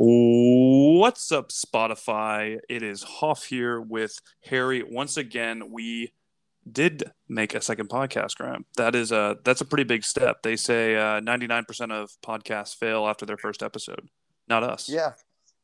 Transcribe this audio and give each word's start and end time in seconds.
What's 0.00 1.32
up, 1.32 1.48
Spotify? 1.48 2.58
It 2.68 2.84
is 2.84 3.02
Hoff 3.02 3.46
here 3.46 3.80
with 3.80 4.20
Harry. 4.44 4.84
Once 4.84 5.16
again, 5.16 5.72
we 5.72 6.12
did 6.70 7.02
make 7.28 7.52
a 7.52 7.60
second 7.60 7.88
podcast, 7.88 8.36
Graham. 8.36 8.64
That 8.76 8.94
is 8.94 9.10
a 9.10 9.38
that's 9.42 9.60
a 9.60 9.64
pretty 9.64 9.82
big 9.82 10.04
step. 10.04 10.44
They 10.44 10.54
say 10.54 10.94
ninety 11.24 11.48
nine 11.48 11.64
percent 11.64 11.90
of 11.90 12.12
podcasts 12.24 12.76
fail 12.76 13.08
after 13.08 13.26
their 13.26 13.38
first 13.38 13.60
episode. 13.60 14.08
Not 14.46 14.62
us. 14.62 14.88
Yeah, 14.88 15.14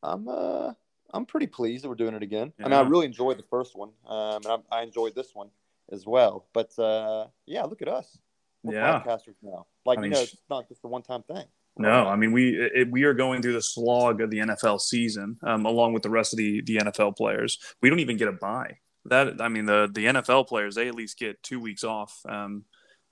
I'm 0.03 0.27
uh 0.27 0.73
I'm 1.13 1.25
pretty 1.25 1.47
pleased 1.47 1.85
that 1.85 1.89
we're 1.89 1.95
doing 1.95 2.13
it 2.13 2.21
again. 2.21 2.51
Yeah. 2.59 2.65
I 2.65 2.69
mean, 2.69 2.77
I 2.77 2.81
really 2.81 3.05
enjoyed 3.05 3.39
the 3.39 3.45
first 3.49 3.73
one, 3.73 3.91
um, 4.05 4.41
and 4.43 4.63
I, 4.69 4.79
I 4.79 4.83
enjoyed 4.83 5.15
this 5.15 5.33
one 5.33 5.47
as 5.93 6.05
well. 6.05 6.45
But 6.51 6.77
uh, 6.77 7.27
yeah, 7.45 7.63
look 7.63 7.81
at 7.81 7.87
us. 7.87 8.17
We're 8.63 8.73
Yeah. 8.73 8.99
podcasters 8.99 9.35
now. 9.41 9.65
Like 9.85 9.99
I 9.99 10.03
you 10.03 10.09
know, 10.09 10.19
it's 10.19 10.35
not 10.49 10.67
just 10.67 10.83
a 10.83 10.89
one 10.89 11.03
time 11.03 11.23
thing. 11.23 11.45
No, 11.77 12.07
I 12.07 12.15
mean 12.15 12.31
we 12.31 12.55
it, 12.55 12.89
we 12.89 13.03
are 13.03 13.13
going 13.13 13.41
through 13.41 13.53
the 13.53 13.61
slog 13.61 14.21
of 14.21 14.29
the 14.29 14.39
NFL 14.39 14.79
season, 14.79 15.37
um, 15.43 15.65
along 15.65 15.93
with 15.93 16.03
the 16.03 16.09
rest 16.09 16.33
of 16.33 16.37
the 16.37 16.61
the 16.61 16.77
NFL 16.77 17.17
players. 17.17 17.57
We 17.81 17.89
don't 17.89 17.99
even 17.99 18.17
get 18.17 18.27
a 18.27 18.33
bye. 18.33 18.77
That 19.05 19.41
I 19.41 19.49
mean 19.49 19.65
the 19.65 19.89
the 19.91 20.05
NFL 20.05 20.47
players 20.47 20.75
they 20.75 20.87
at 20.87 20.95
least 20.95 21.19
get 21.19 21.41
two 21.43 21.59
weeks 21.59 21.83
off. 21.83 22.21
Um, 22.27 22.63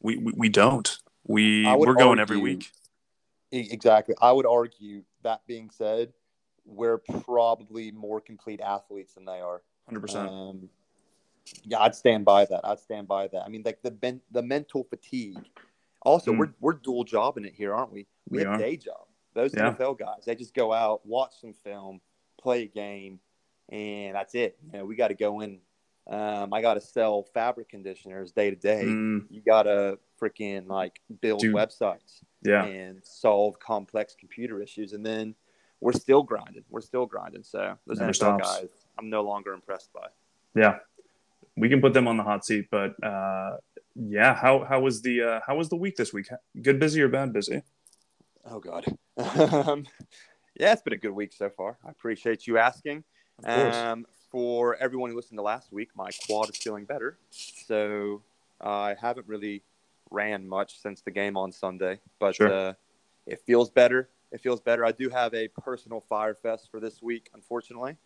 we, 0.02 0.18
we 0.18 0.34
we 0.36 0.50
don't. 0.50 0.98
We 1.26 1.66
we're 1.76 1.94
going 1.94 2.20
every 2.20 2.38
week. 2.38 2.72
Exactly. 3.52 4.16
I 4.22 4.32
would 4.32 4.48
argue 4.48 5.04
that 5.22 5.42
being 5.46 5.70
said, 5.70 6.12
we're 6.66 6.98
probably 6.98 7.92
more 7.92 8.20
complete 8.20 8.62
athletes 8.62 9.14
than 9.14 9.26
they 9.26 9.40
are. 9.40 9.62
Hundred 9.86 10.02
percent. 10.02 10.30
Um, 10.30 10.70
yeah, 11.66 11.80
I'd 11.80 11.96
stand 11.96 12.26
by 12.26 12.46
that. 12.46 12.62
I'd 12.64 12.80
stand 12.80 13.08
by 13.08 13.28
that. 13.28 13.44
I 13.44 13.50
mean, 13.50 13.64
like 13.66 13.82
the 13.82 13.96
men- 14.02 14.22
the 14.32 14.42
mental 14.42 14.84
fatigue. 14.86 15.46
Also, 16.04 16.32
Mm. 16.32 16.38
we're 16.40 16.54
we're 16.60 16.74
dual 16.74 17.04
jobbing 17.04 17.46
it 17.46 17.54
here, 17.54 17.74
aren't 17.74 17.92
we? 17.92 18.08
We, 18.30 18.40
We 18.40 18.44
have 18.44 18.54
are. 18.54 18.58
day 18.58 18.78
job. 18.78 19.08
Those 19.34 19.54
Yeah. 19.56 19.72
NFL 19.74 19.98
guys, 19.98 20.26
they 20.26 20.36
just 20.36 20.54
go 20.54 20.72
out, 20.74 21.06
watch 21.06 21.40
some 21.40 21.54
film, 21.54 22.02
play 22.40 22.64
a 22.64 22.68
game, 22.68 23.20
and 23.70 24.16
that's 24.16 24.36
it. 24.36 24.58
You 24.72 24.80
know, 24.80 24.86
we 24.86 24.96
got 24.96 25.08
to 25.10 25.14
go 25.16 25.40
in. 25.42 25.60
Um, 26.06 26.54
I 26.54 26.62
got 26.62 26.74
to 26.74 26.82
sell 26.82 27.24
fabric 27.24 27.70
conditioners 27.70 28.32
day 28.34 28.50
to 28.50 28.56
day. 28.58 28.84
Mm, 28.86 29.26
You 29.30 29.42
got 29.42 29.64
to 29.64 29.98
freaking 30.22 30.68
like 30.68 31.00
build 31.22 31.40
Dude. 31.40 31.56
websites 31.56 32.22
yeah, 32.44 32.66
and 32.66 33.04
solve 33.04 33.58
complex 33.60 34.14
computer 34.14 34.62
issues, 34.62 34.92
and 34.94 35.06
then 35.06 35.34
we're 35.80 35.94
still 35.94 36.22
grinding. 36.24 36.64
We're 36.70 36.82
still 36.82 37.06
grinding. 37.06 37.44
So 37.44 37.78
those 37.88 38.00
Never 38.00 38.12
NFL 38.12 38.16
stops. 38.16 38.60
guys, 38.60 38.70
I'm 39.00 39.10
no 39.10 39.22
longer 39.24 39.54
impressed 39.54 39.92
by. 39.94 40.08
yeah. 40.56 40.80
We 41.56 41.70
can 41.70 41.82
put 41.82 41.94
them 41.94 42.08
on 42.08 42.18
the 42.18 42.24
hot 42.24 42.44
seat, 42.46 42.66
but 42.72 43.02
uh, 43.04 43.58
yeah. 43.96 44.34
How 44.34 44.64
how 44.64 44.82
was 44.82 45.02
the 45.02 45.22
uh, 45.22 45.40
how 45.46 45.56
was 45.56 45.70
the 45.70 45.76
week 45.76 45.96
this 45.96 46.14
week? 46.14 46.30
Good 46.62 46.80
busy 46.80 47.02
or 47.02 47.08
bad 47.08 47.34
busy? 47.34 47.62
Oh 48.46 48.60
God. 48.60 48.86
um, 49.18 49.86
yeah, 50.60 50.74
it's 50.74 50.82
been 50.82 50.94
a 50.94 50.98
good 50.98 51.12
week 51.12 51.34
so 51.34 51.50
far. 51.50 51.78
I 51.86 51.90
appreciate 51.90 52.48
you 52.48 52.58
asking. 52.58 53.04
Um, 53.46 54.06
for 54.32 54.76
everyone 54.78 55.10
who 55.10 55.16
listened 55.16 55.38
to 55.38 55.44
last 55.44 55.72
week, 55.72 55.90
my 55.96 56.10
quad 56.26 56.50
is 56.50 56.58
feeling 56.58 56.86
better, 56.86 57.18
so 57.32 58.22
I 58.62 58.96
haven't 59.00 59.28
really 59.28 59.64
ran 60.10 60.48
much 60.48 60.80
since 60.80 61.02
the 61.02 61.12
game 61.12 61.36
on 61.38 61.52
Sunday, 61.52 62.00
but 62.20 62.36
Sure. 62.36 62.52
uh, 62.52 62.74
it 63.26 63.42
feels 63.46 63.70
better. 63.70 64.10
It 64.32 64.42
feels 64.42 64.60
better. 64.62 64.86
I 64.86 64.92
do 64.92 65.10
have 65.10 65.34
a 65.34 65.48
personal 65.48 66.02
fire 66.02 66.36
fest 66.36 66.70
for 66.72 66.80
this 66.80 67.02
week, 67.02 67.30
unfortunately, 67.34 67.98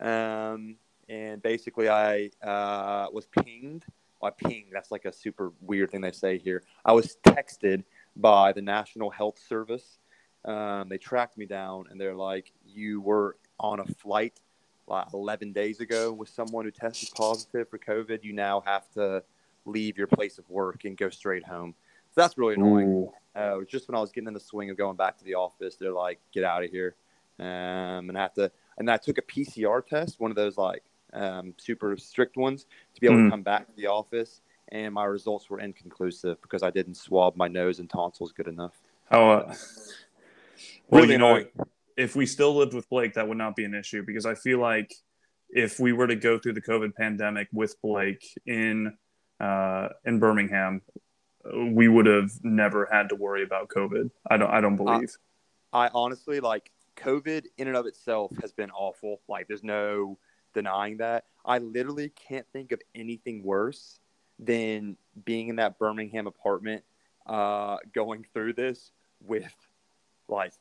um, 0.00 0.76
and 1.08 1.40
basically 1.42 1.88
I 1.88 2.30
uh, 2.42 3.08
was 3.12 3.26
pinged. 3.26 3.84
I 4.22 4.30
pinged. 4.30 4.72
That's 4.72 4.90
like 4.90 5.04
a 5.04 5.12
super 5.12 5.52
weird 5.60 5.90
thing 5.90 6.00
they 6.00 6.12
say 6.12 6.38
here. 6.38 6.62
I 6.84 6.92
was 6.92 7.16
texted 7.26 7.84
by 8.16 8.52
the 8.52 8.62
National 8.62 9.10
Health 9.10 9.38
Service. 9.48 9.98
Um, 10.44 10.88
they 10.88 10.98
tracked 10.98 11.36
me 11.36 11.46
down 11.46 11.86
and 11.90 12.00
they're 12.00 12.14
like, 12.14 12.52
"You 12.66 13.00
were 13.00 13.36
on 13.58 13.80
a 13.80 13.84
flight 13.84 14.40
like 14.86 15.12
11 15.12 15.52
days 15.52 15.80
ago 15.80 16.12
with 16.12 16.28
someone 16.28 16.64
who 16.64 16.70
tested 16.70 17.08
positive 17.14 17.68
for 17.68 17.78
COVID. 17.78 18.22
You 18.22 18.32
now 18.32 18.62
have 18.64 18.88
to 18.92 19.22
leave 19.64 19.98
your 19.98 20.06
place 20.06 20.38
of 20.38 20.48
work 20.48 20.84
and 20.84 20.96
go 20.96 21.10
straight 21.10 21.44
home." 21.44 21.74
So 22.14 22.20
that's 22.20 22.38
really 22.38 22.54
annoying. 22.54 23.10
Uh, 23.34 23.60
just 23.68 23.88
when 23.88 23.96
I 23.96 24.00
was 24.00 24.12
getting 24.12 24.28
in 24.28 24.34
the 24.34 24.40
swing 24.40 24.70
of 24.70 24.78
going 24.78 24.96
back 24.96 25.18
to 25.18 25.24
the 25.24 25.34
office, 25.34 25.76
they're 25.76 25.92
like, 25.92 26.20
"Get 26.32 26.44
out 26.44 26.64
of 26.64 26.70
here," 26.70 26.94
um, 27.38 28.08
and 28.08 28.16
I 28.16 28.22
have 28.22 28.34
to. 28.34 28.50
And 28.78 28.90
I 28.90 28.96
took 28.98 29.18
a 29.18 29.22
PCR 29.22 29.84
test, 29.84 30.20
one 30.20 30.30
of 30.30 30.36
those 30.36 30.56
like 30.56 30.84
um, 31.16 31.54
super 31.56 31.96
strict 31.96 32.36
ones, 32.36 32.66
to 32.94 33.00
be 33.00 33.06
able 33.06 33.16
Mhm. 33.16 33.26
to 33.26 33.30
come 33.30 33.42
back 33.42 33.66
to 33.66 33.72
the 33.76 33.86
office. 33.86 34.42
And 34.68 34.94
my 34.94 35.04
results 35.04 35.48
were 35.48 35.60
inconclusive 35.60 36.40
because 36.42 36.62
I 36.62 36.70
didn't 36.70 36.94
swab 36.94 37.36
my 37.36 37.48
nose 37.48 37.78
and 37.78 37.88
tonsils 37.88 38.32
good 38.32 38.48
enough. 38.48 38.74
Oh, 39.10 39.30
uh, 39.30 39.54
well, 40.88 41.02
Really 41.02 41.12
you 41.12 41.18
know, 41.18 41.36
annoying. 41.36 41.48
if 41.96 42.16
we 42.16 42.26
still 42.26 42.54
lived 42.54 42.74
with 42.74 42.88
Blake, 42.88 43.14
that 43.14 43.26
would 43.28 43.38
not 43.38 43.56
be 43.56 43.64
an 43.64 43.74
issue 43.74 44.02
because 44.04 44.26
I 44.26 44.34
feel 44.34 44.58
like 44.58 44.92
if 45.48 45.78
we 45.78 45.92
were 45.92 46.06
to 46.08 46.16
go 46.16 46.38
through 46.38 46.54
the 46.54 46.62
COVID 46.62 46.94
pandemic 46.96 47.48
with 47.52 47.80
Blake 47.80 48.26
in 48.46 48.96
uh, 49.38 49.90
in 50.04 50.18
Birmingham, 50.18 50.82
we 51.54 51.86
would 51.88 52.06
have 52.06 52.30
never 52.42 52.88
had 52.90 53.08
to 53.10 53.14
worry 53.14 53.42
about 53.44 53.68
COVID. 53.68 54.10
I 54.28 54.36
don't. 54.36 54.50
I 54.50 54.60
don't 54.60 54.76
believe. 54.76 55.16
I 55.72 55.88
honestly 55.94 56.40
like 56.40 56.72
COVID 56.96 57.44
in 57.58 57.68
and 57.68 57.76
of 57.76 57.86
itself 57.86 58.32
has 58.40 58.52
been 58.52 58.70
awful. 58.70 59.20
Like, 59.28 59.46
there's 59.46 59.62
no 59.62 60.18
denying 60.56 60.96
that. 60.96 61.24
I 61.44 61.58
literally 61.58 62.10
can't 62.28 62.46
think 62.52 62.72
of 62.72 62.80
anything 62.94 63.44
worse 63.44 64.00
than 64.38 64.96
being 65.24 65.48
in 65.48 65.56
that 65.56 65.78
Birmingham 65.78 66.26
apartment, 66.26 66.82
uh, 67.26 67.76
going 67.94 68.26
through 68.32 68.54
this 68.54 68.90
with 69.20 69.54
like 70.28 70.52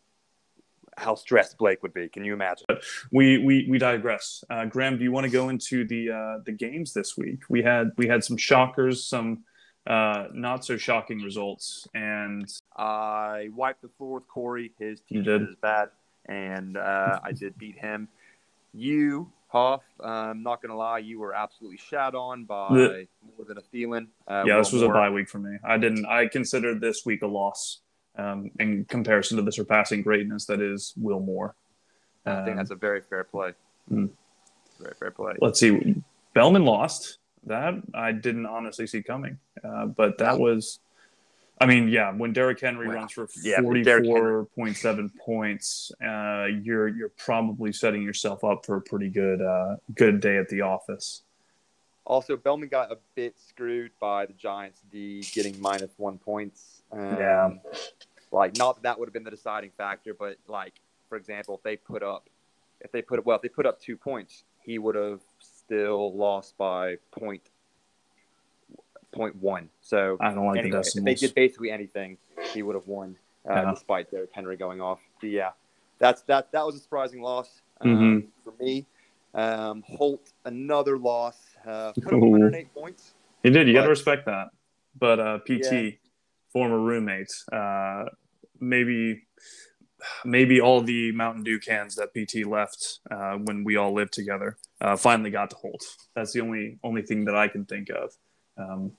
how 0.98 1.16
stressed 1.16 1.58
Blake 1.58 1.82
would 1.82 1.94
be. 1.94 2.08
Can 2.10 2.26
you 2.26 2.34
imagine? 2.34 2.68
we 3.12 3.38
we 3.40 3.68
we 3.70 3.78
digress. 3.78 4.44
Uh, 4.50 4.66
Graham, 4.66 4.98
do 4.98 5.04
you 5.04 5.12
want 5.12 5.26
to 5.26 5.32
go 5.32 5.50
into 5.50 5.88
the 5.88 6.12
uh, 6.12 6.44
the 6.46 6.52
games 6.52 6.94
this 6.94 7.18
week? 7.18 7.40
We 7.50 7.64
had 7.64 7.92
we 7.98 8.08
had 8.08 8.24
some 8.24 8.38
shockers, 8.38 9.06
some 9.06 9.44
uh, 9.88 10.28
not 10.34 10.66
so 10.66 10.78
shocking 10.78 11.22
results, 11.22 11.88
and 11.96 12.46
I 12.76 13.50
wiped 13.56 13.82
the 13.82 13.90
floor 13.98 14.16
with 14.16 14.28
Corey. 14.28 14.74
His 14.78 15.00
team 15.02 15.24
did. 15.24 15.42
is 15.42 15.56
bad, 15.62 15.90
and 16.28 16.78
uh, 16.78 17.20
I 17.24 17.32
did 17.32 17.58
beat 17.58 17.78
him. 17.78 18.10
You, 18.74 19.32
Hoff, 19.56 19.84
I'm 20.04 20.44
not 20.44 20.62
gonna 20.62 20.76
lie, 20.76 20.98
you 20.98 21.18
were 21.18 21.34
absolutely 21.34 21.78
shat 21.78 22.14
on 22.14 22.44
by 22.44 22.68
more 23.38 23.46
than 23.48 23.58
a 23.58 23.62
feeling. 23.62 24.10
Uh, 24.28 24.44
yeah, 24.46 24.58
this 24.58 24.74
was 24.74 24.82
a 24.82 24.90
bye 24.90 25.10
week 25.10 25.30
for 25.30 25.40
me. 25.40 25.58
I 25.64 25.78
didn't. 25.78 26.06
I 26.06 26.28
considered 26.28 26.82
this 26.82 27.06
week 27.06 27.22
a 27.22 27.28
loss 27.28 27.80
um, 28.18 28.52
in 28.60 28.84
comparison 28.84 29.38
to 29.38 29.44
the 29.44 29.54
surpassing 29.54 30.02
greatness 30.02 30.46
that 30.48 30.60
is 30.62 30.94
Will 30.98 31.22
Moore. 31.22 31.56
I 32.26 32.36
think 32.44 32.50
Um, 32.50 32.58
that's 32.58 32.72
a 32.72 32.76
very 32.76 33.00
fair 33.00 33.24
play. 33.24 33.54
Hmm. 33.88 34.08
Very 34.82 34.94
fair 34.96 35.12
play. 35.12 35.36
let's 35.40 35.58
see. 35.62 36.04
Bellman 36.34 36.66
lost. 36.66 37.20
That 37.46 37.76
I 37.94 38.12
didn't 38.12 38.48
honestly 38.48 38.88
see 38.88 39.04
coming. 39.04 39.38
Uh, 39.64 39.86
but 39.86 40.18
that 40.18 40.38
was, 40.38 40.80
I 41.60 41.66
mean, 41.66 41.88
yeah, 41.88 42.12
when 42.12 42.34
Derrick 42.34 42.60
Henry 42.60 42.88
runs 42.88 43.14
for 43.14 43.30
yeah, 43.42 43.62
forty-four 43.62 44.46
point 44.56 44.76
seven 44.76 45.10
points, 45.26 45.92
uh, 46.04 46.48
you're 46.62 46.90
you're 46.90 47.14
probably 47.18 47.72
setting 47.72 48.04
yourself 48.04 48.44
up 48.44 48.66
for 48.66 48.76
a 48.76 48.82
pretty 48.82 49.10
good 49.10 49.42
uh, 49.42 49.78
good 49.96 50.20
day 50.20 50.38
at 50.38 50.50
the 50.50 50.62
office. 50.62 51.22
Also, 52.04 52.38
Bellman 52.38 52.70
got 52.70 52.92
a 52.92 52.98
bit 53.16 53.40
screwed 53.40 53.92
by 54.00 54.26
the 54.26 54.34
Giants 54.34 54.82
D 54.92 55.24
getting 55.34 55.60
minus 55.60 55.92
one 55.98 56.18
points. 56.18 56.84
Um, 56.92 57.00
Yeah. 57.18 57.50
Like, 58.32 58.58
not 58.58 58.76
that 58.76 58.84
that 58.84 59.00
would 59.00 59.08
have 59.08 59.14
been 59.14 59.24
the 59.24 59.32
deciding 59.32 59.72
factor, 59.78 60.14
but 60.14 60.38
like, 60.48 60.74
for 61.08 61.16
example, 61.16 61.56
if 61.56 61.64
they 61.64 61.78
put 61.78 62.04
up, 62.04 62.30
if 62.82 62.92
they 62.92 63.02
put 63.02 63.26
well, 63.26 63.38
if 63.38 63.42
they 63.42 63.50
put 63.50 63.66
up 63.66 63.80
two 63.80 63.96
points, 63.96 64.44
he 64.62 64.78
would 64.78 64.96
have 64.96 65.22
still 65.40 66.14
lost 66.16 66.58
by 66.58 66.98
point 67.12 67.50
point 69.16 69.36
one. 69.38 69.70
So 69.82 70.18
I 70.20 70.34
don't 70.34 70.46
like 70.46 70.60
anyway, 70.60 70.82
the 70.82 70.92
if 70.96 71.04
they 71.04 71.16
did 71.16 71.34
basically 71.34 71.72
anything, 71.72 72.18
he 72.54 72.62
would 72.62 72.76
have 72.76 72.88
won, 72.88 73.18
uh, 73.50 73.54
Yeah. 73.54 73.72
despite 73.72 74.12
Derrick 74.12 74.32
Henry 74.34 74.58
going 74.58 74.82
off. 74.82 75.00
But 75.22 75.30
yeah, 75.30 75.52
that's 76.00 76.22
that. 76.24 76.52
That 76.52 76.66
was 76.66 76.76
a 76.76 76.80
surprising 76.80 77.22
loss 77.22 77.62
um, 77.82 77.90
Mhm. 77.90 78.28
for 78.44 78.64
me. 78.64 78.86
Um, 79.34 79.84
Holt, 79.88 80.32
another 80.46 80.98
loss. 80.98 81.38
Uh, 81.66 81.92
put 81.94 82.08
up 82.14 82.14
Ooh. 82.14 82.30
108 82.30 82.74
points. 82.74 83.14
He 83.44 83.50
did. 83.50 83.68
You 83.68 83.74
got 83.74 83.84
to 83.84 83.90
respect 83.90 84.26
that. 84.28 84.48
But 84.98 85.20
uh, 85.20 85.40
PT, 85.40 85.50
Yeah. 85.64 85.90
former 86.54 86.80
roommate, 86.80 87.32
uh, 87.52 88.06
maybe 88.60 89.24
maybe 90.24 90.62
all 90.62 90.82
the 90.82 91.12
Mountain 91.14 91.44
Dew 91.44 91.60
cans 91.60 91.96
that 91.96 92.14
PT 92.14 92.46
left 92.46 93.00
uh, 93.10 93.38
when 93.38 93.64
we 93.64 93.76
all 93.76 93.92
lived 93.94 94.14
together 94.14 94.58
uh, 94.82 94.96
finally 94.96 95.32
got 95.32 95.50
to 95.50 95.56
Holt. 95.56 95.84
That's 96.16 96.32
the 96.34 96.42
only 96.42 96.78
only 96.84 97.02
thing 97.02 97.26
that 97.26 97.36
I 97.36 97.48
can 97.48 97.66
think 97.66 97.90
of. 97.90 98.14
Um, 98.58 98.92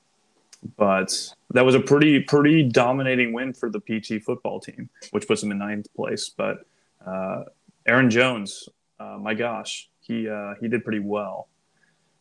but 0.77 1.13
that 1.51 1.65
was 1.65 1.75
a 1.75 1.81
pretty 1.81 2.21
pretty 2.21 2.63
dominating 2.63 3.33
win 3.33 3.53
for 3.53 3.71
the 3.71 3.81
PT 3.81 4.23
football 4.25 4.61
team, 4.61 4.89
which 5.11 5.27
puts 5.27 5.41
them 5.41 5.51
in 5.51 5.59
ninth 5.59 5.87
place. 5.95 6.29
But 6.29 6.59
uh, 7.07 7.45
Aaron 7.87 8.11
Jones, 8.11 8.69
uh, 8.99 9.19
my 9.21 9.35
gosh, 9.35 9.89
he 10.01 10.29
uh, 10.29 10.55
he 10.61 10.69
did 10.69 10.85
pretty 10.85 11.01
well. 11.01 11.49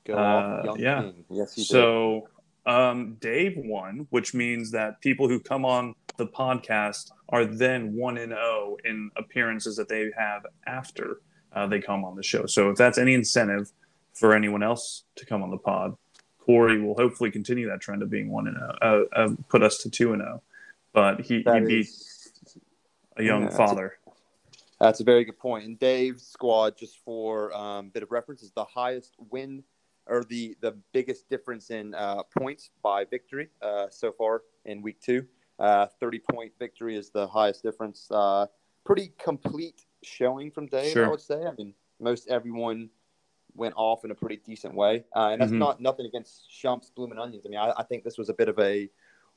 Go 0.06 0.14
Uh, 0.16 0.64
off, 0.70 0.80
yeah. 0.80 1.02
king. 1.02 1.26
Yes, 1.30 1.56
he. 1.56 1.64
So 1.64 2.28
um, 2.66 3.18
Dave 3.20 3.54
won, 3.58 4.08
which 4.10 4.34
means 4.34 4.72
that 4.72 5.00
people 5.02 5.28
who 5.28 5.40
come 5.40 5.66
on 5.66 5.96
the 6.18 6.28
podcast 6.28 7.12
are 7.30 7.46
then 7.46 7.94
one 7.96 8.18
and 8.18 8.32
zero 8.32 8.78
in 8.86 9.10
appearances 9.18 9.76
that 9.78 9.90
they 9.90 10.12
have 10.18 10.46
after 10.68 11.22
uh, 11.54 11.68
they 11.68 11.80
come 11.80 12.04
on 12.06 12.16
the 12.16 12.24
show. 12.24 12.46
So 12.46 12.70
if 12.70 12.78
that's 12.78 12.98
any 12.98 13.14
incentive 13.14 13.72
for 14.14 14.34
anyone 14.34 14.64
else 14.64 15.04
to 15.16 15.26
come 15.26 15.44
on 15.44 15.50
the 15.52 15.58
pod, 15.58 15.96
Corey 16.46 16.80
will 16.80 16.94
hopefully 16.96 17.32
continue 17.32 17.68
that 17.70 17.82
trend 17.82 18.04
of 18.04 18.10
being 18.10 18.30
one 18.30 18.48
and 18.48 18.58
zero, 18.58 18.78
uh, 18.82 19.16
uh, 19.20 19.30
put 19.50 19.64
us 19.64 19.80
to 19.80 19.90
two 19.90 20.14
and 20.14 20.22
zero. 20.22 20.42
But 20.94 21.22
he 21.22 21.42
That 21.44 21.62
he 21.62 21.68
beat 21.68 21.80
is- 21.88 22.22
a 23.18 23.24
young 23.24 23.42
Yeah, 23.42 23.46
that's 23.50 23.56
a- 23.56 23.58
father. 23.58 23.94
That's 24.80 25.00
a 25.00 25.04
very 25.06 25.24
good 25.24 25.40
point. 25.40 25.64
And 25.66 25.80
Dave's 25.80 26.28
squad, 26.28 26.78
just 26.78 27.00
for 27.00 27.50
a 27.52 27.58
um, 27.58 27.90
bit 27.90 28.04
of 28.04 28.12
reference, 28.12 28.44
is 28.44 28.52
the 28.52 28.66
highest 28.66 29.16
win 29.32 29.64
or 30.06 30.24
the 30.26 30.56
the 30.62 30.74
biggest 30.92 31.28
difference 31.30 31.72
in 31.72 31.96
uh, 31.96 32.24
points 32.38 32.70
by 32.84 33.06
victory 33.06 33.50
uh, 33.62 33.88
so 33.90 34.12
far 34.12 34.44
in 34.66 34.82
week 34.82 35.00
two. 35.02 35.26
Uh, 35.58 35.88
Thirty 36.00 36.20
point 36.32 36.52
victory 36.60 36.96
is 36.98 37.10
the 37.10 37.26
highest 37.26 37.64
difference. 37.64 38.08
Uh, 38.12 38.46
pretty 38.84 39.14
complete 39.18 39.86
showing 40.04 40.52
from 40.52 40.68
Dave, 40.68 40.92
Sure. 40.92 41.06
I 41.06 41.10
would 41.10 41.22
say. 41.22 41.42
I 41.46 41.52
mean, 41.58 41.74
most 42.00 42.28
everyone 42.28 42.90
went 43.56 43.74
off 43.78 44.04
in 44.06 44.12
a 44.12 44.16
pretty 44.16 44.38
decent 44.46 44.74
way, 44.76 45.04
uh, 45.16 45.30
and 45.32 45.42
that's 45.42 45.52
Mhm. 45.52 45.60
not 45.60 45.80
nothing 45.80 46.06
against 46.06 46.50
Shumps, 46.52 46.94
Blooming 46.94 47.18
Onions. 47.18 47.46
I 47.46 47.50
mean, 47.50 47.60
I, 47.60 47.74
I 47.78 47.84
think 47.84 48.04
this 48.04 48.18
was 48.18 48.30
a 48.30 48.34
bit 48.34 48.50
of 48.50 48.60
a 48.60 48.90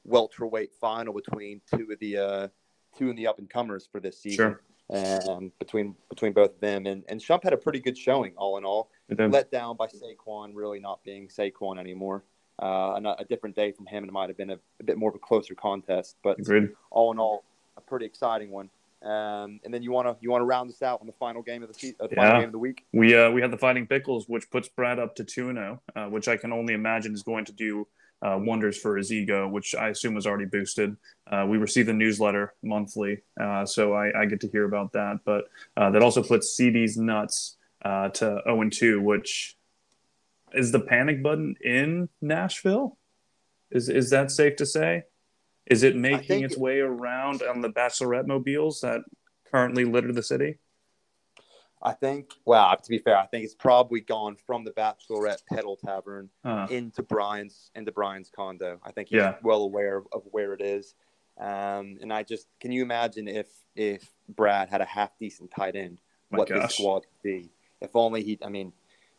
welterweight 0.05 0.75
final 0.75 1.13
between 1.15 1.61
two 1.75 1.89
of 1.93 1.99
the 1.99 2.17
uh, 2.19 2.49
two 2.97 3.11
of 3.11 3.17
the 3.17 3.27
up 3.27 3.39
and 3.39 3.49
comers 3.49 3.87
for 3.91 4.01
this 4.01 4.19
season 4.21 4.57
Sure. 4.91 5.31
um, 5.31 5.53
between 5.59 5.95
between 6.09 6.33
both 6.33 6.55
of 6.55 6.61
them. 6.61 6.87
And 6.87 7.05
and 7.09 7.21
Shump 7.21 7.45
had 7.45 7.53
a 7.53 7.57
pretty 7.57 7.81
good 7.81 7.97
showing, 7.97 8.35
all 8.37 8.59
in 8.59 8.65
all. 8.65 8.91
Let 9.31 9.51
down 9.51 9.77
by 9.77 9.87
Saquon 9.87 10.53
really 10.55 10.81
not 10.81 11.03
being 11.05 11.29
Saquon 11.29 11.79
anymore. 11.79 12.25
Uh, 12.61 13.01
a, 13.05 13.17
a 13.21 13.25
different 13.25 13.55
day 13.55 13.71
from 13.71 13.87
him, 13.87 14.03
and 14.03 14.09
it 14.09 14.13
might 14.13 14.29
have 14.29 14.37
been 14.37 14.51
a, 14.51 14.59
a 14.81 14.85
bit 14.85 14.99
more 14.99 15.11
of 15.11 15.15
a 15.15 15.19
closer 15.21 15.55
contest. 15.55 16.17
But 16.25 16.41
Agreed. 16.41 16.71
all 16.91 17.13
in 17.13 17.19
all, 17.21 17.45
a 17.77 17.81
pretty 17.81 18.05
exciting 18.05 18.51
one. 18.51 18.69
Um, 19.03 19.61
and 19.65 19.73
then 19.73 19.83
you 19.83 19.93
want 19.93 20.09
to 20.09 20.17
you 20.21 20.31
want 20.31 20.41
to 20.41 20.47
round 20.47 20.69
this 20.69 20.83
out 20.83 21.01
on 21.01 21.07
the 21.07 21.13
final 21.13 21.43
game 21.43 21.63
of 21.63 21.73
the 21.73 21.95
uh, 22.01 22.09
the 22.09 22.17
final 22.17 22.41
game 22.41 22.49
of 22.49 22.53
the 22.53 22.59
week. 22.59 22.85
We 22.93 23.17
uh, 23.17 23.31
we 23.31 23.41
had 23.41 23.53
the 23.53 23.59
Fighting 23.59 23.87
Pickles, 23.87 24.29
which 24.29 24.51
puts 24.51 24.69
Brad 24.69 24.99
up 24.99 25.15
to 25.17 25.25
two 25.25 25.51
and 25.51 25.59
zero, 25.59 25.83
uh, 25.95 26.07
which 26.07 26.27
I 26.27 26.37
can 26.37 26.53
only 26.53 26.75
imagine 26.75 27.15
is 27.15 27.23
going 27.23 27.45
to 27.45 27.53
do 27.53 27.87
uh, 28.23 28.37
wonders 28.41 28.77
for 28.77 28.97
his 28.97 29.13
ego, 29.13 29.47
which 29.49 29.75
I 29.75 29.89
assume 29.91 30.15
was 30.15 30.27
already 30.27 30.47
boosted. 30.47 30.97
Uh, 31.31 31.47
we 31.49 31.59
receive 31.59 31.87
the 31.87 31.93
newsletter 31.93 32.55
monthly, 32.63 33.23
uh, 33.41 33.65
so 33.65 33.93
I, 33.93 34.23
I 34.23 34.27
get 34.27 34.41
to 34.41 34.49
hear 34.49 34.65
about 34.65 34.93
that. 34.93 35.21
But 35.25 35.45
uh, 35.77 35.91
that 35.91 36.03
also 36.03 36.23
puts 36.23 36.57
CD's 36.57 36.97
nuts 36.97 37.57
uh, 37.85 38.09
to 38.09 38.41
zero 38.45 38.61
and 38.61 38.73
two, 38.73 39.01
which 39.01 39.57
is 40.55 40.73
the 40.73 40.81
panic 40.81 41.23
button 41.23 41.55
in 41.63 42.09
Nashville. 42.21 42.99
Is 43.71 43.89
is 43.89 44.11
that 44.11 44.31
safe 44.31 44.57
to 44.57 44.67
say? 44.67 45.05
Is 45.71 45.83
it 45.83 45.97
making 45.97 46.43
its 46.45 46.55
it- 46.55 46.61
way 46.61 46.81
around 46.81 47.43
on 47.43 47.61
the 47.61 47.69
Bachelorette 47.71 48.27
mobiles 48.27 48.81
that 48.81 49.03
currently 49.51 49.85
litter 49.85 50.13
the 50.13 50.23
city? 50.23 50.59
I 51.81 51.93
think. 51.93 52.33
Well, 52.45 52.77
to 52.77 52.91
be 52.91 52.99
fair, 52.99 53.17
I 53.17 53.27
think 53.27 53.45
it's 53.45 53.55
probably 53.55 54.01
gone 54.01 54.35
from 54.35 54.65
the 54.65 54.73
Bachelorette 54.73 55.43
Pedal 55.49 55.77
Tavern 55.77 56.29
Uh, 56.45 56.67
into 56.71 57.03
Brian's 57.05 57.71
into 57.77 57.93
Brian's 57.93 58.31
condo. 58.35 58.81
I 58.83 58.91
think 58.91 59.09
he's 59.11 59.19
Yeah. 59.19 59.37
well 59.43 59.63
aware 59.63 59.99
of, 59.99 60.09
of 60.13 60.23
where 60.33 60.55
it 60.55 60.61
is. 60.61 60.95
Um, 61.39 61.99
and 62.01 62.13
I 62.13 62.25
just 62.25 62.49
can 62.59 62.73
you 62.73 62.83
imagine 62.83 63.29
if 63.29 63.47
if 63.77 64.13
Brad 64.29 64.69
had 64.69 64.81
a 64.81 64.85
half 64.87 65.17
decent 65.21 65.53
tight 65.53 65.77
end, 65.77 66.01
My 66.31 66.39
what 66.39 66.49
this 66.49 66.75
squad 66.79 67.03
could 67.05 67.23
be. 67.23 67.51
If 67.81 67.95
only 67.95 68.25
he, 68.25 68.39
I 68.43 68.49
mean, 68.49 68.73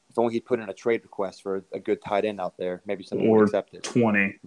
if 0.09 0.19
only 0.19 0.33
he'd 0.33 0.45
put 0.45 0.59
in 0.59 0.67
a 0.67 0.73
trade 0.73 1.03
request 1.03 1.41
for 1.41 1.63
a 1.71 1.79
good 1.79 2.01
tight 2.01 2.25
end 2.25 2.41
out 2.41 2.57
there, 2.57 2.81
maybe 2.85 3.05
someone 3.05 3.27
Or 3.29 3.37
would 3.37 3.43
accept 3.45 3.73
it. 3.73 3.83
twenty. 3.83 4.37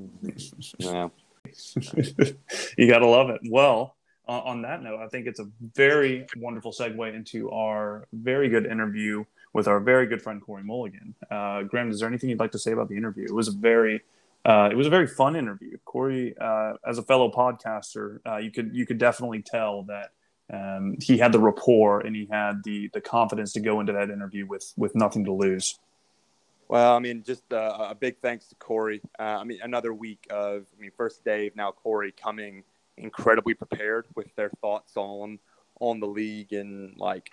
Yeah. 0.76 1.08
you 2.78 2.88
gotta 2.88 3.06
love 3.06 3.30
it. 3.30 3.40
Well, 3.48 3.96
on, 4.26 4.40
on 4.42 4.62
that 4.62 4.82
note, 4.82 5.00
I 5.00 5.08
think 5.08 5.26
it's 5.26 5.40
a 5.40 5.48
very 5.74 6.26
wonderful 6.36 6.72
segue 6.72 7.14
into 7.14 7.50
our 7.50 8.06
very 8.12 8.48
good 8.48 8.66
interview 8.66 9.24
with 9.52 9.68
our 9.68 9.80
very 9.80 10.06
good 10.06 10.22
friend 10.22 10.40
Corey 10.40 10.62
Mulligan. 10.62 11.14
Uh, 11.30 11.62
Graham, 11.62 11.90
is 11.90 12.00
there 12.00 12.08
anything 12.08 12.30
you'd 12.30 12.40
like 12.40 12.52
to 12.52 12.58
say 12.58 12.72
about 12.72 12.88
the 12.88 12.96
interview? 12.96 13.24
It 13.24 13.34
was 13.34 13.48
a 13.48 13.52
very 13.52 14.02
uh, 14.44 14.68
it 14.70 14.74
was 14.74 14.86
a 14.86 14.90
very 14.90 15.06
fun 15.06 15.36
interview. 15.36 15.76
Corey, 15.84 16.34
uh, 16.40 16.74
as 16.86 16.98
a 16.98 17.02
fellow 17.02 17.30
podcaster, 17.30 18.18
uh, 18.26 18.38
you 18.38 18.50
could 18.50 18.74
you 18.74 18.86
could 18.86 18.98
definitely 18.98 19.42
tell 19.42 19.84
that 19.84 20.10
um, 20.52 20.96
he 21.00 21.16
had 21.16 21.32
the 21.32 21.38
rapport 21.38 22.00
and 22.00 22.16
he 22.16 22.26
had 22.30 22.62
the 22.64 22.88
the 22.92 23.00
confidence 23.00 23.52
to 23.52 23.60
go 23.60 23.80
into 23.80 23.92
that 23.92 24.10
interview 24.10 24.46
with 24.46 24.72
with 24.76 24.94
nothing 24.94 25.24
to 25.24 25.32
lose. 25.32 25.78
Well, 26.72 26.96
I 26.96 27.00
mean, 27.00 27.22
just 27.22 27.52
uh, 27.52 27.88
a 27.90 27.94
big 27.94 28.16
thanks 28.22 28.46
to 28.46 28.54
Corey. 28.54 29.02
Uh, 29.18 29.24
I 29.24 29.44
mean, 29.44 29.58
another 29.62 29.92
week 29.92 30.26
of, 30.30 30.64
I 30.74 30.80
mean, 30.80 30.90
first 30.96 31.22
Dave, 31.22 31.54
now 31.54 31.70
Corey 31.70 32.12
coming 32.12 32.64
incredibly 32.96 33.52
prepared 33.52 34.06
with 34.14 34.34
their 34.36 34.48
thoughts 34.62 34.96
on 34.96 35.38
on 35.80 36.00
the 36.00 36.06
league 36.06 36.54
and 36.54 36.96
like 36.96 37.30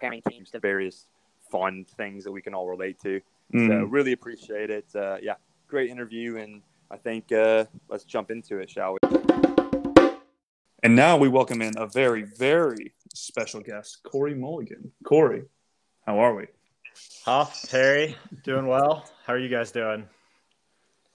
pairing 0.00 0.22
teams 0.28 0.50
to 0.50 0.58
various 0.58 1.06
fun 1.52 1.86
things 1.96 2.24
that 2.24 2.32
we 2.32 2.42
can 2.42 2.52
all 2.52 2.66
relate 2.66 2.98
to. 3.02 3.20
So 3.52 3.58
Mm. 3.58 3.86
really 3.92 4.10
appreciate 4.10 4.70
it. 4.70 4.86
Uh, 4.92 5.18
yeah, 5.22 5.36
great 5.68 5.88
interview, 5.88 6.36
and 6.38 6.62
I 6.90 6.96
think 6.96 7.30
uh, 7.30 7.66
let's 7.88 8.02
jump 8.02 8.32
into 8.32 8.58
it, 8.58 8.68
shall 8.68 8.94
we? 8.94 10.10
And 10.82 10.96
now 10.96 11.16
we 11.16 11.28
welcome 11.28 11.62
in 11.62 11.78
a 11.78 11.86
very, 11.86 12.24
very 12.24 12.92
special 13.14 13.60
guest, 13.60 14.02
Corey 14.02 14.34
Mulligan. 14.34 14.90
Corey, 15.04 15.44
how 16.04 16.18
are 16.18 16.34
we? 16.34 16.48
Huff, 17.24 17.68
Perry, 17.70 18.16
doing 18.44 18.66
well. 18.66 19.04
How 19.26 19.34
are 19.34 19.38
you 19.38 19.48
guys 19.48 19.70
doing? 19.72 20.08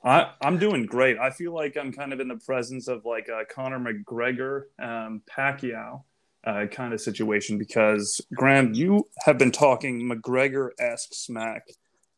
I, 0.04 0.32
I'm 0.42 0.60
doing 0.60 0.86
great. 0.86 1.18
I 1.18 1.32
feel 1.32 1.54
like 1.54 1.76
I'm 1.78 1.92
kind 1.92 2.14
of 2.14 2.20
in 2.20 2.28
the 2.28 2.38
presence 2.46 2.88
of 2.88 3.06
like 3.06 3.28
a 3.28 3.44
Conor 3.46 3.80
McGregor, 3.80 4.64
um, 4.80 5.22
Pacquiao 5.30 6.04
uh, 6.46 6.68
kind 6.72 6.94
of 6.94 7.02
situation 7.02 7.58
because, 7.58 8.22
Graham, 8.36 8.74
you 8.74 9.06
have 9.26 9.38
been 9.40 9.52
talking 9.52 10.08
McGregor 10.08 10.70
esque 10.80 11.14
smack 11.14 11.64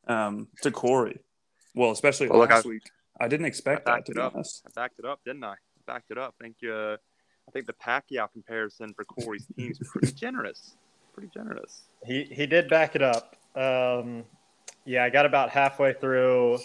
um, 0.07 0.47
to 0.63 0.71
Corey. 0.71 1.19
Well, 1.75 1.91
especially 1.91 2.27
Well, 2.27 2.39
look, 2.39 2.49
last 2.49 2.65
I- 2.65 2.69
week. 2.69 2.83
I 3.19 3.27
didn't 3.27 3.45
I 3.45 3.47
expect 3.47 3.85
that, 3.87 4.05
to 4.05 4.11
be 4.11 4.19
up. 4.21 4.35
honest. 4.35 4.61
I 4.67 4.69
backed 4.75 4.99
it 4.99 5.05
up, 5.05 5.21
didn't 5.25 5.43
I? 5.43 5.53
I 5.53 5.55
backed 5.87 6.11
it 6.11 6.19
up. 6.19 6.35
I 6.39 6.43
think 6.43 6.57
uh, 6.69 6.97
I 7.47 7.51
think 7.51 7.65
the 7.65 7.73
Pacquiao 7.73 8.31
comparison 8.31 8.93
for 8.93 9.05
Corey's 9.05 9.47
team 9.57 9.71
is 9.71 9.79
pretty 9.91 10.11
generous. 10.11 10.75
Pretty 11.17 11.31
generous. 11.33 11.81
He 12.05 12.25
he 12.25 12.45
did 12.45 12.69
back 12.69 12.95
it 12.95 13.01
up. 13.01 13.35
Um, 13.55 14.23
yeah, 14.85 15.03
I 15.03 15.09
got 15.09 15.25
about 15.25 15.49
halfway 15.49 15.93
through 15.93 16.59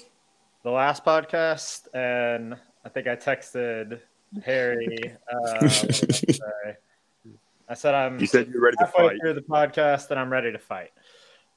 the 0.62 0.70
last 0.70 1.06
podcast, 1.06 1.88
and 1.94 2.54
I 2.84 2.90
think 2.90 3.06
I 3.06 3.16
texted 3.16 4.00
Harry. 4.44 5.16
Uh, 5.32 6.74
I, 7.66 7.74
said 7.74 7.94
I'm 7.94 8.20
You 8.20 8.26
said 8.26 8.48
you're 8.48 8.60
ready 8.60 8.76
to 8.76 8.86
fight. 8.88 9.18
through 9.22 9.32
the 9.32 9.40
podcast, 9.40 10.10
and 10.10 10.20
I'm 10.20 10.30
ready 10.30 10.52
to 10.52 10.58
fight. 10.58 10.90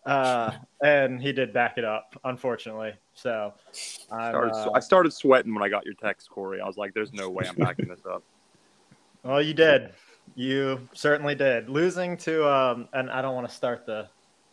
Uh, 0.05 0.51
and 0.81 1.21
he 1.21 1.33
did 1.33 1.51
back 1.51 1.77
it 1.77 1.83
up, 1.83 2.17
unfortunately. 2.23 2.93
So 3.13 3.53
I'm, 4.09 4.31
Started, 4.31 4.53
uh, 4.53 4.71
I 4.73 4.79
started 4.79 5.11
sweating 5.11 5.53
when 5.53 5.63
I 5.63 5.67
got 5.67 5.83
your 5.83 5.95
text, 5.95 6.29
Corey. 6.29 6.61
I 6.61 6.65
was 6.65 6.77
like, 6.77 6.93
"There's 6.93 7.11
no 7.11 7.29
way 7.29 7.45
I'm 7.45 7.55
backing 7.55 7.89
this 7.89 8.05
up." 8.09 8.23
Well, 9.23 9.41
you 9.41 9.55
did. 9.55 9.91
You 10.33 10.87
certainly 10.93 11.35
did. 11.35 11.69
Losing 11.69 12.17
to 12.17 12.49
um, 12.49 12.89
and 12.93 13.09
I 13.09 13.21
don't 13.21 13.35
want 13.35 13.47
to 13.47 13.53
start 13.53 13.85
the 13.85 14.07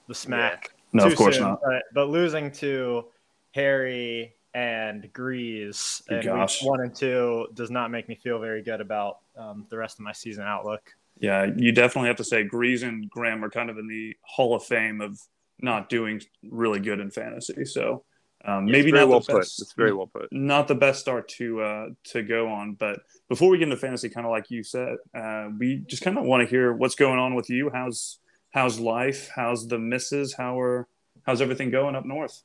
the 0.08 0.14
smack. 0.14 0.70
No, 0.92 1.04
too 1.04 1.12
of 1.12 1.16
course 1.16 1.36
soon, 1.36 1.44
not. 1.44 1.60
But, 1.64 1.82
but 1.94 2.08
losing 2.10 2.50
to 2.52 3.06
Harry 3.52 4.34
and 4.54 5.10
Grease 5.12 6.02
and 6.08 6.24
gosh. 6.24 6.62
one 6.62 6.80
and 6.80 6.94
two 6.94 7.46
does 7.54 7.70
not 7.70 7.90
make 7.90 8.08
me 8.08 8.14
feel 8.14 8.38
very 8.38 8.62
good 8.62 8.80
about 8.80 9.18
um, 9.36 9.66
the 9.70 9.78
rest 9.78 9.98
of 9.98 10.04
my 10.04 10.12
season 10.12 10.44
outlook. 10.44 10.92
Yeah, 11.18 11.46
you 11.56 11.72
definitely 11.72 12.08
have 12.08 12.16
to 12.16 12.24
say 12.24 12.44
Grease 12.44 12.82
and 12.82 13.08
Graham 13.08 13.44
are 13.44 13.50
kind 13.50 13.70
of 13.70 13.78
in 13.78 13.86
the 13.86 14.16
Hall 14.22 14.54
of 14.54 14.64
Fame 14.64 15.00
of 15.00 15.18
not 15.60 15.88
doing 15.88 16.20
really 16.50 16.80
good 16.80 17.00
in 17.00 17.10
fantasy. 17.10 17.64
So 17.64 18.04
um, 18.44 18.66
maybe 18.66 18.90
not 18.90 19.08
well 19.08 19.20
the 19.20 19.32
put. 19.32 19.40
best. 19.40 19.62
It's 19.62 19.72
very 19.72 19.92
well 19.92 20.08
put. 20.08 20.32
not 20.32 20.68
the 20.68 20.74
best 20.74 21.00
start 21.00 21.28
to 21.30 21.60
uh, 21.60 21.86
to 22.04 22.22
go 22.22 22.48
on. 22.48 22.74
But 22.74 23.00
before 23.32 23.48
we 23.48 23.56
get 23.56 23.64
into 23.64 23.78
fantasy, 23.78 24.10
kind 24.10 24.26
of 24.26 24.30
like 24.30 24.50
you 24.50 24.62
said, 24.62 24.98
uh, 25.14 25.48
we 25.58 25.78
just 25.86 26.02
kind 26.02 26.18
of 26.18 26.24
want 26.24 26.42
to 26.42 26.46
hear 26.46 26.70
what's 26.74 26.96
going 26.96 27.18
on 27.18 27.34
with 27.34 27.48
you. 27.48 27.70
How's 27.72 28.18
how's 28.50 28.78
life? 28.78 29.30
How's 29.34 29.66
the 29.66 29.78
misses? 29.78 30.34
How 30.34 30.60
are 30.60 30.86
how's 31.22 31.40
everything 31.40 31.70
going 31.70 31.94
up 31.94 32.04
north? 32.04 32.42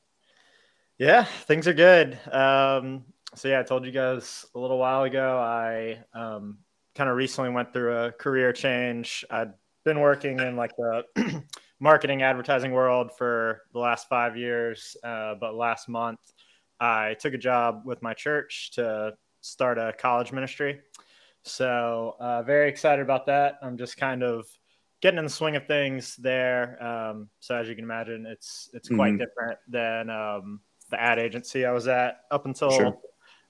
Yeah, 0.98 1.26
things 1.26 1.68
are 1.68 1.74
good. 1.74 2.18
Um, 2.32 3.04
so 3.36 3.50
yeah, 3.50 3.60
I 3.60 3.64
told 3.64 3.86
you 3.86 3.92
guys 3.92 4.46
a 4.56 4.60
little 4.60 4.78
while 4.78 5.04
ago. 5.04 5.38
I 5.38 6.06
um, 6.18 6.60
kind 6.96 7.10
of 7.10 7.18
recently 7.18 7.50
went 7.50 7.74
through 7.74 7.94
a 7.94 8.14
career 8.14 8.54
change. 8.54 9.26
I'd 9.30 9.52
been 9.84 10.00
working 10.00 10.40
in 10.40 10.56
like 10.56 10.72
the 10.78 11.04
marketing 11.82 12.22
advertising 12.22 12.72
world 12.72 13.12
for 13.18 13.64
the 13.74 13.80
last 13.80 14.08
five 14.08 14.38
years, 14.38 14.96
uh, 15.04 15.36
but 15.38 15.54
last 15.54 15.90
month 15.90 16.20
I 16.80 17.18
took 17.20 17.34
a 17.34 17.38
job 17.38 17.82
with 17.84 18.02
my 18.02 18.14
church 18.14 18.72
to 18.76 19.18
start 19.42 19.78
a 19.78 19.94
college 19.98 20.32
ministry. 20.32 20.82
So 21.44 22.16
uh, 22.20 22.44
very 22.44 22.70
excited 22.70 23.02
about 23.02 23.26
that. 23.28 23.58
I'm 23.62 23.78
just 23.78 23.98
kind 23.98 24.24
of 24.24 24.48
getting 25.02 25.18
in 25.18 25.24
the 25.26 25.30
swing 25.30 25.56
of 25.56 25.66
things 25.66 26.16
there. 26.18 26.82
Um, 26.84 27.30
so 27.40 27.56
as 27.56 27.68
you 27.70 27.76
can 27.76 27.84
imagine, 27.84 28.26
it's 28.26 28.70
it's 28.74 28.90
quite 28.90 29.14
Mhm. 29.14 29.20
different 29.20 29.60
than 29.68 30.10
um, 30.10 30.62
the 30.90 31.00
ad 31.02 31.20
agency 31.20 31.66
I 31.66 31.72
was 31.72 31.88
at 31.88 32.26
up 32.32 32.46
until 32.46 32.72
Sure. 32.72 32.98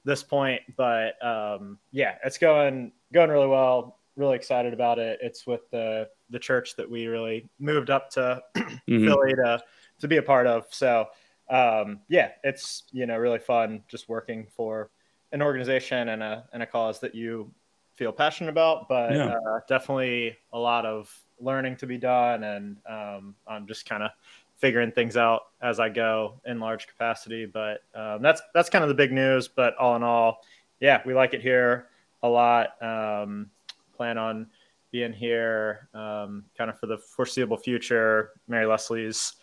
this 0.03 0.23
point, 0.23 0.61
but 0.75 1.23
um, 1.25 1.79
yeah, 1.91 2.17
it's 2.23 2.37
going 2.37 2.91
going 3.13 3.29
really 3.29 3.47
well. 3.47 3.99
Really 4.15 4.35
excited 4.35 4.73
about 4.73 4.99
it. 4.99 5.19
It's 5.21 5.47
with 5.47 5.69
the 5.71 6.09
the 6.29 6.39
church 6.39 6.75
that 6.75 6.89
we 6.89 7.07
really 7.07 7.49
moved 7.59 7.89
up 7.89 8.09
to 8.11 8.41
mm-hmm. 8.55 9.05
Philly 9.05 9.33
to 9.35 9.61
to 9.99 10.07
be 10.07 10.17
a 10.17 10.21
part 10.23 10.47
of. 10.47 10.65
So 10.71 11.07
um, 11.49 12.01
yeah, 12.09 12.31
it's 12.43 12.83
you 12.91 13.05
know 13.05 13.17
really 13.17 13.39
fun 13.39 13.83
just 13.87 14.09
working 14.09 14.47
for 14.55 14.91
an 15.31 15.41
organization 15.41 16.09
and 16.09 16.23
a 16.23 16.45
and 16.53 16.63
a 16.63 16.65
cause 16.65 16.99
that 16.99 17.15
you 17.15 17.51
feel 17.95 18.11
passionate 18.11 18.49
about. 18.49 18.87
But 18.87 19.13
yeah. 19.13 19.35
uh, 19.35 19.59
definitely 19.67 20.37
a 20.53 20.59
lot 20.59 20.85
of 20.85 21.13
learning 21.39 21.77
to 21.77 21.87
be 21.87 21.97
done, 21.97 22.43
and 22.43 22.77
um, 22.89 23.35
I'm 23.47 23.67
just 23.67 23.87
kind 23.87 24.03
of 24.03 24.11
figuring 24.57 24.91
things 24.91 25.17
out 25.17 25.41
as 25.61 25.79
I 25.79 25.89
go 25.89 26.41
in 26.45 26.59
large 26.59 26.87
capacity. 26.87 27.45
But 27.45 27.83
um, 27.93 28.21
that's 28.21 28.41
that's 28.53 28.69
kind 28.69 28.83
of 28.83 28.89
the 28.89 28.95
big 28.95 29.11
news. 29.11 29.47
But 29.47 29.75
all 29.77 29.95
in 29.95 30.03
all, 30.03 30.39
yeah, 30.79 31.01
we 31.05 31.13
like 31.13 31.33
it 31.33 31.41
here 31.41 31.87
a 32.23 32.29
lot. 32.29 32.81
Um, 32.81 33.49
plan 33.95 34.17
on 34.17 34.47
being 34.91 35.11
here 35.11 35.89
um, 35.93 36.45
kind 36.57 36.69
of 36.69 36.79
for 36.79 36.87
the 36.87 36.97
foreseeable 36.97 37.57
future. 37.57 38.31
Mary 38.47 38.65
Leslie's 38.65 39.33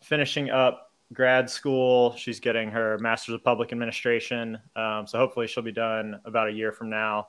finishing 0.00 0.50
up 0.50 0.91
grad 1.12 1.48
school. 1.48 2.14
She's 2.16 2.40
getting 2.40 2.70
her 2.70 2.98
master's 2.98 3.34
of 3.34 3.44
public 3.44 3.72
administration. 3.72 4.58
Um, 4.76 5.06
so 5.06 5.18
hopefully 5.18 5.46
she'll 5.46 5.62
be 5.62 5.72
done 5.72 6.20
about 6.24 6.48
a 6.48 6.52
year 6.52 6.72
from 6.72 6.90
now. 6.90 7.28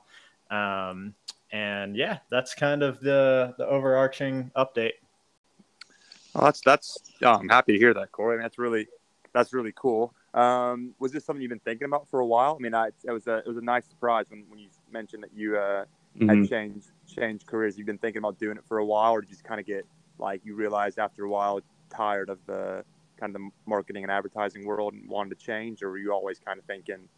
Um, 0.50 1.14
and 1.52 1.96
yeah, 1.96 2.18
that's 2.30 2.54
kind 2.54 2.82
of 2.82 3.00
the 3.00 3.54
the 3.58 3.66
overarching 3.66 4.50
update. 4.56 4.94
Well, 6.34 6.44
that's 6.44 6.60
that's. 6.60 6.98
Oh, 7.22 7.34
I'm 7.34 7.48
happy 7.48 7.72
to 7.74 7.78
hear 7.78 7.94
that, 7.94 8.10
Corey. 8.12 8.34
I 8.34 8.36
mean, 8.38 8.42
that's 8.42 8.58
really 8.58 8.88
that's 9.32 9.52
really 9.52 9.72
cool. 9.76 10.14
Um, 10.34 10.94
was 10.98 11.12
this 11.12 11.24
something 11.24 11.40
you've 11.40 11.50
been 11.50 11.60
thinking 11.60 11.84
about 11.84 12.08
for 12.08 12.20
a 12.20 12.26
while? 12.26 12.56
I 12.58 12.62
mean, 12.62 12.74
I, 12.74 12.88
it 13.04 13.12
was 13.12 13.26
a 13.28 13.38
it 13.38 13.46
was 13.46 13.56
a 13.56 13.62
nice 13.62 13.86
surprise 13.86 14.26
when, 14.30 14.44
when 14.48 14.58
you 14.58 14.68
mentioned 14.90 15.22
that 15.22 15.32
you 15.32 15.56
uh, 15.56 15.84
mm-hmm. 16.18 16.28
had 16.28 16.48
changed 16.48 16.88
changed 17.06 17.46
careers. 17.46 17.78
You've 17.78 17.86
been 17.86 17.98
thinking 17.98 18.18
about 18.18 18.38
doing 18.38 18.56
it 18.56 18.64
for 18.66 18.78
a 18.78 18.84
while, 18.84 19.12
or 19.12 19.20
did 19.20 19.30
you 19.30 19.34
just 19.34 19.44
kind 19.44 19.60
of 19.60 19.66
get 19.66 19.86
like 20.18 20.40
you 20.44 20.56
realized 20.56 20.98
after 20.98 21.24
a 21.24 21.28
while 21.28 21.60
tired 21.90 22.30
of 22.30 22.38
the 22.46 22.84
kind 23.24 23.34
of 23.34 23.40
the 23.40 23.50
marketing 23.66 24.04
and 24.04 24.12
advertising 24.12 24.66
world 24.66 24.92
and 24.92 25.08
wanted 25.08 25.38
to 25.38 25.44
change, 25.44 25.82
or 25.82 25.90
were 25.90 25.98
you 25.98 26.12
always 26.12 26.38
kind 26.38 26.58
of 26.58 26.64
thinking 26.66 27.08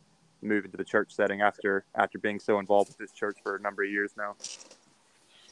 move 0.42 0.64
into 0.64 0.76
the 0.76 0.84
church 0.84 1.12
setting 1.12 1.40
after 1.40 1.84
after 1.96 2.18
being 2.18 2.38
so 2.38 2.58
involved 2.60 2.88
with 2.88 2.98
this 2.98 3.10
church 3.10 3.38
for 3.42 3.56
a 3.56 3.60
number 3.60 3.82
of 3.82 3.90
years 3.90 4.12
now? 4.16 4.36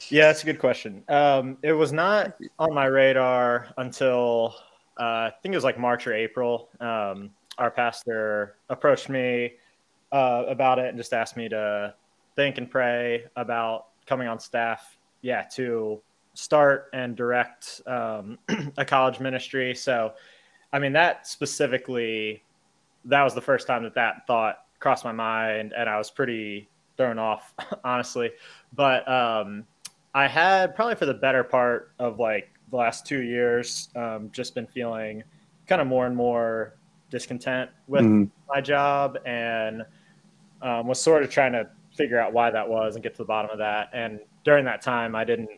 Yeah, 0.09 0.27
that's 0.27 0.43
a 0.43 0.45
good 0.45 0.59
question. 0.59 1.03
Um, 1.09 1.57
it 1.61 1.73
was 1.73 1.91
not 1.91 2.35
on 2.59 2.73
my 2.73 2.85
radar 2.85 3.67
until 3.77 4.55
uh, 4.99 5.03
I 5.03 5.33
think 5.41 5.53
it 5.53 5.57
was 5.57 5.63
like 5.63 5.79
March 5.79 6.07
or 6.07 6.13
April. 6.13 6.69
Um, 6.79 7.31
our 7.57 7.71
pastor 7.71 8.55
approached 8.69 9.09
me 9.09 9.53
uh, 10.11 10.43
about 10.47 10.79
it 10.79 10.87
and 10.87 10.97
just 10.97 11.13
asked 11.13 11.35
me 11.35 11.49
to 11.49 11.93
think 12.35 12.57
and 12.57 12.69
pray 12.69 13.25
about 13.35 13.87
coming 14.05 14.27
on 14.27 14.39
staff. 14.39 14.97
Yeah, 15.21 15.43
to 15.55 16.01
start 16.35 16.89
and 16.93 17.15
direct 17.15 17.81
um, 17.87 18.37
a 18.77 18.85
college 18.85 19.19
ministry. 19.19 19.73
So, 19.73 20.13
I 20.75 20.79
mean, 20.79 20.91
that 20.91 21.25
specifically, 21.25 22.43
that 23.05 23.23
was 23.23 23.33
the 23.33 23.39
first 23.39 23.65
time 23.65 23.83
that 23.83 23.95
that 23.95 24.27
thought 24.27 24.57
crossed 24.79 25.05
my 25.05 25.13
mind, 25.13 25.71
and 25.75 25.89
I 25.89 25.97
was 25.97 26.11
pretty 26.11 26.67
thrown 26.97 27.17
off, 27.17 27.53
honestly. 27.85 28.31
But 28.73 29.07
um, 29.07 29.63
I 30.13 30.27
had 30.27 30.75
probably 30.75 30.95
for 30.95 31.05
the 31.05 31.13
better 31.13 31.45
part 31.45 31.93
of 31.97 32.19
like 32.19 32.49
the 32.71 32.75
last 32.75 33.05
two 33.05 33.21
years, 33.21 33.87
um, 33.95 34.29
just 34.33 34.53
been 34.53 34.67
feeling 34.67 35.23
kind 35.65 35.79
of 35.79 35.87
more 35.87 36.07
and 36.07 36.15
more 36.15 36.75
discontent 37.09 37.69
with 37.87 38.03
mm-hmm. 38.03 38.25
my 38.53 38.59
job 38.59 39.17
and 39.25 39.81
um, 40.61 40.87
was 40.87 40.99
sort 40.99 41.23
of 41.23 41.29
trying 41.29 41.53
to 41.53 41.69
figure 41.95 42.19
out 42.19 42.33
why 42.33 42.51
that 42.51 42.67
was 42.67 42.95
and 42.95 43.03
get 43.03 43.13
to 43.13 43.19
the 43.19 43.25
bottom 43.25 43.49
of 43.49 43.59
that. 43.59 43.91
And 43.93 44.19
during 44.43 44.65
that 44.65 44.81
time, 44.81 45.15
I 45.15 45.23
didn't 45.23 45.51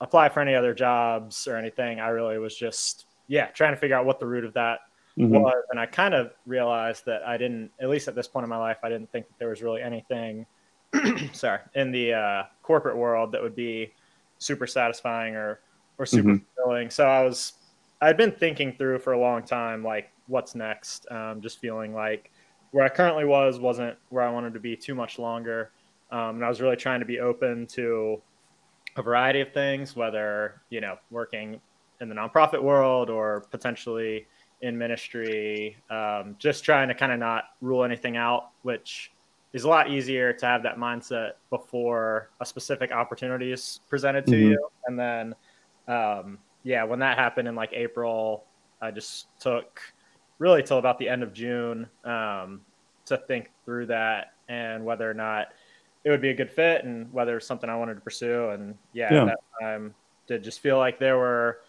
apply 0.00 0.28
for 0.28 0.38
any 0.38 0.54
other 0.54 0.74
jobs 0.74 1.48
or 1.48 1.56
anything. 1.56 1.98
I 1.98 2.10
really 2.10 2.38
was 2.38 2.54
just, 2.54 3.06
yeah, 3.30 3.46
trying 3.46 3.72
to 3.72 3.76
figure 3.76 3.96
out 3.96 4.04
what 4.04 4.18
the 4.18 4.26
root 4.26 4.44
of 4.44 4.52
that 4.54 4.80
mm-hmm. 5.16 5.32
was. 5.32 5.62
And 5.70 5.78
I 5.78 5.86
kind 5.86 6.14
of 6.14 6.32
realized 6.46 7.06
that 7.06 7.22
I 7.22 7.36
didn't, 7.36 7.70
at 7.80 7.88
least 7.88 8.08
at 8.08 8.16
this 8.16 8.26
point 8.26 8.42
in 8.42 8.50
my 8.50 8.56
life, 8.56 8.78
I 8.82 8.88
didn't 8.88 9.10
think 9.12 9.28
that 9.28 9.38
there 9.38 9.48
was 9.48 9.62
really 9.62 9.80
anything, 9.80 10.44
sorry, 11.32 11.60
in 11.76 11.92
the 11.92 12.12
uh, 12.12 12.42
corporate 12.64 12.96
world 12.96 13.30
that 13.30 13.40
would 13.40 13.54
be 13.54 13.94
super 14.38 14.66
satisfying 14.66 15.36
or 15.36 15.60
or 15.96 16.06
super 16.06 16.30
mm-hmm. 16.30 16.44
fulfilling. 16.56 16.90
So 16.90 17.06
I 17.06 17.22
was 17.22 17.52
I'd 18.00 18.16
been 18.16 18.32
thinking 18.32 18.72
through 18.72 18.98
for 18.98 19.12
a 19.12 19.20
long 19.20 19.44
time 19.44 19.84
like 19.84 20.10
what's 20.26 20.56
next. 20.56 21.06
Um, 21.12 21.40
just 21.40 21.60
feeling 21.60 21.94
like 21.94 22.32
where 22.72 22.84
I 22.84 22.88
currently 22.88 23.26
was 23.26 23.60
wasn't 23.60 23.96
where 24.08 24.24
I 24.24 24.30
wanted 24.30 24.54
to 24.54 24.60
be 24.60 24.76
too 24.76 24.96
much 24.96 25.20
longer. 25.20 25.70
Um, 26.10 26.36
and 26.36 26.44
I 26.44 26.48
was 26.48 26.60
really 26.60 26.76
trying 26.76 26.98
to 26.98 27.06
be 27.06 27.20
open 27.20 27.68
to 27.68 28.20
a 28.96 29.02
variety 29.02 29.40
of 29.40 29.52
things, 29.52 29.94
whether 29.94 30.62
you 30.68 30.80
know 30.80 30.96
working 31.12 31.60
in 32.00 32.08
the 32.08 32.14
nonprofit 32.14 32.62
world 32.62 33.10
or 33.10 33.46
potentially 33.50 34.26
in 34.62 34.76
ministry. 34.76 35.76
Um, 35.90 36.36
just 36.38 36.64
trying 36.64 36.88
to 36.88 36.94
kind 36.94 37.12
of 37.12 37.18
not 37.18 37.44
rule 37.60 37.84
anything 37.84 38.16
out, 38.16 38.50
which 38.62 39.12
is 39.52 39.64
a 39.64 39.68
lot 39.68 39.90
easier 39.90 40.32
to 40.32 40.46
have 40.46 40.62
that 40.62 40.76
mindset 40.76 41.32
before 41.50 42.30
a 42.40 42.46
specific 42.46 42.92
opportunity 42.92 43.52
is 43.52 43.80
presented 43.88 44.26
to 44.26 44.32
mm-hmm. 44.32 44.50
you. 44.50 44.68
And 44.86 44.98
then, 44.98 45.34
um, 45.88 46.38
yeah, 46.62 46.84
when 46.84 46.98
that 47.00 47.18
happened 47.18 47.48
in 47.48 47.54
like 47.54 47.72
April, 47.72 48.44
I 48.80 48.90
just 48.90 49.26
took 49.40 49.80
really 50.38 50.62
till 50.62 50.78
about 50.78 50.98
the 50.98 51.08
end 51.08 51.22
of 51.22 51.32
June 51.32 51.88
um, 52.04 52.60
to 53.06 53.16
think 53.16 53.50
through 53.64 53.86
that 53.86 54.32
and 54.48 54.84
whether 54.84 55.10
or 55.10 55.14
not 55.14 55.48
it 56.04 56.10
would 56.10 56.22
be 56.22 56.30
a 56.30 56.34
good 56.34 56.50
fit 56.50 56.84
and 56.84 57.12
whether 57.12 57.36
it's 57.36 57.46
something 57.46 57.68
I 57.68 57.76
wanted 57.76 57.94
to 57.94 58.00
pursue. 58.00 58.50
And 58.50 58.74
yeah, 58.92 59.12
yeah. 59.12 59.24
that 59.26 59.38
time 59.60 59.94
did 60.26 60.42
just 60.42 60.60
feel 60.60 60.78
like 60.78 60.98
there 60.98 61.18
were 61.18 61.60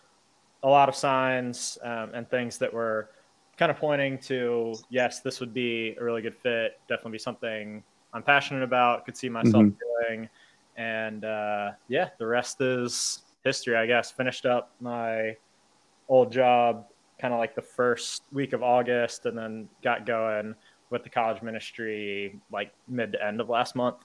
a 0.63 0.69
lot 0.69 0.89
of 0.89 0.95
signs 0.95 1.77
um, 1.83 2.11
and 2.13 2.29
things 2.29 2.57
that 2.57 2.73
were 2.73 3.09
kind 3.57 3.71
of 3.71 3.77
pointing 3.77 4.17
to 4.17 4.75
yes, 4.89 5.19
this 5.19 5.39
would 5.39 5.53
be 5.53 5.95
a 5.99 6.03
really 6.03 6.21
good 6.21 6.35
fit. 6.35 6.79
Definitely 6.87 7.13
be 7.13 7.19
something 7.19 7.83
I'm 8.13 8.23
passionate 8.23 8.63
about. 8.63 9.05
Could 9.05 9.17
see 9.17 9.29
myself 9.29 9.65
mm-hmm. 9.65 10.07
doing, 10.09 10.29
and 10.77 11.25
uh, 11.25 11.71
yeah, 11.87 12.09
the 12.17 12.25
rest 12.25 12.61
is 12.61 13.23
history. 13.43 13.75
I 13.75 13.85
guess 13.85 14.11
finished 14.11 14.45
up 14.45 14.71
my 14.79 15.35
old 16.09 16.31
job 16.31 16.85
kind 17.19 17.33
of 17.33 17.39
like 17.39 17.55
the 17.55 17.61
first 17.61 18.23
week 18.31 18.53
of 18.53 18.63
August, 18.63 19.25
and 19.25 19.37
then 19.37 19.69
got 19.83 20.05
going 20.05 20.55
with 20.89 21.03
the 21.03 21.09
college 21.09 21.41
ministry 21.41 22.39
like 22.51 22.73
mid 22.87 23.13
to 23.13 23.25
end 23.25 23.39
of 23.39 23.49
last 23.49 23.75
month. 23.75 23.97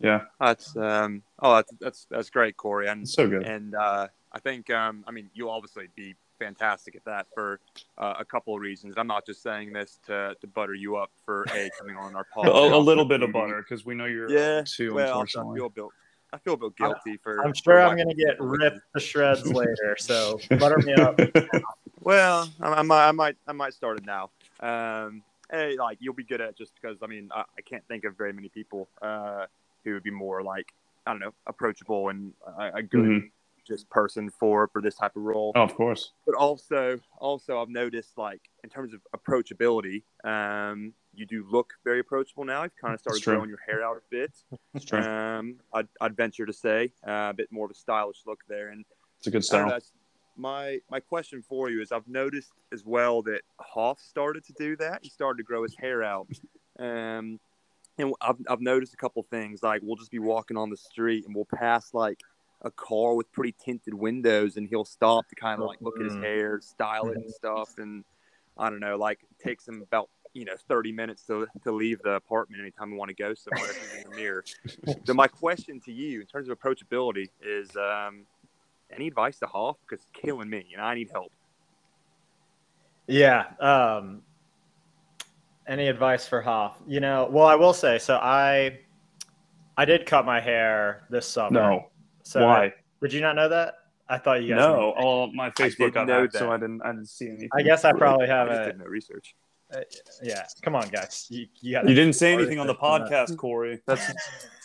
Yeah, 0.00 0.22
that's 0.38 0.76
um, 0.76 1.22
oh 1.40 1.56
that's 1.56 1.72
that's 1.80 2.06
that's 2.10 2.30
great, 2.30 2.56
Corey, 2.56 2.88
and 2.88 3.08
so 3.08 3.28
good. 3.28 3.44
And 3.46 3.74
uh, 3.74 4.08
I 4.32 4.38
think 4.40 4.70
um, 4.70 5.04
I 5.06 5.10
mean 5.10 5.30
you'll 5.34 5.50
obviously 5.50 5.88
be 5.94 6.14
fantastic 6.38 6.96
at 6.96 7.04
that 7.04 7.26
for 7.34 7.60
uh, 7.98 8.14
a 8.18 8.24
couple 8.24 8.54
of 8.54 8.60
reasons. 8.60 8.94
I'm 8.96 9.06
not 9.06 9.26
just 9.26 9.42
saying 9.42 9.72
this 9.72 9.98
to, 10.06 10.36
to 10.40 10.46
butter 10.46 10.74
you 10.74 10.96
up 10.96 11.10
for 11.24 11.44
a 11.54 11.70
coming 11.78 11.96
on 11.96 12.14
our 12.14 12.26
podcast. 12.36 12.72
a, 12.72 12.76
a, 12.76 12.78
little 12.78 13.04
bit 13.04 13.22
of 13.22 13.32
butter 13.32 13.64
because 13.66 13.84
we 13.84 13.94
know 13.94 14.04
you're 14.06 14.30
yeah. 14.30 14.62
Too, 14.64 14.94
well, 14.94 15.20
unfortunately. 15.20 15.56
I 15.56 15.58
feel, 15.58 15.68
built, 15.68 15.92
I 16.32 16.38
feel 16.38 16.54
a 16.54 16.56
bit 16.56 16.76
guilty 16.76 17.12
I'm, 17.12 17.18
for. 17.22 17.44
I'm 17.44 17.54
sure 17.54 17.80
I'm 17.80 17.96
going 17.96 18.08
to 18.08 18.14
get 18.14 18.40
ripped 18.40 18.80
to 18.94 19.00
shreds 19.00 19.46
later. 19.46 19.96
So 19.98 20.40
butter 20.58 20.78
me 20.78 20.94
up. 20.94 21.20
well, 22.00 22.48
I, 22.60 22.68
I, 22.68 22.82
might, 22.82 23.08
I 23.08 23.12
might, 23.12 23.36
I 23.46 23.52
might 23.52 23.74
start 23.74 23.98
it 23.98 24.06
now. 24.06 24.30
Um, 24.60 25.22
hey, 25.50 25.76
like 25.76 25.98
you'll 26.00 26.14
be 26.14 26.24
good 26.24 26.40
at 26.40 26.56
just 26.56 26.72
because 26.80 26.98
I 27.02 27.06
mean 27.06 27.30
I, 27.34 27.40
I 27.40 27.60
can't 27.62 27.86
think 27.88 28.04
of 28.04 28.16
very 28.16 28.32
many 28.32 28.48
people 28.48 28.88
uh, 29.02 29.46
who 29.84 29.94
would 29.94 30.02
be 30.02 30.10
more 30.10 30.42
like 30.42 30.72
I 31.06 31.12
don't 31.12 31.20
know 31.20 31.34
approachable 31.46 32.08
and 32.08 32.32
a, 32.58 32.78
a 32.78 32.82
good. 32.82 33.00
Mm-hmm 33.00 33.26
just 33.68 33.88
person 33.90 34.30
for 34.30 34.68
for 34.72 34.80
this 34.82 34.96
type 34.96 35.14
of 35.14 35.22
role. 35.22 35.52
Oh, 35.54 35.62
of 35.62 35.74
course. 35.74 36.12
But 36.26 36.34
also, 36.34 36.98
also 37.18 37.60
I've 37.60 37.68
noticed 37.68 38.16
like 38.16 38.40
in 38.64 38.70
terms 38.70 38.94
of 38.94 39.00
approachability, 39.14 40.02
um, 40.24 40.94
you 41.14 41.26
do 41.26 41.46
look 41.48 41.74
very 41.84 42.00
approachable 42.00 42.44
now. 42.44 42.62
You've 42.62 42.76
kind 42.80 42.94
of 42.94 43.00
started 43.00 43.22
growing 43.22 43.48
your 43.48 43.60
hair 43.66 43.84
out 43.84 43.96
a 43.96 44.02
bit. 44.10 44.32
That's 44.72 44.86
true. 44.86 45.00
Um, 45.00 45.56
I'd, 45.74 45.88
I'd 46.00 46.16
venture 46.16 46.46
to 46.46 46.52
say 46.52 46.92
uh, 47.06 47.28
a 47.30 47.34
bit 47.34 47.52
more 47.52 47.66
of 47.66 47.70
a 47.70 47.74
stylish 47.74 48.22
look 48.26 48.40
there, 48.48 48.68
and 48.70 48.84
it's 49.18 49.26
a 49.26 49.30
good 49.30 49.44
style. 49.44 49.78
My 50.36 50.78
my 50.88 51.00
question 51.00 51.42
for 51.42 51.68
you 51.68 51.82
is 51.82 51.90
I've 51.90 52.06
noticed 52.06 52.52
as 52.72 52.84
well 52.84 53.22
that 53.22 53.42
Hoff 53.60 54.00
started 54.00 54.44
to 54.44 54.52
do 54.52 54.76
that. 54.76 55.00
He 55.02 55.10
started 55.10 55.38
to 55.38 55.44
grow 55.44 55.64
his 55.64 55.76
hair 55.76 56.02
out. 56.02 56.28
Um, 56.78 57.40
and 57.98 58.14
I've, 58.20 58.36
I've 58.48 58.60
noticed 58.60 58.94
a 58.94 58.96
couple 58.96 59.20
things 59.24 59.62
like 59.62 59.82
we'll 59.82 59.96
just 59.96 60.12
be 60.12 60.20
walking 60.20 60.56
on 60.56 60.70
the 60.70 60.76
street 60.76 61.26
and 61.26 61.34
we'll 61.34 61.48
pass 61.52 61.92
like 61.92 62.20
a 62.62 62.70
car 62.70 63.14
with 63.14 63.30
pretty 63.32 63.54
tinted 63.64 63.94
windows 63.94 64.56
and 64.56 64.68
he'll 64.68 64.84
stop 64.84 65.28
to 65.28 65.34
kind 65.34 65.60
of 65.60 65.68
like 65.68 65.80
look 65.80 65.98
at 65.98 66.04
his 66.04 66.14
mm. 66.14 66.22
hair, 66.22 66.60
style 66.60 67.08
it 67.08 67.16
and 67.16 67.30
stuff. 67.30 67.78
And 67.78 68.04
I 68.56 68.68
don't 68.70 68.80
know, 68.80 68.96
like 68.96 69.20
it 69.22 69.42
takes 69.42 69.66
him 69.66 69.82
about, 69.82 70.08
you 70.34 70.44
know, 70.44 70.56
30 70.68 70.92
minutes 70.92 71.22
to, 71.26 71.46
to 71.64 71.72
leave 71.72 72.02
the 72.02 72.12
apartment 72.12 72.60
anytime 72.60 72.90
we 72.90 72.96
want 72.96 73.10
to 73.10 73.14
go 73.14 73.34
somewhere 73.34 73.70
in 73.70 74.10
the 74.10 74.16
mirror. 74.16 74.44
so 75.04 75.14
my 75.14 75.28
question 75.28 75.80
to 75.82 75.92
you 75.92 76.20
in 76.20 76.26
terms 76.26 76.48
of 76.48 76.58
approachability 76.58 77.28
is 77.40 77.70
um, 77.76 78.24
any 78.90 79.06
advice 79.06 79.38
to 79.38 79.46
Hoff? 79.46 79.76
Because 79.88 80.02
it's 80.04 80.10
killing 80.12 80.50
me 80.50 80.66
and 80.72 80.82
I 80.82 80.94
need 80.94 81.10
help. 81.12 81.32
Yeah. 83.06 83.44
Um, 83.58 84.22
Any 85.66 85.88
advice 85.88 86.26
for 86.26 86.40
Hoff? 86.42 86.78
You 86.86 87.00
know, 87.00 87.28
well, 87.30 87.46
I 87.46 87.54
will 87.54 87.72
say 87.72 87.98
so. 87.98 88.16
I 88.16 88.80
I 89.76 89.84
did 89.84 90.06
cut 90.06 90.24
my 90.24 90.40
hair 90.40 91.06
this 91.10 91.26
summer. 91.26 91.50
No. 91.50 91.90
So 92.28 92.44
Why? 92.44 92.74
Did 93.00 93.14
you 93.14 93.22
not 93.22 93.36
know 93.36 93.48
that? 93.48 93.76
I 94.06 94.18
thought 94.18 94.42
you 94.42 94.50
guys. 94.50 94.58
No. 94.58 94.76
knew. 94.76 94.94
Oh, 94.98 95.26
my 95.32 95.48
Facebook 95.48 95.78
didn't 95.78 95.94
got 95.94 96.06
know 96.08 96.20
hacked, 96.20 96.34
so. 96.34 96.52
I 96.52 96.58
didn't. 96.58 96.82
I 96.82 96.88
didn't 96.88 97.08
see 97.08 97.26
anything. 97.26 97.48
I 97.54 97.62
guess 97.62 97.86
I 97.86 97.92
probably 97.94 98.26
have. 98.26 98.48
I 98.48 98.52
have 98.52 98.58
just 98.58 98.68
a. 98.68 98.72
did 98.72 98.80
no 98.80 98.84
research. 98.84 99.34
Yeah, 100.22 100.46
come 100.62 100.74
on, 100.74 100.88
guys. 100.88 101.26
You, 101.30 101.46
you 101.60 101.78
You 101.78 101.94
didn't 101.94 102.14
say 102.14 102.34
anything 102.34 102.58
on 102.58 102.66
the 102.66 102.74
podcast, 102.74 103.34
Corey. 103.38 103.80
That's 103.86 104.12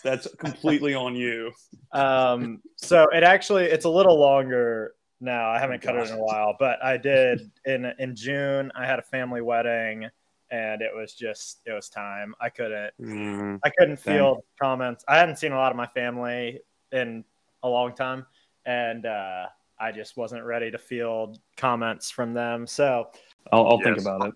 that's 0.04 0.28
completely 0.36 0.94
on 0.94 1.16
you. 1.16 1.52
Um, 1.94 2.62
so 2.76 3.08
it 3.14 3.24
actually 3.24 3.66
it's 3.66 3.86
a 3.86 3.90
little 3.90 4.20
longer 4.20 4.96
now. 5.22 5.50
I 5.50 5.60
haven't 5.60 5.82
cut 5.82 5.96
it 5.96 6.10
in 6.10 6.16
a 6.16 6.22
while, 6.22 6.58
but 6.60 6.84
I 6.84 6.98
did 6.98 7.50
in 7.66 7.94
in 7.98 8.14
June. 8.14 8.74
I 8.76 8.86
had 8.86 9.00
a 9.00 9.04
family 9.04 9.42
wedding, 9.42 10.10
and 10.52 10.82
it 10.82 10.92
was 10.94 11.14
just 11.14 11.62
it 11.66 11.72
was 11.72 11.88
time. 11.88 12.36
I 12.42 12.50
couldn't 12.50 12.94
Mm, 13.00 13.60
I 13.64 13.70
couldn't 13.70 13.98
feel 13.98 14.14
field 14.14 14.44
comments. 14.62 15.06
I 15.08 15.18
hadn't 15.18 15.38
seen 15.38 15.54
a 15.54 15.58
lot 15.58 15.72
of 15.72 15.78
my 15.78 15.88
family 15.88 16.60
in 16.92 17.26
a 17.64 17.70
long 17.70 17.94
time, 17.94 18.26
and 18.66 19.06
uh, 19.06 19.46
I 19.80 19.92
just 19.92 20.18
wasn't 20.18 20.44
ready 20.44 20.70
to 20.72 20.78
field 20.78 21.40
comments 21.58 22.12
from 22.12 22.34
them. 22.34 22.68
So 22.68 23.08
I'll, 23.52 23.68
I'll 23.68 23.80
think 23.80 24.00
about 24.00 24.28
it. 24.28 24.34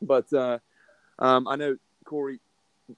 But 0.00 0.32
uh, 0.32 0.58
um, 1.18 1.48
I 1.48 1.56
know 1.56 1.76
Corey 2.04 2.40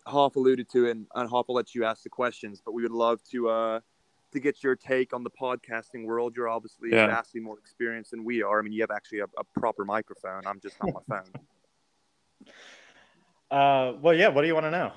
Hoff 0.06 0.37
alluded 0.37 0.68
to, 0.71 0.87
it, 0.87 0.92
and, 0.92 1.06
and 1.14 1.28
Hoff 1.28 1.49
will 1.49 1.54
let 1.54 1.75
you 1.75 1.85
ask 1.85 2.02
the 2.02 2.09
questions. 2.09 2.61
But 2.64 2.73
we 2.73 2.83
would 2.83 2.92
love 2.92 3.23
to 3.30 3.49
uh, 3.49 3.80
to 4.33 4.40
get 4.40 4.62
your 4.62 4.75
take 4.75 5.14
on 5.14 5.23
the 5.23 5.30
podcasting 5.30 6.04
world. 6.04 6.35
You're 6.37 6.49
obviously 6.49 6.90
Yeah. 6.90 7.06
vastly 7.06 7.40
more 7.40 7.59
experienced 7.59 8.11
than 8.11 8.25
we 8.25 8.42
are. 8.42 8.59
I 8.59 8.62
mean, 8.62 8.73
you 8.73 8.80
have 8.83 8.90
actually 8.90 9.21
a, 9.21 9.26
a 9.38 9.44
proper 9.59 9.85
microphone. 9.85 10.42
I'm 10.47 10.61
just 10.61 10.76
on 10.80 10.92
my 10.92 11.00
phone. 11.09 11.33
uh, 13.50 13.92
well, 14.00 14.14
yeah. 14.14 14.28
What 14.28 14.42
do 14.42 14.49
you 14.49 14.54
want 14.54 14.66
to 14.66 14.71
know? 14.71 14.92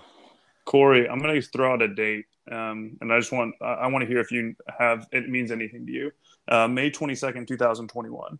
Corey, 0.65 1.07
I'm 1.07 1.19
going 1.19 1.39
to 1.39 1.47
throw 1.47 1.73
out 1.73 1.81
a 1.81 1.87
date, 1.87 2.25
um, 2.51 2.97
and 3.01 3.11
I 3.11 3.19
just 3.19 3.31
want 3.31 3.55
I, 3.61 3.73
I 3.73 3.87
want 3.87 4.03
to 4.03 4.07
hear 4.07 4.19
if 4.19 4.31
you 4.31 4.55
have 4.77 5.07
it 5.11 5.29
means 5.29 5.51
anything 5.51 5.85
to 5.85 5.91
you. 5.91 6.11
Uh, 6.47 6.67
May 6.67 6.89
22nd, 6.89 7.47
2021. 7.47 8.39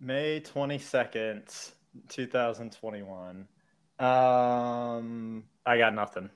May 0.00 0.40
22nd, 0.40 1.72
2021. 2.08 3.46
Um, 3.98 5.44
I 5.66 5.78
got 5.78 5.94
nothing. 5.94 6.30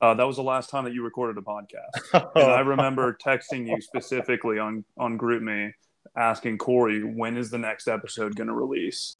Uh, 0.00 0.14
that 0.14 0.24
was 0.24 0.36
the 0.36 0.42
last 0.42 0.70
time 0.70 0.84
that 0.84 0.94
you 0.94 1.02
recorded 1.02 1.36
a 1.36 1.42
podcast, 1.42 2.32
and 2.34 2.44
I 2.44 2.60
remember 2.60 3.16
texting 3.24 3.66
you 3.68 3.80
specifically 3.80 4.58
on 4.58 4.84
on 4.96 5.18
GroupMe, 5.18 5.72
asking 6.16 6.58
Corey 6.58 7.02
when 7.02 7.36
is 7.36 7.50
the 7.50 7.58
next 7.58 7.88
episode 7.88 8.36
going 8.36 8.46
to 8.48 8.54
release. 8.54 9.16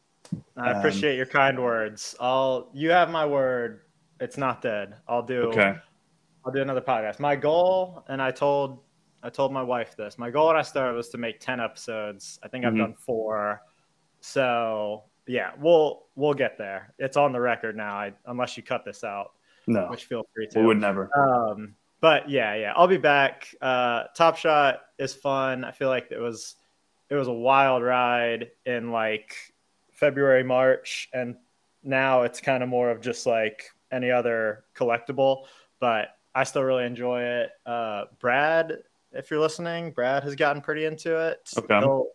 I 0.57 0.71
appreciate 0.71 1.16
your 1.16 1.26
kind 1.26 1.62
words. 1.62 2.14
I'll 2.21 2.71
you 2.73 2.90
have 2.90 3.11
my 3.11 3.26
word. 3.26 3.81
It's 4.25 4.38
not 4.38 4.62
dead. 4.62 4.97
I'll 5.07 5.23
do 5.23 5.43
Okay. 5.50 5.75
I'll 6.47 6.52
do 6.52 6.62
another 6.62 6.81
podcast. 6.81 7.21
My 7.21 7.37
goal, 7.37 8.04
and 8.09 8.21
I 8.23 8.31
told 8.31 8.81
I 9.23 9.28
told 9.31 9.52
my 9.52 9.62
wife 9.62 9.97
this. 9.97 10.19
My 10.19 10.31
goal 10.31 10.49
when 10.49 10.57
I 10.57 10.62
started 10.62 10.95
was 10.95 11.09
to 11.11 11.19
make 11.19 11.40
ten 11.40 11.61
episodes. 11.61 12.38
I 12.43 12.49
think 12.49 12.64
I've 12.64 12.73
Mhm. 12.75 12.78
done 12.78 12.95
four. 12.95 13.62
So 14.21 15.04
yeah, 15.26 15.52
we'll 15.59 16.07
we'll 16.16 16.35
get 16.35 16.57
there. 16.59 16.95
It's 16.99 17.16
on 17.19 17.33
the 17.33 17.40
record 17.40 17.76
now. 17.76 17.95
I, 17.97 18.12
unless 18.26 18.57
you 18.57 18.62
cut 18.62 18.85
this 18.85 19.04
out, 19.04 19.33
No, 19.66 19.88
which 19.88 20.04
feel 20.04 20.26
free 20.35 20.47
to. 20.49 20.61
we 20.61 20.66
would 20.66 20.81
never. 20.81 21.11
Um, 21.19 21.75
but 22.00 22.28
yeah, 22.31 22.54
yeah, 22.54 22.73
I'll 22.76 22.88
be 22.88 22.97
back. 22.99 23.54
Uh, 23.61 24.04
Top 24.14 24.37
Shot 24.37 24.81
is 24.99 25.14
fun. 25.14 25.64
I 25.64 25.73
feel 25.73 25.88
like 25.88 26.09
it 26.11 26.19
was 26.19 26.57
it 27.11 27.14
was 27.14 27.28
a 27.28 27.33
wild 27.33 27.83
ride 27.83 28.50
in 28.64 28.90
like 28.90 29.35
February, 29.93 30.45
March, 30.45 31.09
and 31.12 31.37
now 31.83 32.23
it's 32.23 32.40
kind 32.40 32.62
of 32.62 32.69
more 32.69 32.90
of 32.90 33.00
just 33.02 33.26
like 33.26 33.71
any 33.94 34.10
other 34.10 34.64
collectible. 34.76 35.44
But 35.80 36.08
I 36.34 36.44
still 36.44 36.62
really 36.64 36.84
enjoy 36.84 37.22
it. 37.22 37.50
Uh, 37.64 38.04
Brad, 38.18 38.78
if 39.12 39.30
you're 39.30 39.40
listening, 39.40 39.92
Brad 39.92 40.24
has 40.24 40.34
gotten 40.34 40.60
pretty 40.60 40.84
into 40.84 41.16
it. 41.16 41.48
Okay. 41.56 41.78
He'll- 41.78 42.08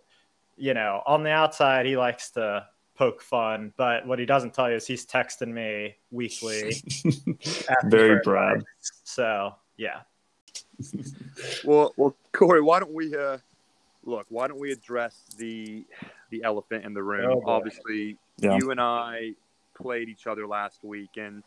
you 0.62 0.74
know, 0.74 1.02
on 1.06 1.24
the 1.24 1.30
outside, 1.30 1.86
he 1.86 1.96
likes 1.96 2.32
to 2.32 2.68
poke 2.96 3.22
fun, 3.22 3.72
but 3.78 4.06
what 4.06 4.20
he 4.20 4.26
doesn't 4.26 4.54
tell 4.54 4.70
you 4.70 4.76
is 4.76 4.86
he's 4.86 5.06
texting 5.06 5.48
me 5.54 5.96
weekly. 6.12 6.74
Very 7.86 8.18
for 8.18 8.22
Brad. 8.26 8.64
So 9.06 9.56
yeah, 9.78 10.02
well, 11.64 11.94
well, 11.96 12.14
Corey, 12.34 12.62
why 12.62 12.80
don't 12.82 12.94
we 12.94 13.16
uh, 13.16 13.38
look? 14.04 14.26
Why 14.28 14.50
don't 14.50 14.60
we 14.60 14.74
address 14.74 15.22
the 15.38 15.86
the 16.30 16.44
elephant 16.44 16.84
in 16.84 16.94
the 16.94 17.04
room? 17.04 17.42
Oh. 17.46 17.50
Obviously, 17.50 18.18
Yeah. 18.40 18.58
you 18.60 18.72
and 18.72 18.82
I 18.82 19.36
played 19.76 20.10
each 20.10 20.28
other 20.28 20.46
last 20.46 20.84
week, 20.84 21.12
and 21.16 21.42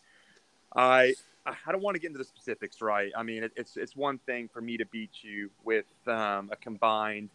I 0.76 1.14
I 1.44 1.72
don't 1.72 1.82
want 1.82 1.96
to 1.96 2.00
get 2.00 2.08
into 2.08 2.18
the 2.18 2.24
specifics, 2.24 2.80
right? 2.80 3.10
I 3.16 3.22
mean, 3.22 3.44
it, 3.44 3.52
it's 3.56 3.76
it's 3.76 3.96
one 3.96 4.18
thing 4.26 4.48
for 4.52 4.60
me 4.60 4.76
to 4.76 4.86
beat 4.86 5.22
you 5.22 5.50
with 5.64 5.86
um, 6.06 6.50
a 6.52 6.56
combined 6.56 7.30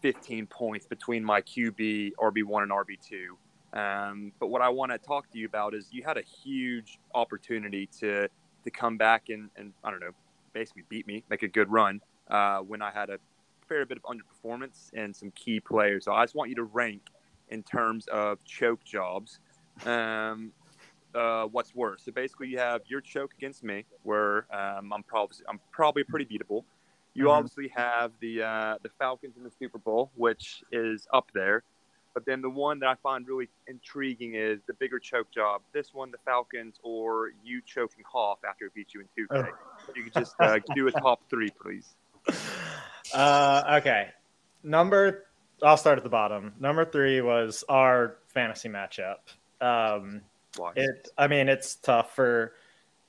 15 0.00 0.46
points 0.48 0.86
between 0.86 1.24
my 1.24 1.40
QB, 1.40 2.12
RB1, 2.20 2.62
and 2.62 2.72
RB2. 2.72 3.28
Um, 3.72 4.32
but 4.38 4.48
what 4.48 4.60
I 4.60 4.68
want 4.68 4.92
to 4.92 4.98
talk 4.98 5.30
to 5.32 5.38
you 5.38 5.46
about 5.46 5.74
is 5.74 5.88
you 5.90 6.02
had 6.04 6.18
a 6.18 6.22
huge 6.22 6.98
opportunity 7.14 7.88
to 8.00 8.28
to 8.64 8.70
come 8.70 8.96
back 8.96 9.28
and, 9.28 9.50
and 9.56 9.72
I 9.82 9.90
don't 9.90 10.00
know, 10.00 10.12
basically 10.52 10.84
beat 10.88 11.06
me, 11.06 11.22
make 11.28 11.42
a 11.42 11.48
good 11.48 11.70
run 11.70 12.00
uh, 12.28 12.58
when 12.58 12.82
I 12.82 12.90
had 12.90 13.10
a 13.10 13.18
fair 13.68 13.84
bit 13.86 13.98
of 13.98 14.04
underperformance 14.04 14.90
and 14.94 15.14
some 15.14 15.30
key 15.32 15.60
players. 15.60 16.04
So 16.04 16.12
I 16.12 16.24
just 16.24 16.34
want 16.34 16.50
you 16.50 16.56
to 16.56 16.64
rank 16.64 17.02
in 17.48 17.62
terms 17.62 18.06
of 18.08 18.42
choke 18.44 18.82
jobs. 18.84 19.38
Um, 19.84 20.52
uh, 21.14 21.44
what's 21.46 21.74
worse? 21.74 22.02
So 22.04 22.12
basically, 22.12 22.48
you 22.48 22.58
have 22.58 22.82
your 22.86 23.00
choke 23.00 23.32
against 23.36 23.62
me, 23.64 23.84
where 24.02 24.46
um, 24.54 24.92
I'm 24.92 25.02
probably 25.02 25.36
I'm 25.48 25.60
probably 25.72 26.04
pretty 26.04 26.26
beatable. 26.26 26.64
You 27.14 27.26
Mhm. 27.26 27.30
obviously 27.30 27.68
have 27.68 28.12
the 28.20 28.42
uh, 28.42 28.78
the 28.82 28.88
Falcons 28.98 29.36
in 29.36 29.44
the 29.44 29.50
Super 29.50 29.78
Bowl, 29.78 30.10
which 30.16 30.62
is 30.72 31.06
up 31.12 31.30
there. 31.34 31.62
But 32.12 32.26
then 32.26 32.40
the 32.42 32.50
one 32.50 32.78
that 32.78 32.88
I 32.88 32.94
find 33.02 33.26
really 33.26 33.48
intriguing 33.66 34.36
is 34.36 34.60
the 34.68 34.74
bigger 34.74 35.00
choke 35.00 35.30
job. 35.32 35.62
This 35.72 35.92
one, 35.92 36.12
the 36.12 36.18
Falcons, 36.24 36.78
or 36.84 37.32
you 37.42 37.60
choking 37.66 38.04
Hoff 38.10 38.38
after 38.48 38.66
it 38.66 38.74
beat 38.74 38.94
you 38.94 39.00
in 39.00 39.08
2K. 39.26 39.48
If 39.88 39.96
You 39.96 40.04
could 40.04 40.12
just 40.14 40.40
uh, 40.40 40.58
do 40.76 40.86
a 40.86 40.92
top 40.92 41.20
three, 41.28 41.50
please. 41.60 41.96
Uh, 43.12 43.78
okay. 43.80 44.10
Number, 44.62 45.24
I'll 45.62 45.76
start 45.76 45.98
at 45.98 46.04
the 46.04 46.10
bottom. 46.10 46.54
Number 46.58 46.84
three 46.84 47.20
was 47.20 47.64
our 47.68 48.16
fantasy 48.28 48.68
matchup. 48.68 49.16
Um, 49.60 50.22
Why? 50.56 50.72
it, 50.76 51.08
I 51.18 51.26
mean, 51.26 51.48
it's 51.48 51.76
tough 51.76 52.14
for, 52.14 52.52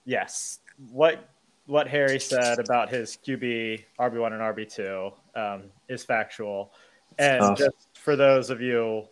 yes, 0.05 0.59
what 0.91 1.29
what 1.67 1.87
Harry 1.87 2.19
said 2.19 2.59
about 2.59 2.89
his 2.89 3.17
QB 3.25 3.83
RB 3.99 4.19
one 4.19 4.33
and 4.33 4.41
RB 4.41 4.71
two 4.71 5.11
um, 5.39 5.63
is 5.89 6.03
factual, 6.03 6.71
and 7.17 7.41
Tough. 7.41 7.57
just 7.57 7.87
for 7.93 8.15
those 8.15 8.49
of 8.49 8.61
you 8.61 9.03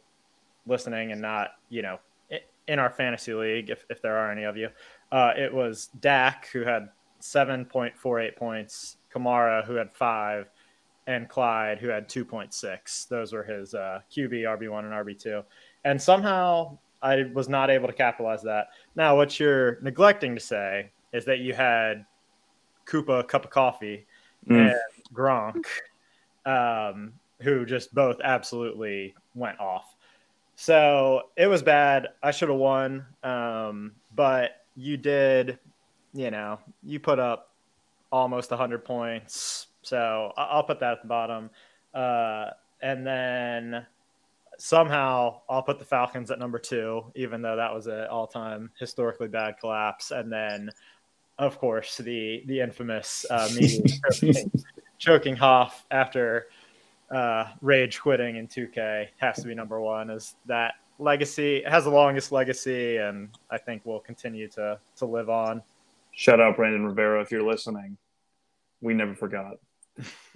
listening 0.68 1.12
and 1.12 1.22
not, 1.22 1.52
you 1.70 1.82
know, 1.82 2.00
in 2.68 2.80
our 2.80 2.90
fantasy 2.90 3.34
league, 3.34 3.70
if 3.70 3.86
if 3.90 4.02
there 4.02 4.18
are 4.18 4.32
any 4.32 4.44
of 4.44 4.56
you, 4.56 4.70
uh, 5.12 5.32
it 5.36 5.54
was 5.54 5.90
Dak 6.00 6.48
who 6.54 6.62
had 6.62 6.90
seven 7.20 7.66
point 7.66 7.98
four 7.98 8.20
eight 8.20 8.36
points, 8.36 8.98
Kamara 9.14 9.66
who 9.66 9.76
had 9.76 9.92
five, 9.92 10.50
and 11.08 11.28
Clyde 11.28 11.80
who 11.80 11.88
had 11.88 12.08
two 12.08 12.24
point 12.24 12.54
six. 12.54 13.06
Those 13.06 13.34
were 13.34 13.44
his 13.44 13.74
uh, 13.74 14.02
QB 14.12 14.44
RB 14.44 14.70
one 14.70 14.86
and 14.86 14.94
RB 14.94 15.20
two, 15.20 15.42
and 15.86 16.02
somehow 16.02 16.78
I 17.04 17.26
was 17.34 17.50
not 17.50 17.70
able 17.70 17.88
to 17.88 17.94
capitalize 17.94 18.42
that. 18.44 18.68
Now, 18.96 19.16
what 19.16 19.40
you're 19.40 19.80
neglecting 19.82 20.34
to 20.36 20.42
say 20.42 20.92
is 21.12 21.26
that 21.26 21.40
you 21.40 21.54
had 21.54 22.06
Cooper 22.86 23.22
Kupp 23.24 23.46
of 23.46 23.52
coffee 23.52 24.08
Mm. 24.50 24.72
and 24.72 24.76
Gronk, 25.14 25.66
um, 26.46 27.14
who 27.42 27.66
just 27.66 27.94
both 27.94 28.18
absolutely 28.24 29.16
went 29.36 29.60
off. 29.60 29.96
So 30.56 31.30
it 31.38 31.48
was 31.48 31.64
bad. 31.64 32.08
I 32.22 32.32
should 32.32 32.50
have 32.50 32.58
won, 32.58 33.06
um, 33.24 33.94
but 34.16 34.66
you 34.76 34.98
did. 34.98 35.60
You 36.14 36.30
know, 36.30 36.60
you 36.84 37.00
put 37.00 37.20
up 37.20 37.54
almost 38.12 38.52
100 38.52 38.86
points. 38.86 39.68
So 39.82 40.32
I'll 40.38 40.64
put 40.64 40.80
that 40.82 40.94
at 40.94 41.02
the 41.02 41.08
bottom. 41.08 41.50
Uh, 41.94 42.52
and 42.82 43.06
then 43.08 43.86
somehow 44.60 45.42
I'll 45.50 45.64
put 45.64 45.80
the 45.80 45.86
Falcons 45.86 46.32
at 46.32 46.40
number 46.40 46.60
two, 46.60 47.04
even 47.16 47.42
though 47.42 47.56
that 47.56 47.74
was 47.74 47.88
an 47.88 48.06
all-time 48.06 48.72
historically 48.80 49.28
bad 49.28 49.56
collapse. 49.60 50.12
And 50.12 50.32
then, 50.32 50.70
of 51.38 51.58
course, 51.60 51.98
the 51.98 52.44
the 52.46 52.60
infamous 52.60 53.26
uh, 53.30 53.50
me 53.56 53.84
choking, 54.12 54.52
choking 54.98 55.36
Hoff 55.36 55.86
after 55.92 56.48
uh, 57.12 57.46
rage 57.62 58.00
quitting 58.00 58.38
in 58.38 58.48
2K 58.48 59.08
has 59.18 59.38
to 59.38 59.48
be 59.48 59.56
number 59.56 59.80
one. 59.80 60.10
Is 60.10 60.36
that 60.46 60.76
legacy 61.00 61.64
has 61.68 61.84
the 61.84 61.90
longest 61.90 62.32
legacy, 62.32 62.98
and 62.98 63.30
I 63.50 63.58
think 63.58 63.86
will 63.86 64.00
continue 64.00 64.48
to 64.50 64.80
to 64.98 65.06
live 65.06 65.30
on. 65.30 65.62
Shout 66.12 66.40
out 66.40 66.56
Brandon 66.56 66.86
Rivera 66.86 67.22
if 67.22 67.32
you're 67.32 67.44
listening. 67.44 67.98
We 68.82 68.94
never 68.94 69.16
forgot. 69.16 69.58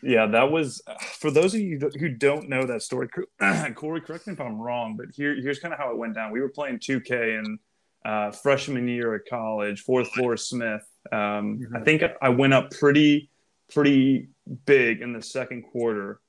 Yeah, 0.03 0.27
that 0.27 0.51
was 0.51 0.81
for 0.99 1.31
those 1.31 1.55
of 1.55 1.61
you 1.61 1.79
who 1.99 2.09
don't 2.09 2.49
know 2.49 2.65
that 2.65 2.83
story. 2.83 3.09
Corey, 3.75 4.01
correct 4.01 4.27
me 4.27 4.33
if 4.33 4.41
I'm 4.41 4.59
wrong, 4.59 4.95
but 4.95 5.07
here, 5.13 5.35
here's 5.35 5.59
kind 5.59 5.73
of 5.73 5.79
how 5.79 5.91
it 5.91 5.97
went 5.97 6.15
down. 6.15 6.31
We 6.31 6.39
were 6.39 6.49
playing 6.49 6.79
2K 6.79 7.39
in 7.39 7.59
uh, 8.05 8.31
freshman 8.31 8.87
year 8.87 9.15
at 9.15 9.21
college, 9.27 9.81
fourth 9.81 10.09
floor 10.09 10.37
Smith. 10.37 10.87
Um, 11.11 11.59
mm-hmm. 11.59 11.75
I 11.75 11.79
think 11.81 12.03
I 12.21 12.29
went 12.29 12.53
up 12.53 12.71
pretty, 12.71 13.31
pretty 13.73 14.29
big 14.65 15.01
in 15.01 15.13
the 15.13 15.21
second 15.21 15.63
quarter, 15.63 16.19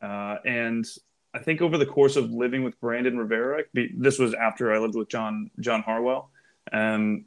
uh, 0.00 0.36
and 0.46 0.86
I 1.34 1.38
think 1.40 1.60
over 1.60 1.76
the 1.76 1.86
course 1.86 2.16
of 2.16 2.30
living 2.30 2.64
with 2.64 2.80
Brandon 2.80 3.18
Rivera, 3.18 3.64
this 3.96 4.18
was 4.18 4.32
after 4.32 4.72
I 4.72 4.78
lived 4.78 4.94
with 4.94 5.08
John 5.08 5.50
John 5.60 5.82
Harwell. 5.82 6.30
Um, 6.72 7.26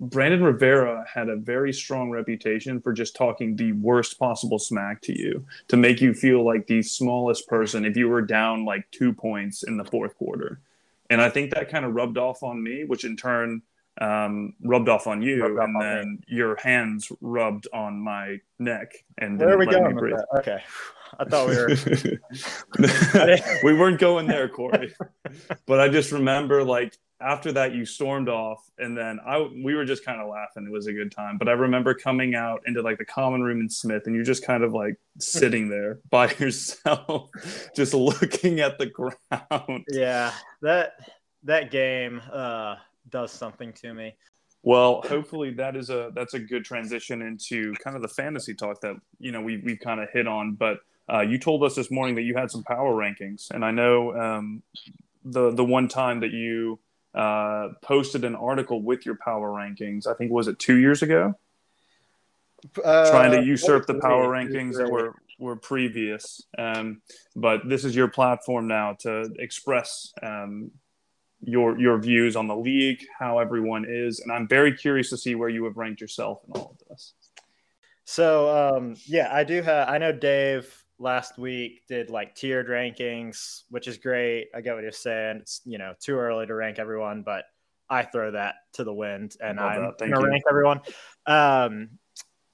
Brandon 0.00 0.42
Rivera 0.42 1.04
had 1.12 1.28
a 1.28 1.36
very 1.36 1.72
strong 1.72 2.10
reputation 2.10 2.80
for 2.80 2.92
just 2.92 3.14
talking 3.14 3.56
the 3.56 3.72
worst 3.72 4.18
possible 4.18 4.58
smack 4.58 5.02
to 5.02 5.18
you 5.18 5.44
to 5.68 5.76
make 5.76 6.00
you 6.00 6.14
feel 6.14 6.44
like 6.44 6.66
the 6.66 6.82
smallest 6.82 7.46
person 7.46 7.84
if 7.84 7.96
you 7.96 8.08
were 8.08 8.22
down 8.22 8.64
like 8.64 8.90
two 8.90 9.12
points 9.12 9.62
in 9.62 9.76
the 9.76 9.84
fourth 9.84 10.16
quarter. 10.16 10.60
And 11.10 11.20
I 11.20 11.30
think 11.30 11.52
that 11.54 11.68
kind 11.68 11.84
of 11.84 11.94
rubbed 11.94 12.18
off 12.18 12.42
on 12.42 12.62
me, 12.62 12.84
which 12.84 13.04
in 13.04 13.16
turn 13.16 13.62
um, 14.00 14.54
rubbed 14.62 14.88
off 14.88 15.06
on 15.06 15.22
you, 15.22 15.46
rubbed 15.46 15.70
and 15.70 15.80
then 15.80 16.18
me. 16.20 16.36
your 16.36 16.56
hands 16.56 17.10
rubbed 17.20 17.68
on 17.72 17.98
my 18.00 18.38
neck. 18.58 18.92
And 19.18 19.38
where 19.38 19.54
are 19.54 19.58
we 19.58 19.66
going? 19.66 19.98
Okay, 20.38 20.62
I 21.18 21.24
thought 21.24 21.48
we 21.48 21.56
were. 21.56 23.38
we 23.64 23.74
weren't 23.78 23.98
going 23.98 24.26
there, 24.26 24.48
Corey. 24.48 24.94
but 25.66 25.80
I 25.80 25.88
just 25.88 26.12
remember 26.12 26.62
like 26.64 26.96
after 27.20 27.50
that 27.52 27.74
you 27.74 27.86
stormed 27.86 28.28
off 28.28 28.70
and 28.78 28.96
then 28.96 29.18
i 29.26 29.38
we 29.64 29.74
were 29.74 29.84
just 29.84 30.04
kind 30.04 30.20
of 30.20 30.28
laughing. 30.28 30.66
It 30.66 30.72
was 30.72 30.86
a 30.86 30.92
good 30.92 31.10
time. 31.10 31.38
But 31.38 31.48
i 31.48 31.52
remember 31.52 31.94
coming 31.94 32.34
out 32.34 32.62
into 32.66 32.82
like 32.82 32.98
the 32.98 33.04
common 33.04 33.42
room 33.42 33.60
in 33.60 33.70
smith 33.70 34.02
and 34.06 34.14
you're 34.14 34.24
just 34.24 34.44
kind 34.44 34.62
of 34.62 34.72
like 34.72 34.96
sitting 35.18 35.68
there 35.68 36.00
by 36.10 36.32
yourself 36.38 37.30
just 37.74 37.94
looking 37.94 38.60
at 38.60 38.78
the 38.78 38.86
ground. 38.86 39.84
Yeah 39.88 40.32
that 40.62 40.92
that 41.44 41.70
game 41.70 42.20
uh 42.32 42.76
does 43.08 43.30
something 43.32 43.72
to 43.72 43.94
me. 43.94 44.14
Well 44.62 45.02
hopefully 45.08 45.52
that 45.52 45.76
is 45.76 45.90
a 45.90 46.10
that's 46.14 46.34
a 46.34 46.40
good 46.40 46.64
transition 46.64 47.22
into 47.22 47.72
kind 47.82 47.96
of 47.96 48.02
the 48.02 48.08
fantasy 48.08 48.54
talk 48.54 48.80
that 48.82 48.96
you 49.18 49.32
know 49.32 49.40
we, 49.40 49.58
we've 49.58 49.80
kind 49.80 50.00
of 50.00 50.10
hit 50.12 50.26
on. 50.26 50.54
But 50.54 50.80
uh, 51.08 51.20
you 51.20 51.38
told 51.38 51.62
us 51.62 51.76
this 51.76 51.90
morning 51.90 52.16
that 52.16 52.22
you 52.22 52.34
had 52.34 52.50
some 52.50 52.64
power 52.64 52.92
rankings 52.92 53.52
and 53.52 53.64
i 53.64 53.70
know 53.70 54.12
um, 54.16 54.60
the 55.24 55.52
the 55.52 55.64
one 55.64 55.86
time 55.86 56.18
that 56.18 56.32
you 56.32 56.80
uh, 57.16 57.70
posted 57.82 58.24
an 58.24 58.34
article 58.34 58.82
with 58.82 59.06
your 59.06 59.16
power 59.16 59.50
rankings. 59.50 60.06
I 60.06 60.14
think 60.14 60.30
was 60.30 60.48
it 60.48 60.58
two 60.58 60.76
years 60.76 61.02
ago, 61.02 61.34
uh, 62.84 63.10
trying 63.10 63.32
to 63.32 63.42
usurp 63.42 63.86
the 63.86 63.94
power 63.94 64.28
rankings 64.28 64.76
that 64.76 64.90
were 64.90 65.14
were 65.38 65.56
previous. 65.56 66.42
Um, 66.58 67.00
but 67.34 67.68
this 67.68 67.84
is 67.84 67.96
your 67.96 68.08
platform 68.08 68.68
now 68.68 68.94
to 69.00 69.32
express 69.38 70.12
um, 70.22 70.70
your 71.42 71.78
your 71.78 71.98
views 71.98 72.36
on 72.36 72.48
the 72.48 72.56
league, 72.56 73.04
how 73.18 73.38
everyone 73.38 73.86
is, 73.88 74.20
and 74.20 74.30
I'm 74.30 74.46
very 74.46 74.76
curious 74.76 75.10
to 75.10 75.16
see 75.16 75.34
where 75.34 75.48
you 75.48 75.64
have 75.64 75.76
ranked 75.76 76.00
yourself 76.00 76.42
in 76.46 76.52
all 76.52 76.76
of 76.78 76.88
this. 76.88 77.14
So 78.04 78.76
um, 78.76 78.96
yeah, 79.06 79.28
I 79.32 79.44
do 79.44 79.62
have. 79.62 79.88
I 79.88 79.98
know 79.98 80.12
Dave 80.12 80.84
last 80.98 81.38
week 81.38 81.82
did 81.88 82.10
like 82.10 82.34
tiered 82.34 82.68
rankings, 82.68 83.62
which 83.70 83.88
is 83.88 83.98
great. 83.98 84.48
I 84.54 84.60
get 84.60 84.74
what 84.74 84.82
you're 84.82 84.92
saying. 84.92 85.38
It's 85.42 85.60
you 85.64 85.78
know 85.78 85.94
too 86.00 86.16
early 86.16 86.46
to 86.46 86.54
rank 86.54 86.78
everyone, 86.78 87.22
but 87.22 87.44
I 87.88 88.02
throw 88.02 88.32
that 88.32 88.56
to 88.74 88.84
the 88.84 88.92
wind 88.92 89.36
and 89.40 89.60
I'm 89.60 89.92
gonna 89.98 90.20
you. 90.20 90.26
rank 90.26 90.44
everyone. 90.48 90.80
Um, 91.26 91.90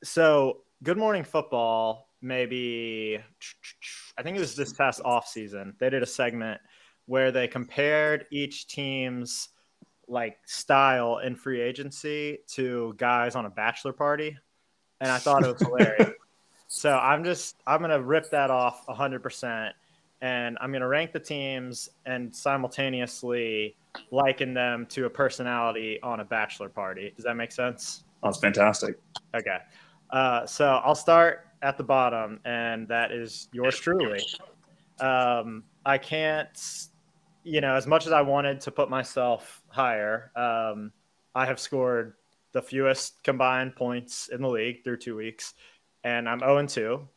so 0.04 0.62
Good 0.82 0.98
Morning 0.98 1.24
Football, 1.24 2.08
maybe 2.20 3.18
I 4.18 4.22
think 4.22 4.36
it 4.36 4.40
was 4.40 4.56
this 4.56 4.72
past 4.72 5.00
off 5.04 5.26
season. 5.26 5.74
They 5.78 5.90
did 5.90 6.02
a 6.02 6.06
segment 6.06 6.60
where 7.06 7.32
they 7.32 7.48
compared 7.48 8.26
each 8.30 8.66
team's 8.66 9.48
like 10.08 10.36
style 10.44 11.18
in 11.18 11.36
free 11.36 11.60
agency 11.60 12.38
to 12.48 12.94
guys 12.98 13.34
on 13.34 13.46
a 13.46 13.50
bachelor 13.50 13.92
party, 13.92 14.36
and 15.00 15.10
I 15.10 15.18
thought 15.18 15.44
it 15.44 15.52
was 15.52 15.62
hilarious. 15.66 16.10
So 16.74 16.96
I'm 16.96 17.22
just 17.22 17.56
I'm 17.66 17.82
gonna 17.82 18.00
rip 18.00 18.30
that 18.30 18.50
off 18.50 18.88
100 18.88 19.22
percent, 19.22 19.74
and 20.22 20.56
I'm 20.58 20.72
gonna 20.72 20.88
rank 20.88 21.12
the 21.12 21.20
teams 21.20 21.90
and 22.06 22.34
simultaneously 22.34 23.76
liken 24.10 24.54
them 24.54 24.86
to 24.86 25.04
a 25.04 25.10
personality 25.10 26.00
on 26.02 26.20
a 26.20 26.24
bachelor 26.24 26.70
party. 26.70 27.12
Does 27.14 27.26
that 27.26 27.36
make 27.36 27.52
sense? 27.52 28.04
That's 28.22 28.38
fantastic. 28.38 28.98
Okay, 29.36 29.58
uh, 30.08 30.46
so 30.46 30.80
I'll 30.82 30.94
start 30.94 31.46
at 31.60 31.76
the 31.76 31.84
bottom, 31.84 32.40
and 32.46 32.88
that 32.88 33.12
is 33.12 33.48
yours 33.52 33.78
truly. 33.78 34.24
Um, 34.98 35.64
I 35.84 35.98
can't, 35.98 36.88
you 37.44 37.60
know, 37.60 37.74
as 37.74 37.86
much 37.86 38.06
as 38.06 38.12
I 38.12 38.22
wanted 38.22 38.62
to 38.62 38.70
put 38.70 38.88
myself 38.88 39.60
higher, 39.68 40.32
um, 40.36 40.90
I 41.34 41.44
have 41.44 41.60
scored 41.60 42.14
the 42.52 42.62
fewest 42.62 43.22
combined 43.22 43.76
points 43.76 44.30
in 44.32 44.40
the 44.40 44.48
league 44.48 44.84
through 44.84 44.96
two 44.96 45.16
weeks 45.16 45.52
and 46.04 46.28
I'm 46.28 46.40
0 46.40 46.58
and 46.58 46.68
2. 46.68 47.08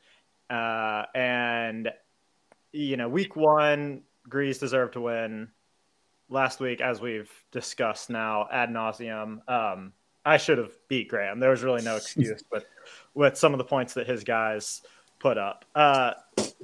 Uh, 0.49 1.03
and, 1.13 1.91
you 2.71 2.97
know, 2.97 3.09
week 3.09 3.35
one, 3.35 4.03
Grease 4.29 4.57
deserved 4.57 4.93
to 4.93 5.01
win. 5.01 5.49
Last 6.29 6.59
week, 6.59 6.81
as 6.81 7.01
we've 7.01 7.31
discussed 7.51 8.09
now 8.09 8.47
ad 8.51 8.69
nauseum, 8.69 9.47
um, 9.47 9.93
I 10.25 10.37
should 10.37 10.57
have 10.57 10.71
beat 10.87 11.07
Graham. 11.07 11.39
There 11.39 11.51
was 11.51 11.61
really 11.61 11.83
no 11.83 11.95
excuse 11.95 12.43
with 12.51 12.65
with 13.13 13.37
some 13.37 13.53
of 13.53 13.59
the 13.59 13.63
points 13.63 13.93
that 13.93 14.07
his 14.07 14.23
guys 14.23 14.81
put 15.19 15.37
up. 15.37 15.65
Uh, 15.75 16.13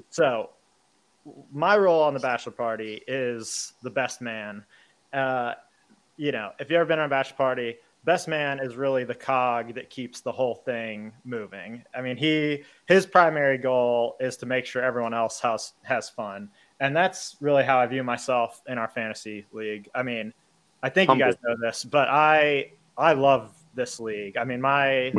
so, 0.10 0.49
my 1.53 1.77
role 1.77 2.01
on 2.01 2.15
the 2.15 2.19
bachelor 2.19 2.53
party 2.53 3.03
is 3.07 3.73
the 3.84 3.91
best 3.91 4.19
man. 4.19 4.65
Uh, 5.13 5.53
you 6.17 6.31
know, 6.31 6.51
if 6.60 6.69
you've 6.69 6.77
ever 6.77 6.86
been 6.86 6.99
on 6.99 7.05
a 7.05 7.10
bachelor 7.10 7.38
party, 7.38 7.75
best 8.03 8.27
man 8.27 8.59
is 8.59 8.75
really 8.75 9.03
the 9.03 9.15
cog 9.15 9.75
that 9.75 9.89
keeps 9.89 10.21
the 10.21 10.31
whole 10.31 10.55
thing 10.55 11.11
moving. 11.23 11.83
I 11.95 12.01
mean, 12.01 12.17
he 12.17 12.63
his 12.87 13.05
primary 13.05 13.57
goal 13.57 14.15
is 14.19 14.37
to 14.37 14.45
make 14.45 14.65
sure 14.65 14.81
everyone 14.81 15.13
else 15.13 15.39
has 15.41 15.73
has 15.83 16.09
fun, 16.09 16.49
and 16.79 16.95
that's 16.95 17.37
really 17.41 17.63
how 17.63 17.79
I 17.79 17.85
view 17.87 18.03
myself 18.03 18.61
in 18.67 18.77
our 18.77 18.87
fantasy 18.87 19.45
league. 19.51 19.89
I 19.93 20.03
mean, 20.03 20.33
I 20.83 20.89
think 20.89 21.09
Humble. 21.09 21.27
you 21.27 21.31
guys 21.31 21.41
know 21.43 21.55
this, 21.61 21.83
but 21.83 22.07
I 22.09 22.71
I 22.97 23.13
love 23.13 23.53
this 23.75 23.99
league. 23.99 24.37
I 24.37 24.43
mean, 24.43 24.61
my 24.61 25.11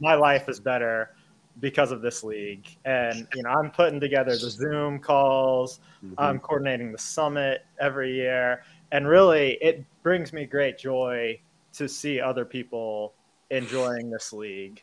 my 0.00 0.14
life 0.14 0.48
is 0.48 0.60
better 0.60 1.14
because 1.60 1.90
of 1.90 2.02
this 2.02 2.22
league, 2.22 2.68
and 2.84 3.26
you 3.34 3.42
know, 3.42 3.50
I'm 3.50 3.70
putting 3.70 3.98
together 3.98 4.32
the 4.32 4.50
Zoom 4.50 4.98
calls. 4.98 5.80
Mm-hmm. 6.04 6.14
I'm 6.18 6.38
coordinating 6.38 6.92
the 6.92 6.98
summit 6.98 7.64
every 7.80 8.14
year, 8.14 8.62
and 8.92 9.08
really, 9.08 9.58
it 9.62 9.84
brings 10.02 10.34
me 10.34 10.44
great 10.44 10.78
joy 10.78 11.40
to 11.76 11.88
see 11.88 12.20
other 12.20 12.44
people 12.44 13.14
enjoying 13.50 14.10
this 14.10 14.32
league. 14.32 14.82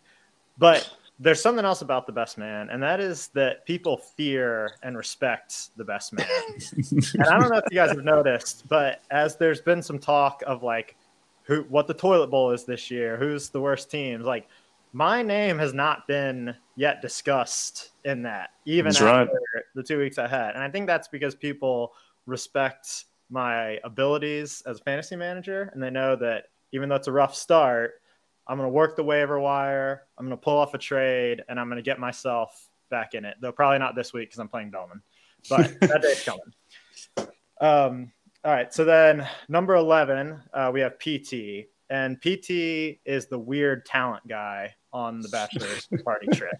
But 0.57 0.89
there's 1.19 1.41
something 1.41 1.65
else 1.65 1.81
about 1.81 2.05
the 2.05 2.11
best 2.11 2.37
man, 2.37 2.69
and 2.69 2.81
that 2.83 2.99
is 2.99 3.27
that 3.29 3.65
people 3.65 3.97
fear 3.97 4.71
and 4.83 4.97
respect 4.97 5.75
the 5.77 5.83
best 5.83 6.13
man. 6.13 6.27
and 6.75 7.23
I 7.23 7.39
don't 7.39 7.49
know 7.49 7.57
if 7.57 7.65
you 7.71 7.75
guys 7.75 7.89
have 7.91 8.03
noticed, 8.03 8.67
but 8.67 9.01
as 9.11 9.35
there's 9.35 9.61
been 9.61 9.81
some 9.81 9.99
talk 9.99 10.43
of 10.45 10.63
like 10.63 10.95
who 11.43 11.63
what 11.63 11.87
the 11.87 11.93
toilet 11.93 12.27
bowl 12.27 12.51
is 12.51 12.65
this 12.65 12.89
year, 12.89 13.17
who's 13.17 13.49
the 13.49 13.61
worst 13.61 13.91
teams, 13.91 14.25
like 14.25 14.47
my 14.91 15.21
name 15.21 15.57
has 15.57 15.73
not 15.73 16.07
been 16.07 16.55
yet 16.75 17.01
discussed 17.01 17.91
in 18.05 18.23
that, 18.23 18.51
even 18.65 18.85
that's 18.85 19.01
after 19.01 19.33
right. 19.55 19.63
the 19.75 19.83
two 19.83 19.99
weeks 19.99 20.17
I 20.17 20.27
had. 20.27 20.55
And 20.55 20.63
I 20.63 20.69
think 20.69 20.87
that's 20.87 21.07
because 21.07 21.35
people 21.35 21.93
respect 22.25 23.05
my 23.29 23.79
abilities 23.83 24.61
as 24.65 24.79
a 24.79 24.83
fantasy 24.83 25.15
manager 25.15 25.69
and 25.73 25.81
they 25.81 25.89
know 25.89 26.15
that 26.15 26.45
even 26.73 26.89
though 26.89 26.95
it's 26.95 27.07
a 27.07 27.11
rough 27.11 27.35
start, 27.35 28.01
I'm 28.47 28.57
going 28.57 28.67
to 28.67 28.73
work 28.73 28.97
the 28.97 29.03
waiver 29.03 29.39
wire. 29.39 30.03
I'm 30.17 30.25
going 30.25 30.37
to 30.37 30.43
pull 30.43 30.57
off 30.57 30.73
a 30.73 30.77
trade, 30.77 31.43
and 31.47 31.59
I'm 31.59 31.67
going 31.67 31.77
to 31.77 31.83
get 31.83 31.99
myself 31.99 32.67
back 32.89 33.13
in 33.13 33.23
it. 33.23 33.37
Though 33.39 33.53
probably 33.53 33.79
not 33.79 33.95
this 33.95 34.11
week 34.11 34.29
because 34.29 34.39
I'm 34.39 34.49
playing 34.49 34.71
Bellman, 34.71 35.01
but 35.49 35.79
that 35.79 36.01
day's 36.01 36.23
coming. 36.23 37.31
Um, 37.61 38.11
all 38.43 38.51
right. 38.51 38.73
So 38.73 38.83
then 38.83 39.27
number 39.47 39.75
11, 39.75 40.41
uh, 40.53 40.71
we 40.73 40.81
have 40.81 40.99
PT, 40.99 41.69
and 41.89 42.19
PT 42.19 42.99
is 43.05 43.27
the 43.27 43.39
weird 43.39 43.85
talent 43.85 44.27
guy 44.27 44.73
on 44.91 45.21
the 45.21 45.29
bachelor 45.29 45.67
party 46.03 46.27
trip. 46.33 46.55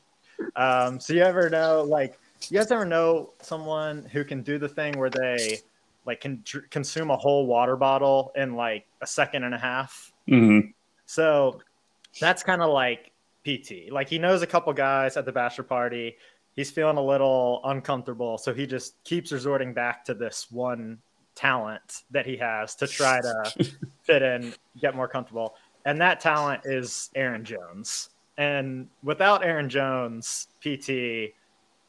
Um, 0.55 0.99
so 0.99 1.13
you 1.13 1.23
ever 1.23 1.49
know, 1.49 1.83
like, 1.83 2.17
you 2.49 2.57
guys 2.57 2.71
ever 2.71 2.85
know 2.85 3.33
someone 3.41 4.05
who 4.05 4.23
can 4.23 4.43
do 4.43 4.57
the 4.57 4.69
thing 4.69 4.97
where 4.97 5.09
they 5.09 5.59
like 6.05 6.21
can 6.21 6.41
dr- 6.43 6.69
consume 6.69 7.11
a 7.11 7.17
whole 7.17 7.45
water 7.45 7.75
bottle 7.75 8.31
in 8.35 8.55
like 8.55 8.85
a 9.01 9.07
second 9.07 9.43
and 9.43 9.53
a 9.53 9.57
half. 9.57 10.11
Mm-hmm. 10.29 10.69
So 11.05 11.61
that's 12.19 12.43
kind 12.43 12.61
of 12.61 12.71
like 12.71 13.11
PT. 13.45 13.91
Like 13.91 14.09
he 14.09 14.19
knows 14.19 14.41
a 14.41 14.47
couple 14.47 14.71
guys 14.73 15.17
at 15.17 15.25
the 15.25 15.31
bachelor 15.31 15.63
party. 15.63 16.15
He's 16.55 16.69
feeling 16.69 16.97
a 16.97 17.03
little 17.03 17.61
uncomfortable, 17.63 18.37
so 18.37 18.53
he 18.53 18.67
just 18.67 19.03
keeps 19.03 19.31
resorting 19.31 19.73
back 19.73 20.05
to 20.05 20.13
this 20.13 20.51
one 20.51 20.99
talent 21.35 22.03
that 22.11 22.25
he 22.25 22.37
has 22.37 22.75
to 22.75 22.87
try 22.87 23.21
to 23.21 23.71
fit 24.03 24.21
in, 24.21 24.53
get 24.79 24.95
more 24.95 25.07
comfortable. 25.07 25.55
And 25.85 25.99
that 25.99 26.19
talent 26.19 26.61
is 26.65 27.09
Aaron 27.15 27.43
Jones. 27.43 28.09
And 28.37 28.87
without 29.03 29.43
Aaron 29.43 29.69
Jones, 29.69 30.47
PT 30.61 31.33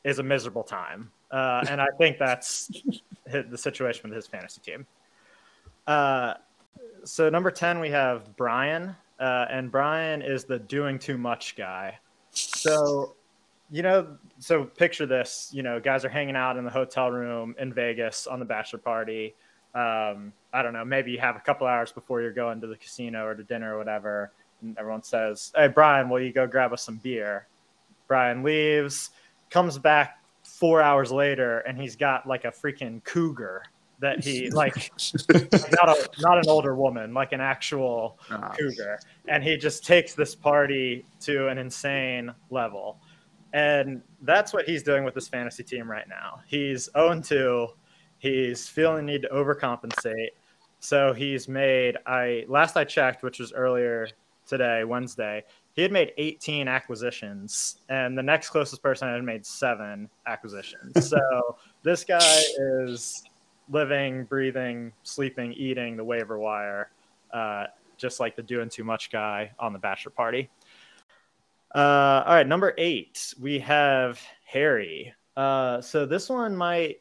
is 0.04 0.18
a 0.18 0.22
miserable 0.22 0.62
time. 0.62 1.10
Uh, 1.30 1.64
and 1.68 1.80
I 1.80 1.88
think 1.98 2.18
that's 2.18 2.70
the 3.26 3.58
situation 3.58 4.08
with 4.08 4.16
his 4.16 4.26
fantasy 4.26 4.60
team. 4.60 4.86
Uh, 5.86 6.34
so 7.04 7.28
number 7.28 7.50
10, 7.50 7.80
we 7.80 7.90
have 7.90 8.36
Brian. 8.36 8.94
Uh, 9.18 9.46
and 9.50 9.70
Brian 9.70 10.22
is 10.22 10.44
the 10.44 10.58
doing 10.58 10.98
too 10.98 11.16
much 11.16 11.56
guy. 11.56 11.98
So, 12.30 13.14
you 13.70 13.82
know, 13.82 14.16
so 14.38 14.64
picture 14.64 15.06
this, 15.06 15.50
you 15.52 15.62
know, 15.62 15.78
guys 15.78 16.04
are 16.04 16.08
hanging 16.08 16.36
out 16.36 16.56
in 16.56 16.64
the 16.64 16.70
hotel 16.70 17.10
room 17.10 17.54
in 17.58 17.72
Vegas 17.72 18.26
on 18.26 18.40
the 18.40 18.44
bachelor 18.44 18.80
party. 18.80 19.34
Um, 19.74 20.32
I 20.52 20.62
don't 20.62 20.72
know, 20.72 20.84
maybe 20.84 21.10
you 21.12 21.18
have 21.18 21.36
a 21.36 21.40
couple 21.40 21.66
hours 21.66 21.92
before 21.92 22.22
you're 22.22 22.32
going 22.32 22.60
to 22.60 22.66
the 22.66 22.76
casino 22.76 23.24
or 23.24 23.34
to 23.34 23.42
dinner 23.42 23.74
or 23.74 23.78
whatever. 23.78 24.32
And 24.62 24.76
everyone 24.78 25.02
says, 25.02 25.52
Hey, 25.54 25.68
Brian, 25.68 26.08
will 26.08 26.20
you 26.20 26.32
go 26.32 26.46
grab 26.46 26.72
us 26.72 26.82
some 26.82 26.96
beer? 26.96 27.46
Brian 28.06 28.42
leaves, 28.42 29.10
comes 29.50 29.78
back 29.78 30.18
four 30.54 30.80
hours 30.80 31.10
later, 31.10 31.60
and 31.60 31.78
he's 31.78 31.96
got 31.96 32.26
like 32.26 32.44
a 32.44 32.50
freaking 32.50 33.02
cougar 33.04 33.64
that 33.98 34.22
he 34.22 34.50
like 34.52 34.92
not 35.72 35.88
a 35.88 36.08
not 36.20 36.38
an 36.38 36.44
older 36.48 36.76
woman, 36.76 37.12
like 37.12 37.32
an 37.32 37.40
actual 37.40 38.18
oh. 38.30 38.50
cougar, 38.56 39.00
and 39.28 39.42
he 39.42 39.56
just 39.56 39.84
takes 39.84 40.14
this 40.14 40.34
party 40.34 41.04
to 41.20 41.48
an 41.48 41.58
insane 41.58 42.32
level. 42.50 42.98
And 43.52 44.02
that's 44.22 44.52
what 44.52 44.66
he's 44.66 44.82
doing 44.82 45.04
with 45.04 45.14
this 45.14 45.28
fantasy 45.28 45.62
team 45.62 45.88
right 45.88 46.08
now. 46.08 46.40
He's 46.46 46.88
0 46.96 47.20
2. 47.20 47.68
He's 48.18 48.68
feeling 48.68 49.06
the 49.06 49.12
need 49.12 49.22
to 49.22 49.28
overcompensate. 49.28 50.30
So 50.80 51.12
he's 51.12 51.48
made 51.48 51.96
I 52.06 52.44
last 52.48 52.76
I 52.76 52.84
checked, 52.84 53.22
which 53.22 53.38
was 53.38 53.52
earlier 53.52 54.08
today, 54.46 54.84
Wednesday, 54.84 55.44
he 55.74 55.82
had 55.82 55.90
made 55.92 56.12
18 56.16 56.68
acquisitions, 56.68 57.78
and 57.88 58.16
the 58.16 58.22
next 58.22 58.50
closest 58.50 58.82
person 58.82 59.08
had 59.08 59.22
made 59.24 59.44
seven 59.44 60.08
acquisitions. 60.26 61.08
So 61.08 61.56
this 61.82 62.04
guy 62.04 62.42
is 62.58 63.24
living, 63.68 64.24
breathing, 64.24 64.92
sleeping, 65.02 65.52
eating 65.52 65.96
the 65.96 66.04
waiver 66.04 66.38
wire, 66.38 66.90
uh, 67.32 67.66
just 67.96 68.20
like 68.20 68.36
the 68.36 68.42
doing 68.42 68.68
too 68.68 68.84
much 68.84 69.10
guy 69.10 69.50
on 69.58 69.72
the 69.72 69.78
bachelor 69.78 70.12
party. 70.12 70.48
Uh, 71.74 72.22
all 72.24 72.34
right, 72.34 72.46
number 72.46 72.72
eight, 72.78 73.34
we 73.40 73.58
have 73.58 74.20
Harry. 74.46 75.12
Uh, 75.36 75.80
so 75.80 76.06
this 76.06 76.28
one 76.28 76.54
might 76.54 77.00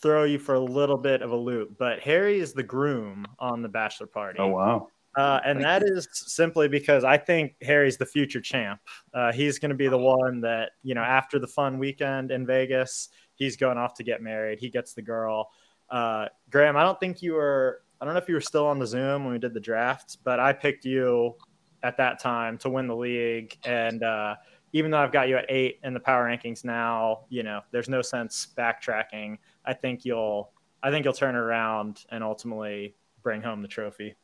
throw 0.00 0.24
you 0.24 0.38
for 0.38 0.54
a 0.54 0.60
little 0.60 0.96
bit 0.96 1.20
of 1.20 1.32
a 1.32 1.36
loop, 1.36 1.76
but 1.78 2.00
Harry 2.00 2.40
is 2.40 2.54
the 2.54 2.62
groom 2.62 3.26
on 3.38 3.60
the 3.60 3.68
bachelor 3.68 4.06
party. 4.06 4.38
Oh 4.38 4.48
wow! 4.48 4.88
Uh, 5.20 5.40
and 5.44 5.62
that 5.62 5.82
is 5.82 6.08
simply 6.12 6.66
because 6.66 7.04
I 7.04 7.18
think 7.18 7.54
Harry's 7.60 7.98
the 7.98 8.06
future 8.06 8.40
champ. 8.40 8.80
Uh, 9.12 9.32
he's 9.32 9.58
going 9.58 9.68
to 9.68 9.76
be 9.76 9.86
the 9.88 9.98
one 9.98 10.40
that 10.40 10.70
you 10.82 10.94
know 10.94 11.02
after 11.02 11.38
the 11.38 11.46
fun 11.46 11.78
weekend 11.78 12.30
in 12.30 12.46
Vegas, 12.46 13.10
he's 13.34 13.54
going 13.54 13.76
off 13.76 13.92
to 13.94 14.02
get 14.02 14.22
married. 14.22 14.58
He 14.58 14.70
gets 14.70 14.94
the 14.94 15.02
girl. 15.02 15.50
Uh, 15.90 16.26
Graham, 16.48 16.74
I 16.76 16.84
don't 16.84 16.98
think 16.98 17.20
you 17.20 17.34
were. 17.34 17.82
I 18.00 18.06
don't 18.06 18.14
know 18.14 18.20
if 18.20 18.28
you 18.28 18.34
were 18.34 18.40
still 18.40 18.66
on 18.66 18.78
the 18.78 18.86
Zoom 18.86 19.24
when 19.24 19.34
we 19.34 19.38
did 19.38 19.52
the 19.52 19.60
draft, 19.60 20.16
but 20.24 20.40
I 20.40 20.54
picked 20.54 20.86
you 20.86 21.34
at 21.82 21.98
that 21.98 22.18
time 22.18 22.56
to 22.58 22.70
win 22.70 22.86
the 22.86 22.96
league. 22.96 23.58
And 23.64 24.02
uh, 24.02 24.36
even 24.72 24.90
though 24.90 25.00
I've 25.00 25.12
got 25.12 25.28
you 25.28 25.36
at 25.36 25.44
eight 25.50 25.80
in 25.84 25.92
the 25.92 26.00
power 26.00 26.26
rankings 26.26 26.64
now, 26.64 27.26
you 27.28 27.42
know, 27.42 27.60
there's 27.72 27.90
no 27.90 28.00
sense 28.00 28.48
backtracking. 28.56 29.36
I 29.66 29.74
think 29.74 30.06
you'll, 30.06 30.50
I 30.82 30.90
think 30.90 31.04
you'll 31.04 31.12
turn 31.12 31.34
around 31.34 32.06
and 32.10 32.24
ultimately 32.24 32.94
bring 33.22 33.42
home 33.42 33.60
the 33.60 33.68
trophy. 33.68 34.14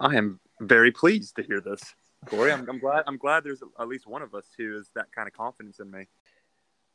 I 0.00 0.16
am 0.16 0.40
very 0.60 0.90
pleased 0.90 1.36
to 1.36 1.42
hear 1.42 1.60
this, 1.60 1.94
Corey. 2.26 2.52
I'm, 2.52 2.68
I'm 2.68 2.78
glad. 2.78 3.04
I'm 3.06 3.16
glad 3.16 3.44
there's 3.44 3.62
at 3.78 3.88
least 3.88 4.06
one 4.06 4.22
of 4.22 4.34
us 4.34 4.46
who 4.56 4.74
has 4.74 4.90
that 4.94 5.12
kind 5.12 5.28
of 5.28 5.34
confidence 5.34 5.80
in 5.80 5.90
me. 5.90 6.06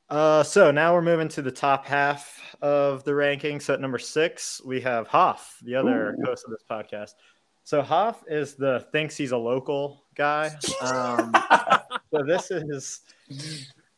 Uh, 0.09 0.41
so 0.41 0.71
now 0.71 0.93
we're 0.93 1.03
moving 1.03 1.27
to 1.27 1.41
the 1.41 1.51
top 1.51 1.85
half 1.85 2.55
of 2.61 3.03
the 3.03 3.13
ranking. 3.13 3.59
So 3.59 3.75
at 3.75 3.81
number 3.81 3.99
six, 3.99 4.59
we 4.65 4.81
have 4.81 5.07
Hoff, 5.07 5.57
the 5.61 5.75
other 5.75 6.13
Ooh. 6.13 6.25
host 6.25 6.45
of 6.45 6.51
this 6.51 6.63
podcast. 6.69 7.11
So 7.63 7.83
Hoff 7.83 8.23
is 8.27 8.55
the 8.55 8.87
thinks 8.91 9.15
he's 9.15 9.31
a 9.31 9.37
local 9.37 10.05
guy. 10.15 10.51
Um, 10.81 11.31
so 12.11 12.23
this 12.25 12.49
is 12.49 13.01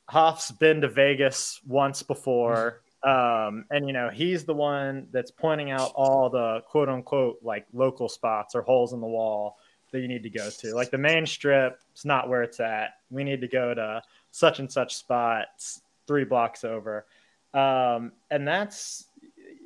Hoff's 0.10 0.52
been 0.52 0.82
to 0.82 0.90
Vegas 0.90 1.62
once 1.66 2.04
before. 2.04 2.82
Um, 3.04 3.66
and 3.72 3.88
you 3.88 3.94
know, 3.94 4.10
he's 4.10 4.46
the 4.46 4.54
one 4.54 5.08
that's 5.12 5.32
pointing 5.32 5.72
out 5.72 5.92
all 5.96 6.30
the 6.30 6.62
quote 6.68 6.90
unquote 6.90 7.40
like 7.42 7.66
local 7.74 8.08
spots 8.08 8.54
or 8.54 8.62
holes 8.62 8.94
in 8.94 9.02
the 9.02 9.08
wall 9.08 9.58
that 9.92 10.00
you 10.00 10.08
need 10.08 10.24
to 10.24 10.30
go 10.30 10.50
to. 10.50 10.76
Like 10.76 10.92
the 10.92 10.98
main 10.98 11.26
strip, 11.26 11.80
it's 11.92 12.06
not 12.06 12.30
where 12.30 12.44
it's 12.44 12.60
at. 12.60 12.96
We 13.10 13.24
need 13.24 13.42
to 13.42 13.48
go 13.48 13.74
to 13.74 14.02
such 14.32 14.60
and 14.60 14.72
such 14.72 14.96
spots 14.96 15.82
three 16.08 16.24
blocks 16.26 16.64
over. 16.64 17.06
Um, 17.54 18.14
and 18.30 18.48
that's 18.48 19.06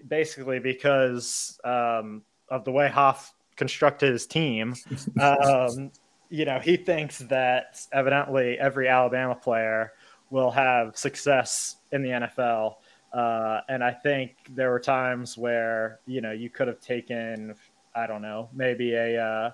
basically 0.08 0.60
because 0.60 1.60
um, 1.64 2.24
of 2.50 2.64
the 2.64 2.72
way 2.72 2.90
Hoff 2.90 3.34
constructed 3.56 4.12
his 4.12 4.28
team. 4.28 4.76
Um, 5.20 5.92
you 6.30 6.46
know, 6.46 6.60
he 6.60 6.76
thinks 6.76 7.20
that 7.20 7.80
evidently 7.92 8.58
every 8.60 8.88
Alabama 8.88 9.36
player 9.36 9.94
will 10.30 10.52
have 10.52 10.98
success 10.98 11.78
in 11.92 12.02
the 12.02 12.10
NFL. 12.10 12.76
Uh, 13.16 13.62
and 13.70 13.84
I 13.84 13.92
think 13.92 14.36
there 14.50 14.70
were 14.70 14.80
times 14.80 15.38
where, 15.38 16.00
you 16.06 16.20
know, 16.20 16.32
you 16.32 16.50
could 16.50 16.68
have 16.68 16.82
taken, 16.82 17.56
I 17.96 18.08
don't 18.08 18.22
know, 18.22 18.50
maybe 18.54 18.94
a, 18.94 19.24
uh, 19.24 19.52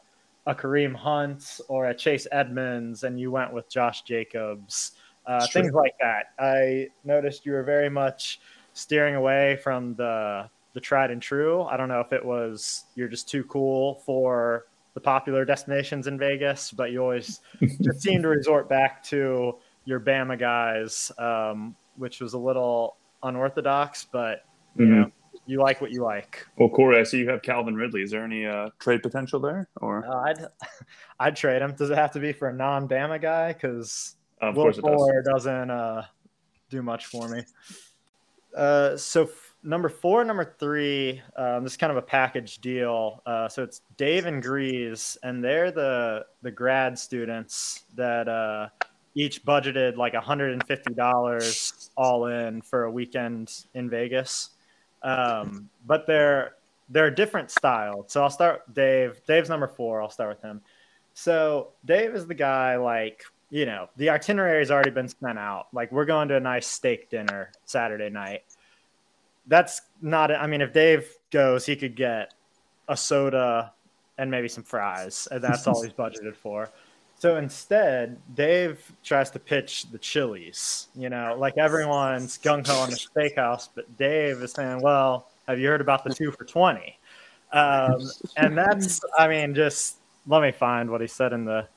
a 0.47 0.55
Kareem 0.55 0.95
Hunt 0.95 1.61
or 1.67 1.89
a 1.89 1.95
Chase 1.95 2.25
Edmonds, 2.31 3.03
and 3.03 3.19
you 3.19 3.29
went 3.29 3.53
with 3.53 3.69
Josh 3.69 4.01
Jacobs 4.01 4.93
uh, 5.25 5.47
things 5.47 5.73
like 5.73 5.95
that. 5.99 6.33
I 6.39 6.89
noticed 7.03 7.45
you 7.45 7.53
were 7.53 7.63
very 7.63 7.89
much 7.89 8.39
steering 8.73 9.15
away 9.15 9.57
from 9.63 9.95
the 9.95 10.49
the 10.73 10.79
tried 10.79 11.11
and 11.11 11.21
true. 11.21 11.63
I 11.63 11.75
don't 11.77 11.89
know 11.89 11.99
if 11.99 12.13
it 12.13 12.23
was 12.23 12.85
you're 12.95 13.09
just 13.09 13.29
too 13.29 13.43
cool 13.45 13.95
for 14.05 14.65
the 14.93 15.01
popular 15.01 15.45
destinations 15.45 16.07
in 16.07 16.17
Vegas, 16.17 16.71
but 16.71 16.91
you 16.91 17.01
always 17.01 17.41
just 17.81 18.01
seem 18.01 18.21
to 18.23 18.29
resort 18.29 18.69
back 18.69 19.03
to 19.05 19.57
your 19.85 19.99
Bama 19.99 20.39
guys, 20.39 21.11
um, 21.17 21.75
which 21.97 22.19
was 22.19 22.33
a 22.33 22.37
little 22.37 22.95
unorthodox, 23.23 24.07
but 24.11 24.45
you 24.75 24.85
mm-hmm. 24.85 25.01
know 25.01 25.11
you 25.45 25.59
like 25.59 25.81
what 25.81 25.91
you 25.91 26.03
like. 26.03 26.45
Well, 26.57 26.69
Corey, 26.69 26.99
I 26.99 27.03
see 27.03 27.19
you 27.19 27.29
have 27.29 27.41
Calvin 27.41 27.75
Ridley. 27.75 28.01
Is 28.01 28.11
there 28.11 28.23
any 28.23 28.45
uh, 28.45 28.69
trade 28.79 29.01
potential 29.01 29.39
there, 29.39 29.67
or 29.77 30.05
uh, 30.07 30.29
I'd 30.29 30.45
I'd 31.19 31.35
trade 31.35 31.61
him. 31.61 31.73
Does 31.73 31.89
it 31.89 31.97
have 31.97 32.11
to 32.11 32.19
be 32.19 32.31
for 32.31 32.49
a 32.49 32.53
non-Bama 32.53 33.21
guy? 33.21 33.53
Because 33.53 34.15
of 34.41 34.55
Will 34.55 34.63
course 34.63 34.77
it 34.77 35.25
does. 35.25 35.43
doesn't 35.45 35.69
uh, 35.69 36.03
do 36.69 36.81
much 36.81 37.07
for 37.07 37.27
me. 37.27 37.43
Uh, 38.55 38.97
so 38.97 39.23
f- 39.23 39.55
number 39.63 39.89
four, 39.89 40.23
number 40.23 40.55
three, 40.59 41.21
um, 41.35 41.63
this 41.63 41.73
is 41.73 41.77
kind 41.77 41.91
of 41.91 41.97
a 41.97 42.01
package 42.01 42.57
deal. 42.59 43.21
Uh, 43.25 43.47
so 43.47 43.63
it's 43.63 43.81
Dave 43.97 44.25
and 44.25 44.41
Grease, 44.41 45.17
and 45.23 45.43
they're 45.43 45.71
the 45.71 46.25
the 46.41 46.51
grad 46.51 46.97
students 46.97 47.85
that 47.95 48.27
uh, 48.27 48.69
each 49.15 49.43
budgeted 49.43 49.97
like 49.97 50.13
$150 50.13 51.80
all 52.01 52.25
in 52.25 52.63
for 52.63 52.85
a 52.85 52.91
weekend 52.91 53.65
in 53.75 53.87
Vegas. 53.87 54.49
Um, 55.03 55.69
but 55.85 56.07
they're 56.07 56.55
they're 56.89 57.07
a 57.07 57.15
different 57.15 57.51
style. 57.51 58.05
So 58.07 58.23
I'll 58.23 58.29
start 58.31 58.73
Dave. 58.73 59.21
Dave's 59.27 59.49
number 59.49 59.67
four. 59.67 60.01
I'll 60.01 60.09
start 60.09 60.29
with 60.29 60.41
him. 60.41 60.61
So 61.13 61.69
Dave 61.85 62.15
is 62.15 62.25
the 62.25 62.33
guy 62.33 62.75
like 62.77 63.23
you 63.51 63.65
know, 63.65 63.89
the 63.97 64.09
itinerary 64.09 64.59
has 64.59 64.71
already 64.71 64.91
been 64.91 65.09
sent 65.09 65.37
out. 65.37 65.67
Like 65.73 65.91
we're 65.91 66.05
going 66.05 66.27
to 66.29 66.37
a 66.37 66.39
nice 66.39 66.65
steak 66.65 67.09
dinner 67.09 67.51
Saturday 67.65 68.09
night. 68.09 68.43
That's 69.45 69.81
not. 70.01 70.31
I 70.31 70.47
mean, 70.47 70.61
if 70.61 70.73
Dave 70.73 71.07
goes, 71.29 71.65
he 71.65 71.75
could 71.75 71.95
get 71.95 72.33
a 72.87 72.97
soda 72.97 73.73
and 74.17 74.31
maybe 74.31 74.47
some 74.47 74.63
fries, 74.63 75.27
and 75.31 75.43
that's 75.43 75.67
all 75.67 75.83
he's 75.83 75.93
budgeted 75.93 76.35
for. 76.35 76.69
So 77.21 77.37
instead, 77.37 78.17
Dave 78.33 78.91
tries 79.03 79.29
to 79.29 79.37
pitch 79.37 79.85
the 79.91 79.99
Chili's. 79.99 80.87
You 80.95 81.07
know, 81.07 81.35
like 81.37 81.55
everyone's 81.55 82.39
gung 82.39 82.65
ho 82.65 82.73
on 82.79 82.89
the 82.89 82.95
steakhouse, 82.95 83.69
but 83.75 83.95
Dave 83.95 84.41
is 84.41 84.53
saying, 84.53 84.81
"Well, 84.81 85.27
have 85.47 85.59
you 85.59 85.67
heard 85.67 85.81
about 85.81 86.03
the 86.03 86.15
two 86.15 86.31
for 86.31 86.45
20? 86.45 86.97
Um, 87.53 88.09
and 88.37 88.57
that's, 88.57 89.01
I 89.19 89.27
mean, 89.27 89.53
just 89.53 89.97
let 90.25 90.41
me 90.41 90.51
find 90.51 90.89
what 90.89 90.99
he 90.99 91.05
said 91.05 91.31
in 91.31 91.45
the 91.45 91.67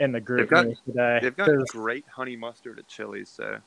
in 0.00 0.12
the 0.12 0.20
group 0.20 0.50
they've 0.50 0.50
got, 0.50 0.66
today. 0.84 1.18
They've 1.22 1.36
got 1.36 1.48
great 1.68 2.04
honey 2.06 2.36
mustard 2.36 2.78
at 2.78 2.86
Chili's, 2.86 3.30
so. 3.30 3.58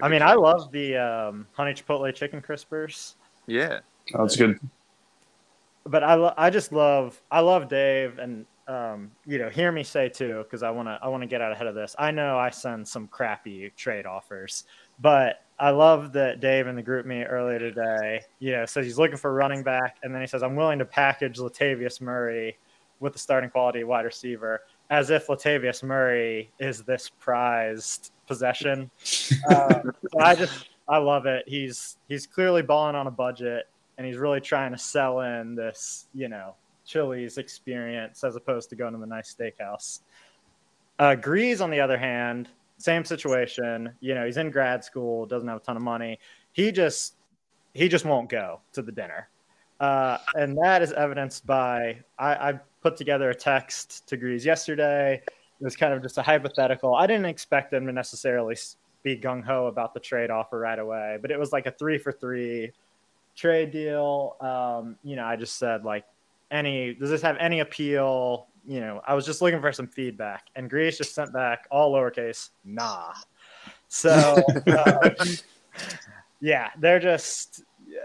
I 0.00 0.08
mean, 0.08 0.22
I 0.22 0.34
love 0.34 0.70
the 0.70 0.96
um, 0.96 1.48
honey 1.54 1.74
chipotle 1.74 2.14
chicken 2.14 2.40
crispers. 2.40 3.14
Yeah, 3.48 3.80
oh, 4.14 4.22
that's 4.22 4.36
good. 4.36 4.60
But 5.84 6.04
I, 6.04 6.14
lo- 6.14 6.34
I 6.36 6.50
just 6.50 6.70
love, 6.70 7.20
I 7.32 7.40
love 7.40 7.68
Dave, 7.68 8.20
and 8.20 8.46
um, 8.68 9.10
you 9.26 9.38
know, 9.38 9.48
hear 9.48 9.72
me 9.72 9.82
say 9.82 10.08
too, 10.08 10.42
because 10.44 10.62
I 10.62 10.70
want 10.70 10.88
to, 10.88 10.98
I 11.02 11.08
want 11.08 11.22
to 11.22 11.26
get 11.26 11.40
out 11.40 11.52
ahead 11.52 11.66
of 11.66 11.74
this. 11.74 11.96
I 11.98 12.10
know 12.10 12.38
I 12.38 12.50
send 12.50 12.86
some 12.86 13.08
crappy 13.08 13.72
trade 13.76 14.06
offers, 14.06 14.64
but 15.00 15.42
I 15.58 15.70
love 15.70 16.12
that 16.12 16.40
Dave 16.40 16.66
in 16.66 16.76
the 16.76 16.82
GroupMe 16.82 17.30
earlier 17.30 17.58
today, 17.58 18.22
you 18.38 18.52
know, 18.52 18.64
says 18.66 18.84
he's 18.84 18.98
looking 18.98 19.16
for 19.16 19.30
a 19.30 19.34
running 19.34 19.62
back, 19.62 19.98
and 20.02 20.14
then 20.14 20.20
he 20.20 20.26
says 20.26 20.42
I'm 20.42 20.56
willing 20.56 20.78
to 20.78 20.84
package 20.84 21.38
Latavius 21.38 22.00
Murray 22.00 22.56
with 23.00 23.12
the 23.12 23.18
starting 23.18 23.50
quality 23.50 23.84
wide 23.84 24.04
receiver 24.04 24.62
as 24.90 25.10
if 25.10 25.26
Latavius 25.26 25.82
Murray 25.82 26.50
is 26.60 26.82
this 26.82 27.10
prized 27.18 28.12
possession. 28.26 28.90
Uh, 29.48 29.80
so 30.12 30.20
I 30.20 30.34
just 30.34 30.68
I 30.88 30.98
love 30.98 31.26
it. 31.26 31.44
He's 31.48 31.96
he's 32.08 32.26
clearly 32.26 32.62
balling 32.62 32.94
on 32.94 33.06
a 33.06 33.10
budget, 33.10 33.68
and 33.98 34.06
he's 34.06 34.16
really 34.18 34.40
trying 34.40 34.72
to 34.72 34.78
sell 34.78 35.20
in 35.20 35.54
this 35.54 36.06
you 36.14 36.28
know 36.28 36.54
Chili's 36.92 37.38
experience 37.38 38.22
as 38.22 38.36
opposed 38.36 38.68
to 38.70 38.76
going 38.76 38.92
to 38.92 38.98
the 38.98 39.06
nice 39.06 39.34
steakhouse. 39.34 40.00
Uh, 40.98 41.14
Grease, 41.14 41.60
on 41.60 41.70
the 41.70 41.80
other 41.80 41.96
hand, 41.96 42.48
same 42.78 43.04
situation. 43.04 43.92
You 44.00 44.14
know, 44.14 44.26
he's 44.26 44.36
in 44.36 44.50
grad 44.50 44.84
school, 44.84 45.24
doesn't 45.26 45.48
have 45.48 45.58
a 45.58 45.60
ton 45.60 45.76
of 45.76 45.82
money. 45.82 46.18
He 46.52 46.70
just 46.70 47.14
he 47.74 47.88
just 47.88 48.04
won't 48.04 48.28
go 48.28 48.60
to 48.74 48.82
the 48.82 48.92
dinner, 48.92 49.28
uh, 49.80 50.18
and 50.34 50.58
that 50.62 50.82
is 50.82 50.92
evidenced 50.92 51.46
by 51.46 51.98
I, 52.18 52.34
I 52.34 52.60
put 52.82 52.96
together 52.96 53.30
a 53.30 53.34
text 53.34 54.06
to 54.08 54.16
Grease 54.16 54.44
yesterday. 54.44 55.22
It 55.26 55.64
was 55.64 55.76
kind 55.76 55.94
of 55.94 56.02
just 56.02 56.18
a 56.18 56.22
hypothetical. 56.22 56.94
I 56.94 57.06
didn't 57.06 57.26
expect 57.26 57.72
him 57.72 57.86
to 57.86 57.92
necessarily 57.92 58.56
be 59.02 59.16
gung 59.16 59.42
ho 59.42 59.66
about 59.66 59.94
the 59.94 60.00
trade 60.00 60.30
offer 60.30 60.58
right 60.58 60.78
away, 60.78 61.18
but 61.22 61.30
it 61.30 61.38
was 61.38 61.52
like 61.52 61.66
a 61.66 61.70
three 61.70 61.98
for 61.98 62.12
three 62.12 62.72
trade 63.34 63.70
deal. 63.70 64.36
Um, 64.40 64.96
you 65.02 65.16
know, 65.16 65.24
I 65.24 65.36
just 65.36 65.56
said 65.58 65.84
like, 65.84 66.04
any 66.52 66.94
does 66.94 67.10
this 67.10 67.22
have 67.22 67.36
any 67.38 67.60
appeal? 67.60 68.46
You 68.64 68.80
know, 68.80 69.00
I 69.06 69.14
was 69.14 69.26
just 69.26 69.42
looking 69.42 69.60
for 69.60 69.72
some 69.72 69.88
feedback, 69.88 70.46
and 70.54 70.70
Grease 70.70 70.98
just 70.98 71.14
sent 71.14 71.32
back 71.32 71.66
all 71.70 71.92
lowercase, 71.92 72.50
nah. 72.64 73.12
So, 73.88 74.40
uh, 74.68 75.10
yeah, 76.40 76.70
they're 76.78 77.00
just 77.00 77.64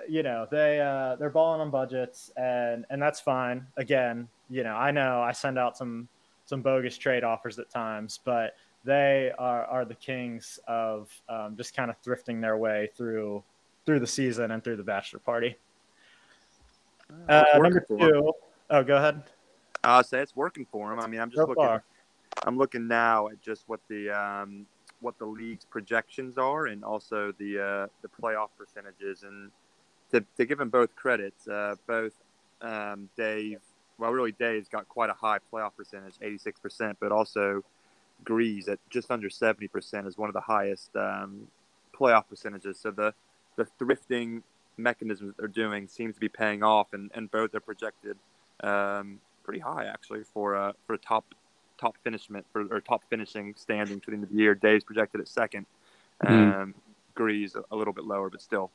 you 0.09 0.23
know 0.23 0.47
they 0.49 0.81
uh, 0.81 1.15
they're 1.17 1.29
balling 1.29 1.61
on 1.61 1.69
budgets, 1.69 2.31
and 2.37 2.85
and 2.89 3.01
that's 3.01 3.19
fine. 3.19 3.67
Again, 3.77 4.27
you 4.49 4.63
know, 4.63 4.75
I 4.75 4.91
know 4.91 5.21
I 5.21 5.31
send 5.31 5.59
out 5.59 5.77
some 5.77 6.07
some 6.45 6.61
bogus 6.61 6.97
trade 6.97 7.23
offers 7.23 7.59
at 7.59 7.69
times, 7.69 8.19
but 8.23 8.55
they 8.83 9.31
are 9.37 9.65
are 9.65 9.85
the 9.85 9.95
kings 9.95 10.59
of 10.67 11.09
um, 11.29 11.55
just 11.57 11.75
kind 11.75 11.91
of 11.91 12.01
thrifting 12.01 12.41
their 12.41 12.57
way 12.57 12.89
through 12.95 13.43
through 13.85 13.99
the 13.99 14.07
season 14.07 14.51
and 14.51 14.63
through 14.63 14.77
the 14.77 14.83
bachelor 14.83 15.19
party. 15.19 15.55
Uh, 17.27 17.43
number 17.55 17.79
two. 17.79 18.33
Oh, 18.69 18.83
go 18.83 18.97
ahead. 18.97 19.23
I'll 19.83 20.03
say 20.03 20.19
it's 20.19 20.35
working 20.35 20.65
for 20.71 20.91
him. 20.91 20.99
I 20.99 21.07
mean, 21.07 21.19
I'm 21.19 21.29
just 21.29 21.41
so 21.41 21.47
looking. 21.47 21.63
Far. 21.63 21.83
I'm 22.45 22.57
looking 22.57 22.87
now 22.87 23.29
at 23.29 23.41
just 23.41 23.63
what 23.67 23.79
the 23.87 24.09
um, 24.09 24.65
what 25.01 25.17
the 25.17 25.25
league's 25.25 25.65
projections 25.65 26.37
are, 26.37 26.67
and 26.67 26.83
also 26.83 27.33
the 27.37 27.59
uh, 27.59 27.87
the 28.01 28.09
playoff 28.21 28.49
percentages. 28.57 29.23
And 29.23 29.51
to, 30.11 30.23
to 30.37 30.45
give 30.45 30.57
them 30.57 30.69
both 30.69 30.95
credits, 30.95 31.47
uh, 31.47 31.75
both 31.87 32.13
um, 32.61 33.09
Dave, 33.15 33.59
well, 33.97 34.11
really 34.11 34.33
Dave's 34.33 34.69
got 34.69 34.87
quite 34.89 35.09
a 35.09 35.13
high 35.13 35.39
playoff 35.51 35.75
percentage, 35.75 36.15
86 36.21 36.59
percent, 36.59 36.97
but 36.99 37.11
also 37.11 37.63
Grease 38.23 38.67
at 38.67 38.79
just 38.89 39.11
under 39.11 39.29
70 39.29 39.67
percent 39.67 40.07
is 40.07 40.17
one 40.17 40.29
of 40.29 40.33
the 40.33 40.41
highest 40.41 40.95
um, 40.95 41.47
playoff 41.97 42.27
percentages. 42.27 42.79
So 42.79 42.91
the 42.91 43.13
the 43.55 43.67
thrifting 43.79 44.43
mechanisms 44.77 45.29
that 45.29 45.37
they're 45.37 45.47
doing 45.47 45.87
seems 45.87 46.15
to 46.15 46.19
be 46.19 46.29
paying 46.29 46.63
off, 46.63 46.93
and, 46.93 47.11
and 47.15 47.29
both 47.31 47.53
are 47.55 47.59
projected 47.59 48.17
um, 48.61 49.19
pretty 49.43 49.59
high 49.59 49.85
actually 49.85 50.23
for 50.23 50.55
uh, 50.55 50.73
for 50.85 50.93
a 50.93 50.97
top 50.97 51.25
top 51.77 51.95
finishment 52.03 52.45
for 52.51 52.65
or 52.71 52.81
top 52.81 53.03
finishing 53.09 53.53
standing 53.55 53.99
to 54.01 54.07
the 54.07 54.13
end 54.15 54.23
of 54.23 54.29
the 54.29 54.35
year. 54.35 54.55
Dave's 54.55 54.83
projected 54.83 55.21
at 55.21 55.27
2nd 55.27 55.65
mm-hmm. 56.23 56.61
um, 56.61 56.75
Grease 57.15 57.55
a, 57.55 57.63
a 57.71 57.75
little 57.75 57.93
bit 57.93 58.05
lower, 58.05 58.29
but 58.29 58.41
still 58.41 58.71